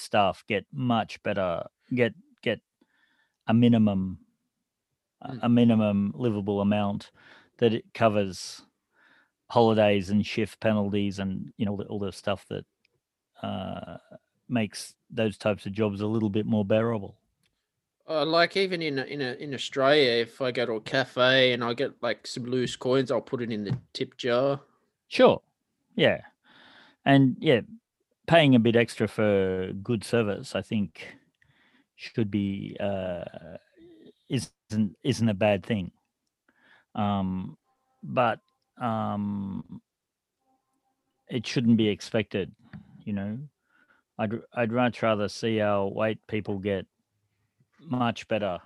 staff 0.00 0.44
get 0.48 0.66
much 0.72 1.22
better, 1.22 1.64
get 1.94 2.14
get 2.42 2.60
a 3.46 3.54
minimum, 3.54 4.18
a- 5.22 5.32
Mm. 5.32 5.38
a 5.42 5.48
minimum 5.48 6.12
livable 6.16 6.60
amount 6.60 7.10
that 7.58 7.74
it 7.74 7.84
covers 7.94 8.62
holidays 9.50 10.10
and 10.10 10.24
shift 10.24 10.60
penalties 10.60 11.18
and 11.18 11.52
you 11.56 11.66
know 11.66 11.72
all 11.72 11.76
the, 11.76 11.84
all 11.86 11.98
the 11.98 12.12
stuff 12.12 12.46
that 12.48 12.64
uh, 13.42 13.98
makes 14.48 14.94
those 15.10 15.36
types 15.38 15.66
of 15.66 15.72
jobs 15.72 16.00
a 16.00 16.06
little 16.06 16.30
bit 16.30 16.46
more 16.46 16.64
bearable. 16.64 17.16
Uh, 18.08 18.24
like 18.26 18.56
even 18.56 18.82
in 18.82 18.98
in 18.98 19.20
a, 19.20 19.34
in 19.34 19.54
Australia, 19.54 20.10
if 20.10 20.40
I 20.40 20.50
go 20.50 20.66
to 20.66 20.72
a 20.74 20.80
cafe 20.80 21.52
and 21.52 21.62
I 21.62 21.74
get 21.74 22.02
like 22.02 22.26
some 22.26 22.44
loose 22.44 22.76
coins, 22.76 23.10
I'll 23.10 23.20
put 23.20 23.42
it 23.42 23.52
in 23.52 23.64
the 23.64 23.76
tip 23.92 24.16
jar. 24.16 24.60
Sure. 25.08 25.40
Yeah. 25.96 26.20
And 27.04 27.36
yeah, 27.40 27.60
paying 28.30 28.54
a 28.54 28.60
bit 28.60 28.76
extra 28.76 29.08
for 29.08 29.72
good 29.82 30.04
service, 30.04 30.54
I 30.54 30.62
think 30.62 31.16
should 31.96 32.30
be 32.30 32.76
uh 32.78 33.24
isn't 34.28 34.96
isn't 35.02 35.28
a 35.28 35.34
bad 35.34 35.66
thing. 35.66 35.90
Um 36.94 37.58
but 38.04 38.38
um 38.80 39.82
it 41.28 41.44
shouldn't 41.44 41.76
be 41.76 41.88
expected, 41.88 42.52
you 43.04 43.14
know. 43.14 43.36
I'd 44.16 44.32
I'd 44.54 44.72
much 44.72 45.02
rather 45.02 45.28
see 45.28 45.60
our 45.60 45.88
wait 45.88 46.24
people 46.28 46.58
get 46.58 46.86
much 47.80 48.28
better 48.28 48.60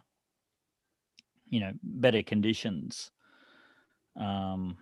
you 1.48 1.60
know, 1.60 1.72
better 1.82 2.22
conditions. 2.22 3.12
Um 4.20 4.76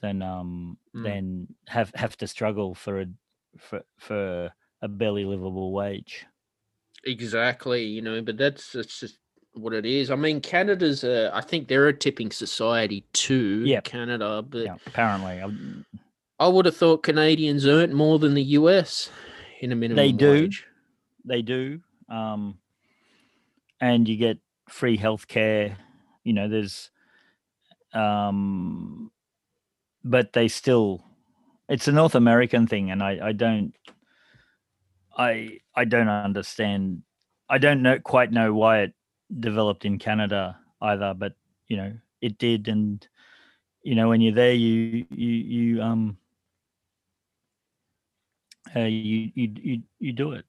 than 0.00 0.22
um 0.22 0.76
Mm. 0.94 1.04
than 1.04 1.54
have 1.68 1.92
have 1.94 2.16
to 2.16 2.26
struggle 2.26 2.74
for 2.74 3.00
a 3.02 3.06
for 3.58 3.82
for 3.98 4.50
a 4.82 4.88
barely 4.88 5.24
livable 5.24 5.72
wage. 5.72 6.26
Exactly, 7.04 7.84
you 7.84 8.02
know, 8.02 8.20
but 8.22 8.36
that's 8.36 8.72
that's 8.72 8.98
just 9.00 9.18
what 9.54 9.72
it 9.72 9.86
is. 9.86 10.10
I 10.10 10.16
mean, 10.16 10.40
Canada's 10.40 11.04
a, 11.04 11.30
I 11.34 11.40
think 11.40 11.68
they're 11.68 11.88
a 11.88 11.96
tipping 11.96 12.30
society 12.30 13.04
too. 13.12 13.62
Yep. 13.66 13.84
Canada, 13.84 14.42
but 14.42 14.64
Yeah, 14.64 14.74
apparently, 14.86 15.40
um, 15.40 15.84
I 16.38 16.48
would 16.48 16.66
have 16.66 16.76
thought 16.76 17.02
Canadians 17.02 17.66
earned 17.66 17.94
more 17.94 18.18
than 18.18 18.34
the 18.34 18.42
US 18.58 19.10
in 19.60 19.72
a 19.72 19.76
minimum 19.76 19.96
they 19.96 20.12
do. 20.12 20.30
wage. 20.30 20.66
they 21.24 21.42
do. 21.42 21.80
Um, 22.08 22.58
and 23.80 24.08
you 24.08 24.16
get 24.16 24.38
free 24.68 24.98
healthcare. 24.98 25.76
You 26.24 26.32
know, 26.32 26.48
there's, 26.48 26.90
um, 27.94 29.10
but 30.04 30.32
they 30.32 30.48
still, 30.48 31.04
it's 31.68 31.88
a 31.88 31.92
North 31.92 32.14
American 32.14 32.66
thing, 32.66 32.90
and 32.90 33.02
I 33.02 33.28
I 33.28 33.32
don't, 33.32 33.74
I 35.16 35.58
I 35.74 35.84
don't 35.84 36.08
understand. 36.08 37.02
I 37.48 37.58
don't 37.58 37.82
know 37.82 37.98
quite 37.98 38.32
know 38.32 38.54
why 38.54 38.80
it 38.80 38.94
developed 39.38 39.84
in 39.84 39.98
Canada 39.98 40.58
either, 40.80 41.14
but 41.14 41.34
you 41.68 41.76
know 41.76 41.92
it 42.20 42.38
did, 42.38 42.68
and 42.68 43.06
you 43.82 43.94
know 43.94 44.08
when 44.08 44.20
you're 44.20 44.34
there, 44.34 44.54
you 44.54 45.06
you 45.10 45.28
you 45.28 45.82
um. 45.82 46.16
Uh, 48.76 48.80
you 48.80 49.32
you 49.34 49.52
you 49.62 49.82
you 49.98 50.12
do 50.12 50.32
it, 50.32 50.44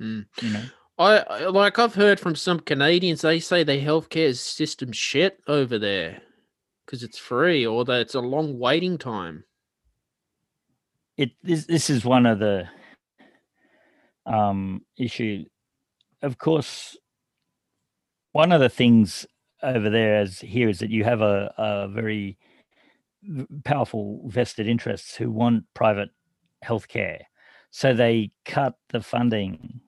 Mm. 0.00 0.26
you 0.42 0.50
know. 0.50 0.62
I 0.98 1.44
like 1.46 1.78
I've 1.78 1.94
heard 1.94 2.18
from 2.18 2.34
some 2.34 2.58
Canadians. 2.60 3.20
They 3.20 3.38
say 3.38 3.62
the 3.62 3.80
healthcare 3.80 4.36
system 4.36 4.92
shit 4.92 5.40
over 5.46 5.78
there 5.78 6.20
because 6.90 7.04
it's 7.04 7.18
free 7.18 7.64
or 7.64 7.84
that 7.84 8.00
it's 8.00 8.16
a 8.16 8.20
long 8.20 8.58
waiting 8.58 8.98
time. 8.98 9.44
it 11.16 11.30
this, 11.44 11.66
this 11.66 11.88
is 11.88 12.04
one 12.04 12.26
of 12.26 12.40
the 12.40 12.66
um 14.26 14.82
issue 14.98 15.44
of 16.22 16.36
course 16.38 16.96
one 18.32 18.50
of 18.50 18.60
the 18.60 18.68
things 18.68 19.24
over 19.62 19.88
there 19.88 20.16
as 20.16 20.40
here 20.40 20.68
is 20.68 20.80
that 20.80 20.90
you 20.90 21.04
have 21.04 21.20
a, 21.20 21.52
a 21.58 21.88
very 21.88 22.36
powerful 23.64 24.22
vested 24.26 24.66
interests 24.66 25.14
who 25.14 25.30
want 25.30 25.64
private 25.74 26.10
healthcare 26.64 27.20
so 27.70 27.94
they 27.94 28.32
cut 28.44 28.74
the 28.88 29.00
funding 29.00 29.80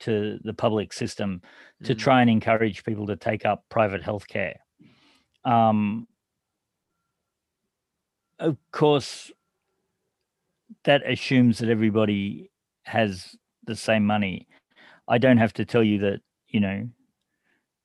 to 0.00 0.38
the 0.44 0.52
public 0.54 0.92
system 0.92 1.40
to 1.84 1.94
Mm. 1.94 1.98
try 1.98 2.20
and 2.20 2.30
encourage 2.30 2.84
people 2.84 3.06
to 3.06 3.16
take 3.16 3.46
up 3.46 3.64
private 3.70 4.02
healthcare. 4.02 4.56
Um, 5.44 6.06
of 8.40 8.56
course, 8.72 9.30
that 10.84 11.08
assumes 11.08 11.58
that 11.58 11.68
everybody 11.68 12.50
has 12.84 13.36
the 13.66 13.76
same 13.76 14.04
money. 14.04 14.48
I 15.08 15.18
don't 15.18 15.38
have 15.38 15.52
to 15.54 15.64
tell 15.64 15.84
you 15.84 15.98
that, 15.98 16.20
you 16.48 16.60
know, 16.60 16.88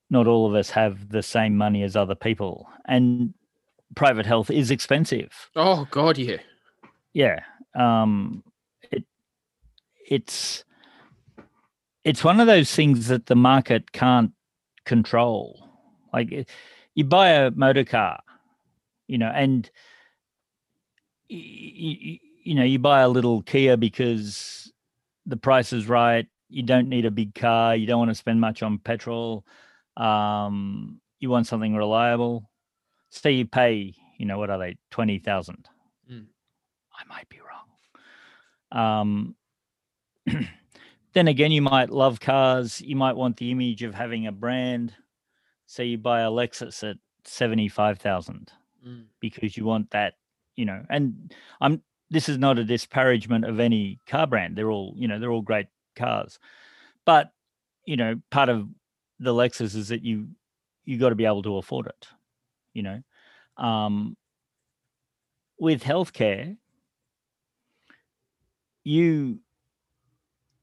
not 0.10 0.28
all 0.28 0.47
of 0.47 0.56
us 0.56 0.70
have 0.72 1.10
the 1.10 1.24
same 1.24 1.58
money 1.58 1.84
as 1.84 1.95
other 1.95 2.16
people. 2.16 2.68
And 2.88 3.34
private 3.95 4.26
health 4.26 4.49
is 4.49 4.72
expensive 4.72 5.32
Oh 5.56 5.88
God, 5.91 6.18
yeah. 6.18 6.38
yeah 7.14 7.39
um 7.76 8.43
it 8.91 9.03
it's 10.10 10.64
it's 12.03 12.24
one 12.24 12.39
of 12.39 12.47
those 12.47 12.74
things 12.74 13.08
that 13.08 13.26
the 13.26 13.36
market 13.36 13.91
can't 13.91 14.32
control 14.86 15.70
like 16.14 16.47
you 16.93 17.03
buy 17.03 17.30
a 17.30 17.51
motor 17.51 17.84
car 17.84 18.22
you 19.08 19.18
know 19.18 19.32
and 19.34 19.70
you, 21.28 22.19
you 22.43 22.55
know 22.55 22.63
you 22.63 22.80
buy 22.80 23.01
a 23.01 23.09
little 23.09 23.41
kia 23.43 23.78
because 23.78 24.71
the 25.26 25.38
price 25.38 25.73
is 25.73 25.88
right 25.88 26.28
you 26.49 26.61
don't 26.63 26.88
need 26.89 27.05
a 27.05 27.11
big 27.11 27.34
car 27.34 27.76
you 27.76 27.88
don't 27.88 27.99
want 27.99 28.11
to 28.11 28.15
spend 28.15 28.39
much 28.39 28.61
on 28.61 28.78
petrol 28.80 29.45
um 29.97 30.99
you 31.19 31.30
want 31.30 31.47
something 31.47 31.76
reliable 31.76 32.49
so 33.09 33.30
you 33.30 33.45
pay 33.45 33.93
you 34.17 34.26
know 34.26 34.38
what 34.38 34.49
are 34.49 34.59
they 34.59 34.78
20000 34.91 35.67
Mm. 36.11 36.26
I 36.93 37.03
might 37.09 37.28
be 37.30 37.39
wrong. 37.39 37.65
Um, 38.71 39.36
then 41.13 41.28
again, 41.28 41.51
you 41.51 41.61
might 41.61 41.89
love 41.89 42.19
cars. 42.19 42.80
You 42.80 42.95
might 42.95 43.15
want 43.15 43.38
the 43.38 43.51
image 43.51 43.84
of 43.84 43.95
having 43.95 44.28
a 44.28 44.32
brand. 44.32 44.93
So 45.65 45.82
you 45.84 45.97
buy 45.97 46.21
a 46.21 46.30
Lexus 46.30 46.88
at 46.88 46.97
seventy-five 47.23 47.97
thousand 47.99 48.51
Mm. 48.88 49.05
because 49.19 49.57
you 49.57 49.65
want 49.65 49.89
that, 49.91 50.13
you 50.56 50.66
know. 50.66 50.84
And 50.89 51.34
I'm. 51.62 51.82
This 52.12 52.30
is 52.30 52.38
not 52.38 52.60
a 52.60 52.64
disparagement 52.64 53.45
of 53.45 53.60
any 53.60 53.99
car 54.08 54.28
brand. 54.28 54.56
They're 54.56 54.70
all, 54.70 54.93
you 54.95 55.08
know, 55.08 55.20
they're 55.20 55.32
all 55.32 55.41
great 55.41 55.68
cars. 55.95 56.38
But 57.03 57.32
you 57.86 57.97
know, 57.97 58.22
part 58.30 58.49
of 58.49 58.68
the 59.20 59.34
Lexus 59.34 59.76
is 59.76 59.88
that 59.89 60.03
you 60.03 60.28
you 60.86 60.97
got 60.97 61.10
to 61.10 61.16
be 61.16 61.26
able 61.26 61.43
to 61.43 61.58
afford 61.58 61.88
it. 61.88 62.08
You 62.74 62.84
know, 62.84 63.01
um, 63.58 64.16
with 65.60 65.84
healthcare, 65.84 66.58
you 68.84 69.39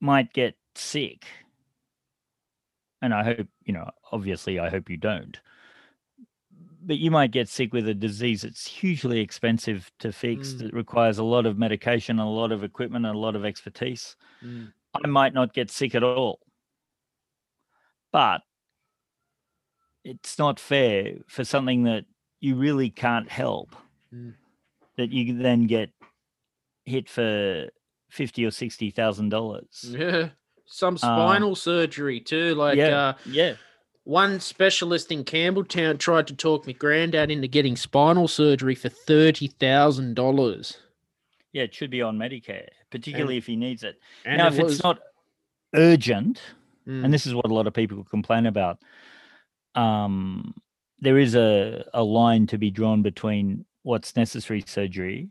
might 0.01 0.32
get 0.32 0.57
sick, 0.74 1.26
and 3.01 3.12
I 3.12 3.24
hope 3.24 3.49
you 3.64 3.72
know. 3.72 3.90
Obviously, 4.12 4.59
I 4.59 4.68
hope 4.68 4.90
you 4.90 4.97
don't. 4.97 5.40
But 6.84 6.98
you 6.98 7.10
might 7.10 7.30
get 7.30 7.48
sick 7.48 7.72
with 7.72 7.88
a 7.88 7.94
disease 7.94 8.42
that's 8.42 8.66
hugely 8.66 9.20
expensive 9.20 9.90
to 10.00 10.12
fix. 10.12 10.48
Mm. 10.48 10.58
That 10.58 10.72
requires 10.72 11.18
a 11.18 11.24
lot 11.24 11.46
of 11.46 11.56
medication, 11.56 12.18
a 12.18 12.28
lot 12.28 12.50
of 12.50 12.64
equipment, 12.64 13.06
and 13.06 13.14
a 13.14 13.18
lot 13.18 13.36
of 13.36 13.44
expertise. 13.44 14.16
Mm. 14.44 14.72
I 15.02 15.06
might 15.06 15.32
not 15.32 15.54
get 15.54 15.70
sick 15.70 15.94
at 15.94 16.02
all. 16.02 16.40
But 18.12 18.42
it's 20.04 20.38
not 20.38 20.58
fair 20.58 21.14
for 21.28 21.44
something 21.44 21.84
that 21.84 22.04
you 22.40 22.56
really 22.56 22.90
can't 22.90 23.30
help 23.30 23.76
Mm. 24.12 24.34
that 24.96 25.10
you 25.10 25.38
then 25.38 25.66
get 25.66 25.90
hit 26.84 27.08
for 27.08 27.68
fifty 28.10 28.44
or 28.44 28.50
sixty 28.50 28.90
thousand 28.90 29.30
dollars. 29.30 29.86
Yeah. 29.88 30.30
Some 30.66 30.98
spinal 30.98 31.54
surgery 31.54 32.20
too. 32.20 32.54
Like 32.54 32.76
yeah, 32.76 32.98
uh, 32.98 33.14
yeah, 33.26 33.54
one 34.05 34.40
specialist 34.40 35.12
in 35.12 35.24
Campbelltown 35.24 35.98
tried 35.98 36.26
to 36.26 36.34
talk 36.34 36.66
my 36.66 36.72
granddad 36.72 37.30
into 37.30 37.46
getting 37.48 37.76
spinal 37.76 38.26
surgery 38.28 38.74
for 38.74 38.88
thirty 38.88 39.46
thousand 39.48 40.14
dollars. 40.14 40.78
yeah. 41.53 41.62
It 41.64 41.74
should 41.74 41.90
be 41.90 42.03
on 42.03 42.18
Medicare, 42.18 42.68
particularly 42.90 43.36
if 43.36 43.46
he 43.46 43.57
needs 43.57 43.82
it. 43.84 44.00
Now, 44.26 44.46
it 44.48 44.55
if 44.55 44.62
was- 44.62 44.72
it's 44.74 44.82
not 44.84 44.98
urgent, 45.74 46.40
Mm, 46.86 47.05
and 47.05 47.14
this 47.14 47.26
is 47.26 47.34
what 47.34 47.46
a 47.46 47.55
lot 47.55 47.68
of 47.68 47.74
people 47.74 48.03
complain 48.03 48.44
about, 48.46 48.82
um, 49.76 50.53
there 50.98 51.16
is 51.18 51.34
a 51.36 51.84
a 51.94 52.03
line 52.03 52.46
to 52.48 52.59
be 52.59 52.70
drawn 52.72 53.03
between 53.03 53.64
what's 53.84 54.16
necessary 54.16 54.62
surgery 54.66 55.30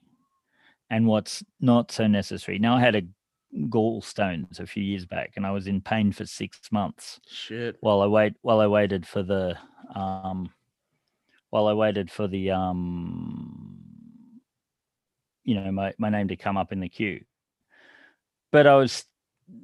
and 0.90 1.08
what's 1.08 1.44
not 1.60 1.92
so 1.92 2.08
necessary. 2.08 2.58
Now, 2.60 2.76
I 2.76 2.80
had 2.80 2.96
a 2.96 3.02
gallstones 3.54 4.60
a 4.60 4.68
few 4.68 4.84
years 4.84 5.06
back, 5.06 5.34
and 5.36 5.46
I 5.46 5.52
was 5.52 5.68
in 5.68 5.82
pain 5.82 6.12
for 6.12 6.26
six 6.26 6.60
months. 6.72 7.20
shit. 7.28 7.78
while 7.82 8.02
I 8.02 8.08
wait 8.08 8.34
while 8.42 8.60
I 8.60 8.68
waited 8.68 9.06
for 9.06 9.24
the 9.24 9.58
um 9.96 10.52
while 11.50 11.68
I 11.68 11.74
waited 11.74 12.10
for 12.10 12.28
the 12.28 12.52
um 12.52 13.78
you 15.44 15.56
know 15.56 15.72
my, 15.72 15.94
my 15.98 16.10
name 16.10 16.28
to 16.30 16.36
come 16.36 16.58
up 16.58 16.72
in 16.72 16.80
the 16.80 16.90
queue. 16.90 17.24
But 18.52 18.68
I 18.68 18.76
was 18.76 19.06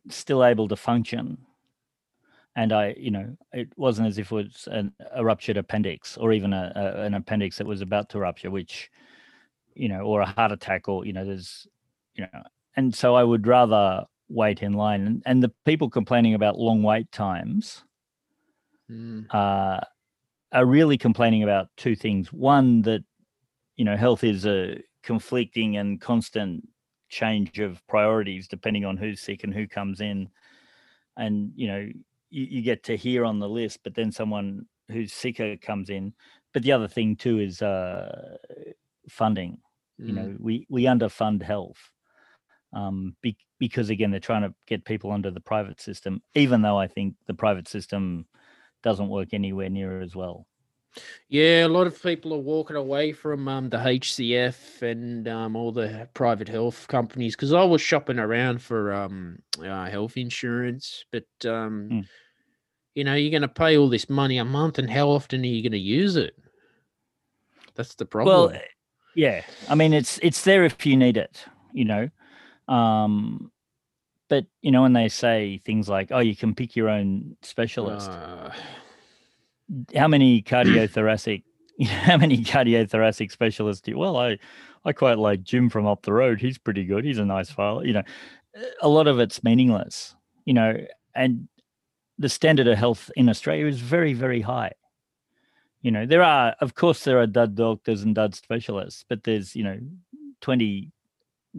still 0.09 0.43
able 0.43 0.67
to 0.67 0.75
function. 0.75 1.37
And 2.55 2.73
I, 2.73 2.95
you 2.97 3.11
know, 3.11 3.37
it 3.53 3.69
wasn't 3.75 4.07
as 4.07 4.17
if 4.17 4.31
it 4.31 4.35
was 4.35 4.67
an, 4.71 4.91
a 5.13 5.23
ruptured 5.23 5.57
appendix 5.57 6.17
or 6.17 6.33
even 6.33 6.53
a, 6.53 6.71
a 6.75 7.01
an 7.03 7.13
appendix 7.13 7.57
that 7.59 7.67
was 7.67 7.81
about 7.81 8.09
to 8.09 8.19
rupture, 8.19 8.49
which, 8.49 8.89
you 9.75 9.87
know, 9.87 10.01
or 10.01 10.21
a 10.21 10.25
heart 10.25 10.51
attack 10.51 10.87
or, 10.87 11.05
you 11.05 11.13
know, 11.13 11.23
there's, 11.23 11.67
you 12.15 12.23
know, 12.23 12.43
and 12.77 12.95
so 12.95 13.15
I 13.15 13.23
would 13.23 13.45
rather 13.45 14.05
wait 14.29 14.63
in 14.63 14.73
line. 14.73 15.05
And, 15.05 15.23
and 15.25 15.43
the 15.43 15.51
people 15.65 15.89
complaining 15.89 16.33
about 16.33 16.57
long 16.57 16.83
wait 16.83 17.11
times, 17.11 17.83
Mm, 18.89 19.25
uh, 19.33 19.81
are 20.53 20.65
really 20.65 20.97
complaining 20.97 21.43
about 21.43 21.67
two 21.75 21.95
things. 21.95 22.31
One, 22.31 22.81
that 22.83 23.03
you 23.75 23.85
know, 23.85 23.97
health 23.97 24.23
is 24.23 24.45
a 24.45 24.81
conflicting 25.03 25.77
and 25.77 25.99
constant 25.99 26.67
change 27.09 27.59
of 27.59 27.85
priorities 27.87 28.47
depending 28.47 28.85
on 28.85 28.97
who's 28.97 29.21
sick 29.21 29.43
and 29.43 29.53
who 29.53 29.67
comes 29.67 29.99
in, 29.99 30.29
and 31.17 31.51
you 31.55 31.67
know, 31.67 31.89
you, 32.29 32.45
you 32.45 32.61
get 32.61 32.83
to 32.83 32.95
hear 32.95 33.25
on 33.25 33.39
the 33.39 33.49
list, 33.49 33.79
but 33.83 33.93
then 33.93 34.11
someone 34.11 34.65
who's 34.89 35.11
sicker 35.11 35.57
comes 35.57 35.89
in. 35.89 36.13
But 36.53 36.63
the 36.63 36.71
other 36.71 36.87
thing 36.87 37.17
too 37.17 37.39
is 37.39 37.61
uh, 37.61 38.37
funding. 39.09 39.59
You 39.97 40.13
mm. 40.13 40.15
know, 40.15 40.35
we 40.39 40.65
we 40.69 40.83
underfund 40.83 41.43
health. 41.43 41.89
Um, 42.73 43.15
be, 43.21 43.37
because 43.59 43.89
again, 43.89 44.11
they're 44.11 44.19
trying 44.19 44.43
to 44.43 44.53
get 44.67 44.85
people 44.85 45.11
under 45.11 45.31
the 45.31 45.39
private 45.39 45.79
system, 45.81 46.21
even 46.35 46.61
though 46.61 46.77
I 46.77 46.87
think 46.87 47.15
the 47.25 47.33
private 47.33 47.67
system 47.67 48.27
doesn't 48.83 49.09
work 49.09 49.33
anywhere 49.33 49.69
near 49.69 50.01
as 50.01 50.15
well. 50.15 50.45
Yeah, 51.29 51.65
a 51.65 51.67
lot 51.67 51.87
of 51.87 52.01
people 52.01 52.33
are 52.33 52.39
walking 52.39 52.75
away 52.75 53.11
from 53.13 53.47
um, 53.47 53.69
the 53.69 53.77
HCF 53.77 54.81
and 54.81 55.27
um, 55.27 55.55
all 55.55 55.71
the 55.71 56.09
private 56.13 56.47
health 56.47 56.87
companies 56.87 57.35
because 57.35 57.53
I 57.53 57.63
was 57.63 57.81
shopping 57.81 58.17
around 58.19 58.61
for 58.61 58.93
um, 58.93 59.39
uh, 59.63 59.89
health 59.89 60.17
insurance, 60.17 61.05
but 61.11 61.25
um, 61.45 61.89
Mm. 61.91 62.07
you 62.95 63.03
know, 63.03 63.13
you're 63.13 63.31
going 63.31 63.41
to 63.43 63.47
pay 63.47 63.77
all 63.77 63.89
this 63.89 64.09
money 64.09 64.37
a 64.39 64.45
month, 64.45 64.79
and 64.79 64.89
how 64.89 65.09
often 65.09 65.41
are 65.41 65.45
you 65.45 65.61
going 65.61 65.71
to 65.71 65.77
use 65.77 66.15
it? 66.15 66.35
That's 67.75 67.93
the 67.95 68.05
problem. 68.05 68.35
Well, 68.35 68.49
eh, 68.51 68.61
yeah. 69.13 69.43
I 69.69 69.75
mean, 69.75 69.93
it's 69.93 70.19
it's 70.23 70.43
there 70.43 70.63
if 70.63 70.83
you 70.85 70.97
need 70.97 71.17
it, 71.17 71.45
you 71.73 71.85
know. 71.85 72.09
Um, 72.67 73.51
but 74.29 74.45
you 74.61 74.71
know, 74.71 74.81
when 74.81 74.93
they 74.93 75.07
say 75.09 75.61
things 75.65 75.87
like, 75.87 76.09
"Oh, 76.11 76.19
you 76.19 76.35
can 76.35 76.53
pick 76.53 76.75
your 76.75 76.89
own 76.89 77.37
specialist," 77.41 78.09
Uh, 78.09 78.51
how 79.95 80.07
many 80.07 80.41
cardiothoracic, 80.43 81.43
you 81.77 81.87
know, 81.87 81.93
how 81.93 82.17
many 82.17 82.43
cardiothoracic 82.43 83.31
specialists 83.31 83.81
do? 83.81 83.91
You, 83.91 83.97
well, 83.97 84.17
I 84.17 84.37
I 84.85 84.93
quite 84.93 85.17
like 85.17 85.43
Jim 85.43 85.69
from 85.69 85.87
up 85.87 86.03
the 86.03 86.13
road. 86.13 86.41
He's 86.41 86.57
pretty 86.57 86.85
good. 86.85 87.05
He's 87.05 87.19
a 87.19 87.25
nice 87.25 87.49
fella. 87.49 87.85
You 87.85 87.93
know, 87.93 88.03
a 88.81 88.89
lot 88.89 89.07
of 89.07 89.19
it's 89.19 89.43
meaningless. 89.43 90.15
You 90.45 90.53
know, 90.53 90.77
and 91.15 91.47
the 92.17 92.29
standard 92.29 92.67
of 92.67 92.77
health 92.77 93.11
in 93.15 93.29
Australia 93.29 93.67
is 93.67 93.79
very, 93.79 94.13
very 94.13 94.41
high. 94.41 94.71
You 95.81 95.91
know, 95.91 96.05
there 96.05 96.23
are, 96.23 96.55
of 96.61 96.75
course, 96.75 97.03
there 97.03 97.19
are 97.19 97.27
dud 97.27 97.55
doctors 97.55 98.01
and 98.03 98.15
dud 98.15 98.33
specialists, 98.33 99.05
but 99.07 99.23
there's, 99.23 99.55
you 99.55 99.63
know, 99.63 99.79
20, 100.41 100.91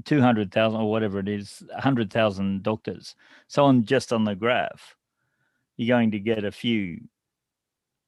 200,000 0.04 0.80
or 0.80 0.90
whatever 0.90 1.18
it 1.18 1.28
is, 1.28 1.62
100,000 1.72 2.62
doctors. 2.62 3.14
So 3.46 3.64
on 3.64 3.84
just 3.84 4.12
on 4.12 4.24
the 4.24 4.34
graph, 4.34 4.96
you're 5.76 5.96
going 5.96 6.10
to 6.12 6.18
get 6.18 6.44
a 6.44 6.52
few 6.52 7.00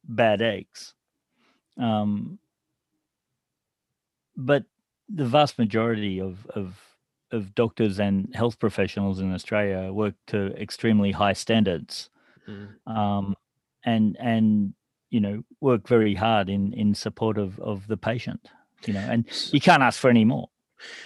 bad 0.05 0.43
eggs. 0.43 0.95
Um, 1.78 2.38
but 4.36 4.64
the 5.09 5.24
vast 5.24 5.59
majority 5.59 6.20
of, 6.20 6.47
of 6.55 6.80
of 7.32 7.55
doctors 7.55 8.01
and 8.01 8.34
health 8.34 8.59
professionals 8.59 9.20
in 9.20 9.32
Australia 9.32 9.93
work 9.93 10.14
to 10.26 10.47
extremely 10.61 11.12
high 11.12 11.32
standards, 11.32 12.11
mm. 12.49 12.68
um, 12.86 13.36
and 13.84 14.16
and 14.18 14.74
you 15.11 15.20
know 15.20 15.43
work 15.61 15.86
very 15.86 16.14
hard 16.14 16.49
in 16.49 16.72
in 16.72 16.95
support 16.95 17.38
of 17.38 17.59
of 17.61 17.86
the 17.86 17.97
patient. 17.97 18.49
You 18.86 18.95
know, 18.95 19.01
and 19.01 19.26
you 19.53 19.61
can't 19.61 19.82
ask 19.82 20.01
for 20.01 20.11
any 20.11 20.24
more. 20.24 20.49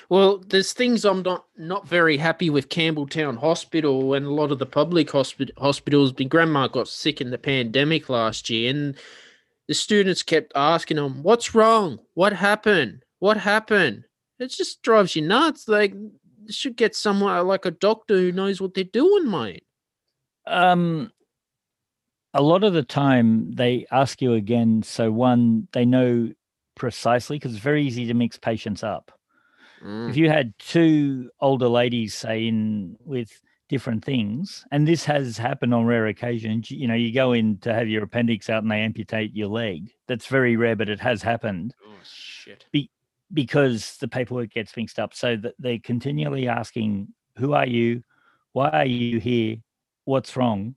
Well, 0.08 0.38
there's 0.38 0.72
things 0.72 1.04
I'm 1.04 1.22
not 1.22 1.46
not 1.56 1.88
very 1.88 2.16
happy 2.16 2.50
with 2.50 2.68
Campbelltown 2.68 3.38
Hospital 3.38 4.14
and 4.14 4.26
a 4.26 4.30
lot 4.30 4.52
of 4.52 4.58
the 4.58 4.66
public 4.66 5.08
hospi- 5.08 5.56
hospitals. 5.58 6.12
My 6.18 6.24
grandma 6.24 6.68
got 6.68 6.88
sick 6.88 7.20
in 7.20 7.30
the 7.30 7.38
pandemic 7.38 8.08
last 8.08 8.50
year, 8.50 8.70
and 8.70 8.96
the 9.68 9.74
students 9.74 10.22
kept 10.22 10.52
asking 10.54 10.96
them, 10.96 11.22
"What's 11.22 11.54
wrong? 11.54 12.00
What 12.14 12.32
happened? 12.32 13.04
What 13.18 13.36
happened?" 13.36 14.04
It 14.38 14.50
just 14.50 14.82
drives 14.82 15.16
you 15.16 15.22
nuts. 15.22 15.68
Like, 15.68 15.94
you 15.94 16.52
should 16.52 16.76
get 16.76 16.94
someone 16.94 17.46
like 17.46 17.64
a 17.64 17.70
doctor 17.70 18.16
who 18.16 18.32
knows 18.32 18.60
what 18.60 18.74
they're 18.74 18.84
doing, 18.84 19.30
mate. 19.30 19.64
Um, 20.46 21.10
a 22.34 22.42
lot 22.42 22.64
of 22.64 22.72
the 22.72 22.82
time 22.82 23.52
they 23.52 23.86
ask 23.90 24.20
you 24.20 24.34
again, 24.34 24.82
so 24.82 25.10
one 25.10 25.68
they 25.72 25.84
know 25.84 26.32
precisely 26.74 27.36
because 27.38 27.54
it's 27.54 27.62
very 27.62 27.86
easy 27.86 28.06
to 28.06 28.14
mix 28.14 28.36
patients 28.36 28.82
up. 28.82 29.12
Mm. 29.84 30.08
if 30.08 30.16
you 30.16 30.30
had 30.30 30.54
two 30.58 31.30
older 31.40 31.68
ladies 31.68 32.14
say 32.14 32.46
in 32.46 32.96
with 33.04 33.30
different 33.68 34.04
things 34.04 34.64
and 34.70 34.88
this 34.88 35.04
has 35.04 35.36
happened 35.36 35.74
on 35.74 35.84
rare 35.84 36.06
occasions 36.06 36.70
you 36.70 36.86
know 36.86 36.94
you 36.94 37.12
go 37.12 37.32
in 37.32 37.58
to 37.58 37.72
have 37.72 37.88
your 37.88 38.04
appendix 38.04 38.48
out 38.48 38.62
and 38.62 38.70
they 38.70 38.80
amputate 38.80 39.34
your 39.34 39.48
leg. 39.48 39.90
That's 40.06 40.26
very 40.26 40.56
rare 40.56 40.76
but 40.76 40.88
it 40.88 41.00
has 41.00 41.22
happened. 41.22 41.74
Oh 41.86 41.92
shit! 42.02 42.64
because 43.32 43.96
the 43.98 44.08
paperwork 44.08 44.50
gets 44.50 44.76
mixed 44.76 44.98
up 44.98 45.12
so 45.12 45.36
that 45.36 45.54
they're 45.58 45.78
continually 45.78 46.48
asking 46.48 47.08
who 47.36 47.52
are 47.52 47.66
you? 47.66 48.02
Why 48.52 48.68
are 48.70 48.86
you 48.86 49.18
here? 49.18 49.56
What's 50.04 50.36
wrong? 50.36 50.76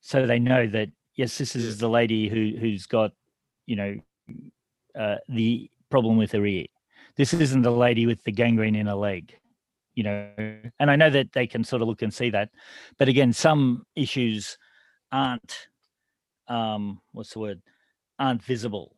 So 0.00 0.26
they 0.26 0.38
know 0.38 0.66
that 0.68 0.88
yes 1.16 1.36
this 1.36 1.54
is 1.56 1.78
the 1.78 1.88
lady 1.88 2.28
who 2.28 2.58
who's 2.58 2.86
got 2.86 3.12
you 3.66 3.76
know 3.76 3.96
uh, 4.98 5.16
the 5.28 5.70
problem 5.90 6.16
with 6.16 6.32
her 6.32 6.46
ear 6.46 6.66
this 7.20 7.34
isn't 7.34 7.62
the 7.62 7.70
lady 7.70 8.06
with 8.06 8.22
the 8.24 8.32
gangrene 8.32 8.74
in 8.74 8.86
her 8.86 8.94
leg 8.94 9.36
you 9.94 10.04
know? 10.04 10.30
And 10.78 10.90
i 10.90 10.96
know 10.96 11.10
that 11.10 11.32
they 11.32 11.46
can 11.46 11.64
sort 11.64 11.82
of 11.82 11.88
look 11.88 12.02
and 12.02 12.14
see 12.14 12.30
that 12.30 12.50
but 12.98 13.08
again 13.08 13.32
some 13.32 13.84
issues 13.94 14.56
aren't 15.12 15.68
um 16.48 17.00
what's 17.12 17.32
the 17.32 17.38
word? 17.40 17.62
Aren't 18.18 18.42
visible. 18.42 18.96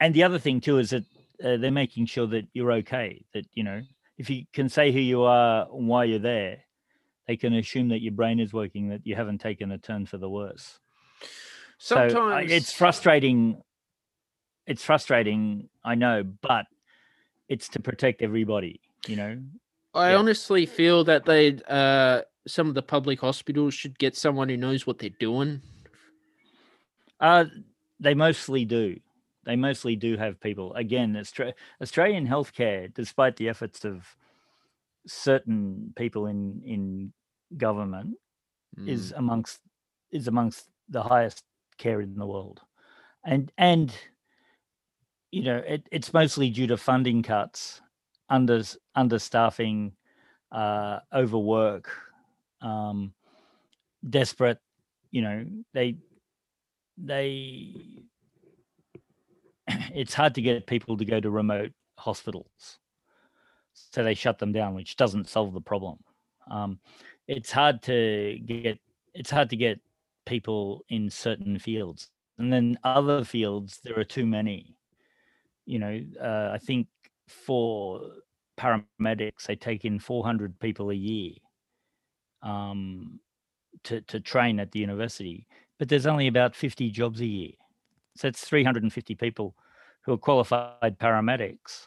And 0.00 0.14
the 0.14 0.24
other 0.24 0.38
thing 0.38 0.60
too 0.60 0.78
is 0.78 0.90
that 0.90 1.04
uh, 1.44 1.56
they're 1.56 1.70
making 1.70 2.06
sure 2.06 2.26
that 2.28 2.46
you're 2.52 2.72
okay 2.72 3.24
that 3.34 3.46
you 3.52 3.64
know 3.64 3.82
if 4.18 4.30
you 4.30 4.44
can 4.52 4.68
say 4.68 4.92
who 4.92 5.00
you 5.00 5.22
are 5.22 5.66
and 5.72 5.88
why 5.88 6.04
you're 6.04 6.18
there 6.18 6.58
they 7.26 7.36
can 7.36 7.54
assume 7.54 7.88
that 7.88 8.02
your 8.02 8.12
brain 8.12 8.40
is 8.40 8.52
working 8.52 8.88
that 8.88 9.06
you 9.06 9.14
haven't 9.14 9.38
taken 9.38 9.70
a 9.70 9.78
turn 9.78 10.06
for 10.06 10.18
the 10.18 10.28
worse. 10.28 10.78
So 11.78 11.96
uh, 11.96 12.08
Sometimes 12.08 12.52
it's 12.52 12.72
frustrating. 12.72 13.62
It's 14.66 14.84
frustrating, 14.84 15.68
I 15.84 15.96
know, 15.96 16.22
but 16.22 16.66
it's 17.48 17.68
to 17.70 17.80
protect 17.80 18.22
everybody. 18.22 18.80
You 19.06 19.16
know, 19.16 19.38
I 19.94 20.12
yeah. 20.12 20.16
honestly 20.16 20.66
feel 20.66 21.04
that 21.04 21.24
they 21.24 21.58
uh 21.68 22.22
some 22.46 22.68
of 22.68 22.74
the 22.74 22.82
public 22.82 23.20
hospitals 23.20 23.74
should 23.74 23.98
get 23.98 24.16
someone 24.16 24.48
who 24.48 24.56
knows 24.56 24.86
what 24.86 24.98
they're 24.98 25.10
doing. 25.20 25.62
Uh, 27.20 27.44
they 28.00 28.14
mostly 28.14 28.64
do. 28.64 28.98
They 29.44 29.56
mostly 29.56 29.96
do 29.96 30.16
have 30.16 30.40
people. 30.40 30.74
Again, 30.74 31.14
Austra- 31.14 31.54
Australian 31.80 32.26
healthcare, 32.26 32.92
despite 32.92 33.36
the 33.36 33.48
efforts 33.48 33.84
of 33.84 34.06
certain 35.06 35.92
people 35.96 36.26
in 36.26 36.62
in 36.64 37.12
government, 37.56 38.16
is 38.86 39.12
Mm, 39.12 39.18
amongst 39.18 39.60
is 40.10 40.28
amongst 40.28 40.68
the 40.88 41.02
highest 41.02 41.44
care 41.78 42.00
in 42.00 42.14
the 42.16 42.26
world, 42.26 42.60
and 43.24 43.52
and 43.58 43.92
you 45.32 45.42
know 45.42 45.56
it, 45.66 45.88
it's 45.90 46.12
mostly 46.12 46.50
due 46.50 46.68
to 46.68 46.76
funding 46.76 47.22
cuts, 47.22 47.80
under 48.28 48.62
understaffing, 48.96 49.92
uh, 50.52 51.00
overwork, 51.12 51.90
um, 52.60 53.12
desperate. 54.08 54.58
You 55.10 55.22
know 55.22 55.46
they 55.72 55.96
they 56.98 57.74
it's 59.94 60.14
hard 60.14 60.34
to 60.36 60.42
get 60.42 60.66
people 60.66 60.96
to 60.98 61.04
go 61.04 61.18
to 61.18 61.30
remote 61.30 61.72
hospitals. 61.98 62.78
So 63.74 64.04
they 64.04 64.14
shut 64.14 64.38
them 64.38 64.52
down 64.52 64.74
which 64.74 64.96
doesn't 64.96 65.28
solve 65.28 65.54
the 65.54 65.60
problem. 65.60 65.98
Um, 66.50 66.78
it's 67.26 67.50
hard 67.50 67.82
to 67.84 68.38
get 68.44 68.78
it's 69.14 69.30
hard 69.30 69.48
to 69.50 69.56
get 69.56 69.80
people 70.26 70.84
in 70.90 71.08
certain 71.08 71.58
fields. 71.58 72.10
And 72.38 72.52
then 72.52 72.78
other 72.84 73.24
fields 73.24 73.80
there 73.82 73.98
are 73.98 74.04
too 74.04 74.26
many 74.26 74.76
you 75.66 75.78
know 75.78 76.00
uh, 76.20 76.50
i 76.52 76.58
think 76.58 76.86
for 77.28 78.00
paramedics 78.58 79.46
they 79.46 79.56
take 79.56 79.84
in 79.84 79.98
400 79.98 80.58
people 80.60 80.90
a 80.90 80.94
year 80.94 81.32
um, 82.42 83.20
to, 83.84 84.00
to 84.02 84.20
train 84.20 84.60
at 84.60 84.72
the 84.72 84.80
university 84.80 85.46
but 85.78 85.88
there's 85.88 86.06
only 86.06 86.26
about 86.26 86.54
50 86.54 86.90
jobs 86.90 87.20
a 87.20 87.26
year 87.26 87.52
so 88.16 88.28
it's 88.28 88.44
350 88.44 89.14
people 89.14 89.54
who 90.02 90.12
are 90.12 90.18
qualified 90.18 90.98
paramedics 90.98 91.86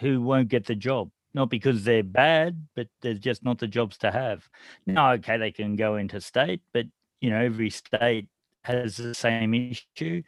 who 0.00 0.22
won't 0.22 0.48
get 0.48 0.66
the 0.66 0.74
job, 0.74 1.10
not 1.34 1.50
because 1.50 1.84
they're 1.84 2.02
bad, 2.02 2.66
but 2.74 2.88
there's 3.02 3.20
just 3.20 3.44
not 3.44 3.58
the 3.58 3.66
jobs 3.66 3.98
to 3.98 4.10
have. 4.10 4.48
Now, 4.86 5.12
okay, 5.12 5.36
they 5.36 5.52
can 5.52 5.76
go 5.76 5.96
into 5.96 6.20
state, 6.20 6.62
but 6.72 6.86
you 7.20 7.30
know, 7.30 7.40
every 7.40 7.70
state 7.70 8.28
has 8.64 8.96
the 8.96 9.14
same 9.14 9.54
issue. 9.54 10.22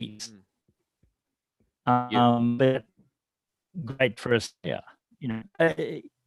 Mm. 0.00 0.42
Um, 1.86 2.58
but 2.58 2.84
great 3.84 4.18
for 4.20 4.34
us, 4.34 4.52
yeah. 4.62 4.80
You 5.20 5.28
know, 5.28 5.42
uh, 5.58 5.74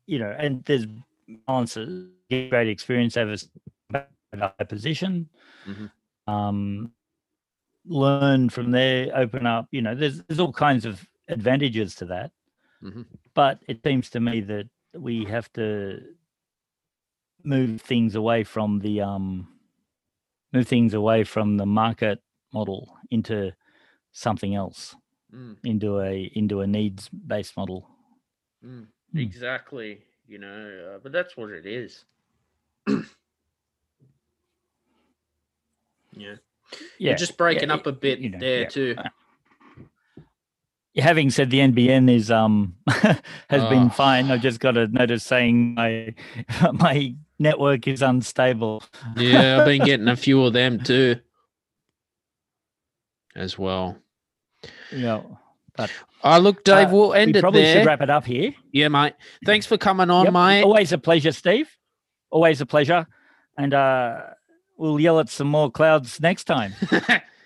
you 0.08 0.20
know, 0.20 0.36
and 0.38 0.64
there's 0.66 0.86
answers, 1.48 2.08
get 2.30 2.50
great 2.50 2.68
experience 2.68 3.16
over 3.18 3.34
s- 3.34 3.50
a 4.34 4.66
position. 4.66 5.30
Mhm. 5.66 5.92
Um, 6.28 6.92
learn 7.86 8.50
from 8.50 8.72
there, 8.72 9.16
open 9.16 9.46
up. 9.46 9.68
You 9.72 9.82
know, 9.82 9.96
there's 9.96 10.22
there's 10.24 10.40
all 10.40 10.54
kinds 10.54 10.86
of 10.86 11.08
advantages 11.28 11.96
to 11.96 12.06
that. 12.06 12.32
Mhm. 12.84 13.06
But 13.34 13.60
it 13.68 13.82
seems 13.86 14.10
to 14.12 14.20
me 14.20 14.42
that 14.42 14.68
we 14.96 15.26
have 15.26 15.52
to 15.54 16.02
move 17.44 17.82
things 17.82 18.16
away 18.16 18.44
from 18.44 18.80
the 18.80 19.02
um 19.02 19.48
move 20.54 20.68
things 20.68 20.94
away 20.94 21.24
from 21.24 21.58
the 21.58 21.66
market 21.66 22.22
model 22.54 22.98
into 23.10 23.54
something 24.12 24.54
else, 24.56 24.96
Mm, 25.34 25.56
into 25.64 26.00
a 26.02 26.30
into 26.36 26.60
a 26.62 26.68
needs 26.68 27.08
based 27.10 27.56
model. 27.56 27.88
mm. 28.66 28.86
Hmm. 29.14 29.18
Exactly. 29.20 30.00
You 30.28 30.40
know, 30.40 30.94
uh, 30.96 31.00
but 31.04 31.12
that's 31.12 31.36
what 31.38 31.50
it 31.52 31.66
is. 31.66 32.06
yeah. 32.88 33.02
Yeah, 37.00 37.10
You're 37.10 37.18
just 37.18 37.36
breaking 37.38 37.68
yeah, 37.68 37.76
up 37.76 37.86
a 37.86 37.92
bit 37.92 38.20
you 38.20 38.30
know, 38.30 38.40
there 38.40 38.62
yeah. 38.62 38.68
too. 38.70 38.96
having 40.98 41.30
said 41.30 41.50
the 41.50 41.60
NBN 41.60 42.10
is 42.10 42.32
um 42.32 42.76
has 42.88 43.18
Oh. 43.52 43.70
been 43.70 43.90
fine. 43.90 44.32
I've 44.32 44.42
just 44.42 44.62
got 44.62 44.78
a 44.78 44.88
notice 44.88 45.26
saying 45.26 45.74
my 45.76 46.14
my 46.74 47.14
network 47.40 47.90
is 47.90 48.02
unstable. 48.02 48.84
Yeah, 49.18 49.60
I've 49.60 49.66
been 49.66 49.82
getting 49.86 50.08
a 50.08 50.16
few 50.16 50.46
of 50.46 50.54
them 50.54 50.80
too. 50.82 51.18
As 53.36 53.58
well. 53.58 53.98
Yeah. 54.92 55.22
but 55.76 55.90
Oh, 56.24 56.38
look, 56.38 56.64
Dave, 56.64 56.90
uh, 56.90 56.92
we'll 56.92 57.14
end 57.14 57.34
we 57.34 57.40
it 57.40 57.42
probably 57.42 57.62
there. 57.64 57.78
should 57.80 57.86
wrap 57.88 58.02
it 58.02 58.10
up 58.10 58.26
here. 58.26 58.54
Yeah, 58.72 58.90
mate. 58.90 59.14
Thanks 59.46 59.66
for 59.66 59.78
coming 59.78 60.10
on, 60.12 60.26
Yep, 60.26 60.34
mate. 60.34 60.64
Always 60.64 60.92
a 60.92 60.98
pleasure, 61.00 61.32
Steve. 61.32 61.70
Always 62.30 62.62
a 62.62 62.66
pleasure. 62.66 63.08
And 63.58 63.74
uh 63.74 64.22
we'll 64.78 65.00
yell 65.00 65.20
at 65.20 65.30
some 65.30 65.48
more 65.48 65.72
clouds 65.72 66.20
next 66.22 66.44
time. 66.46 66.74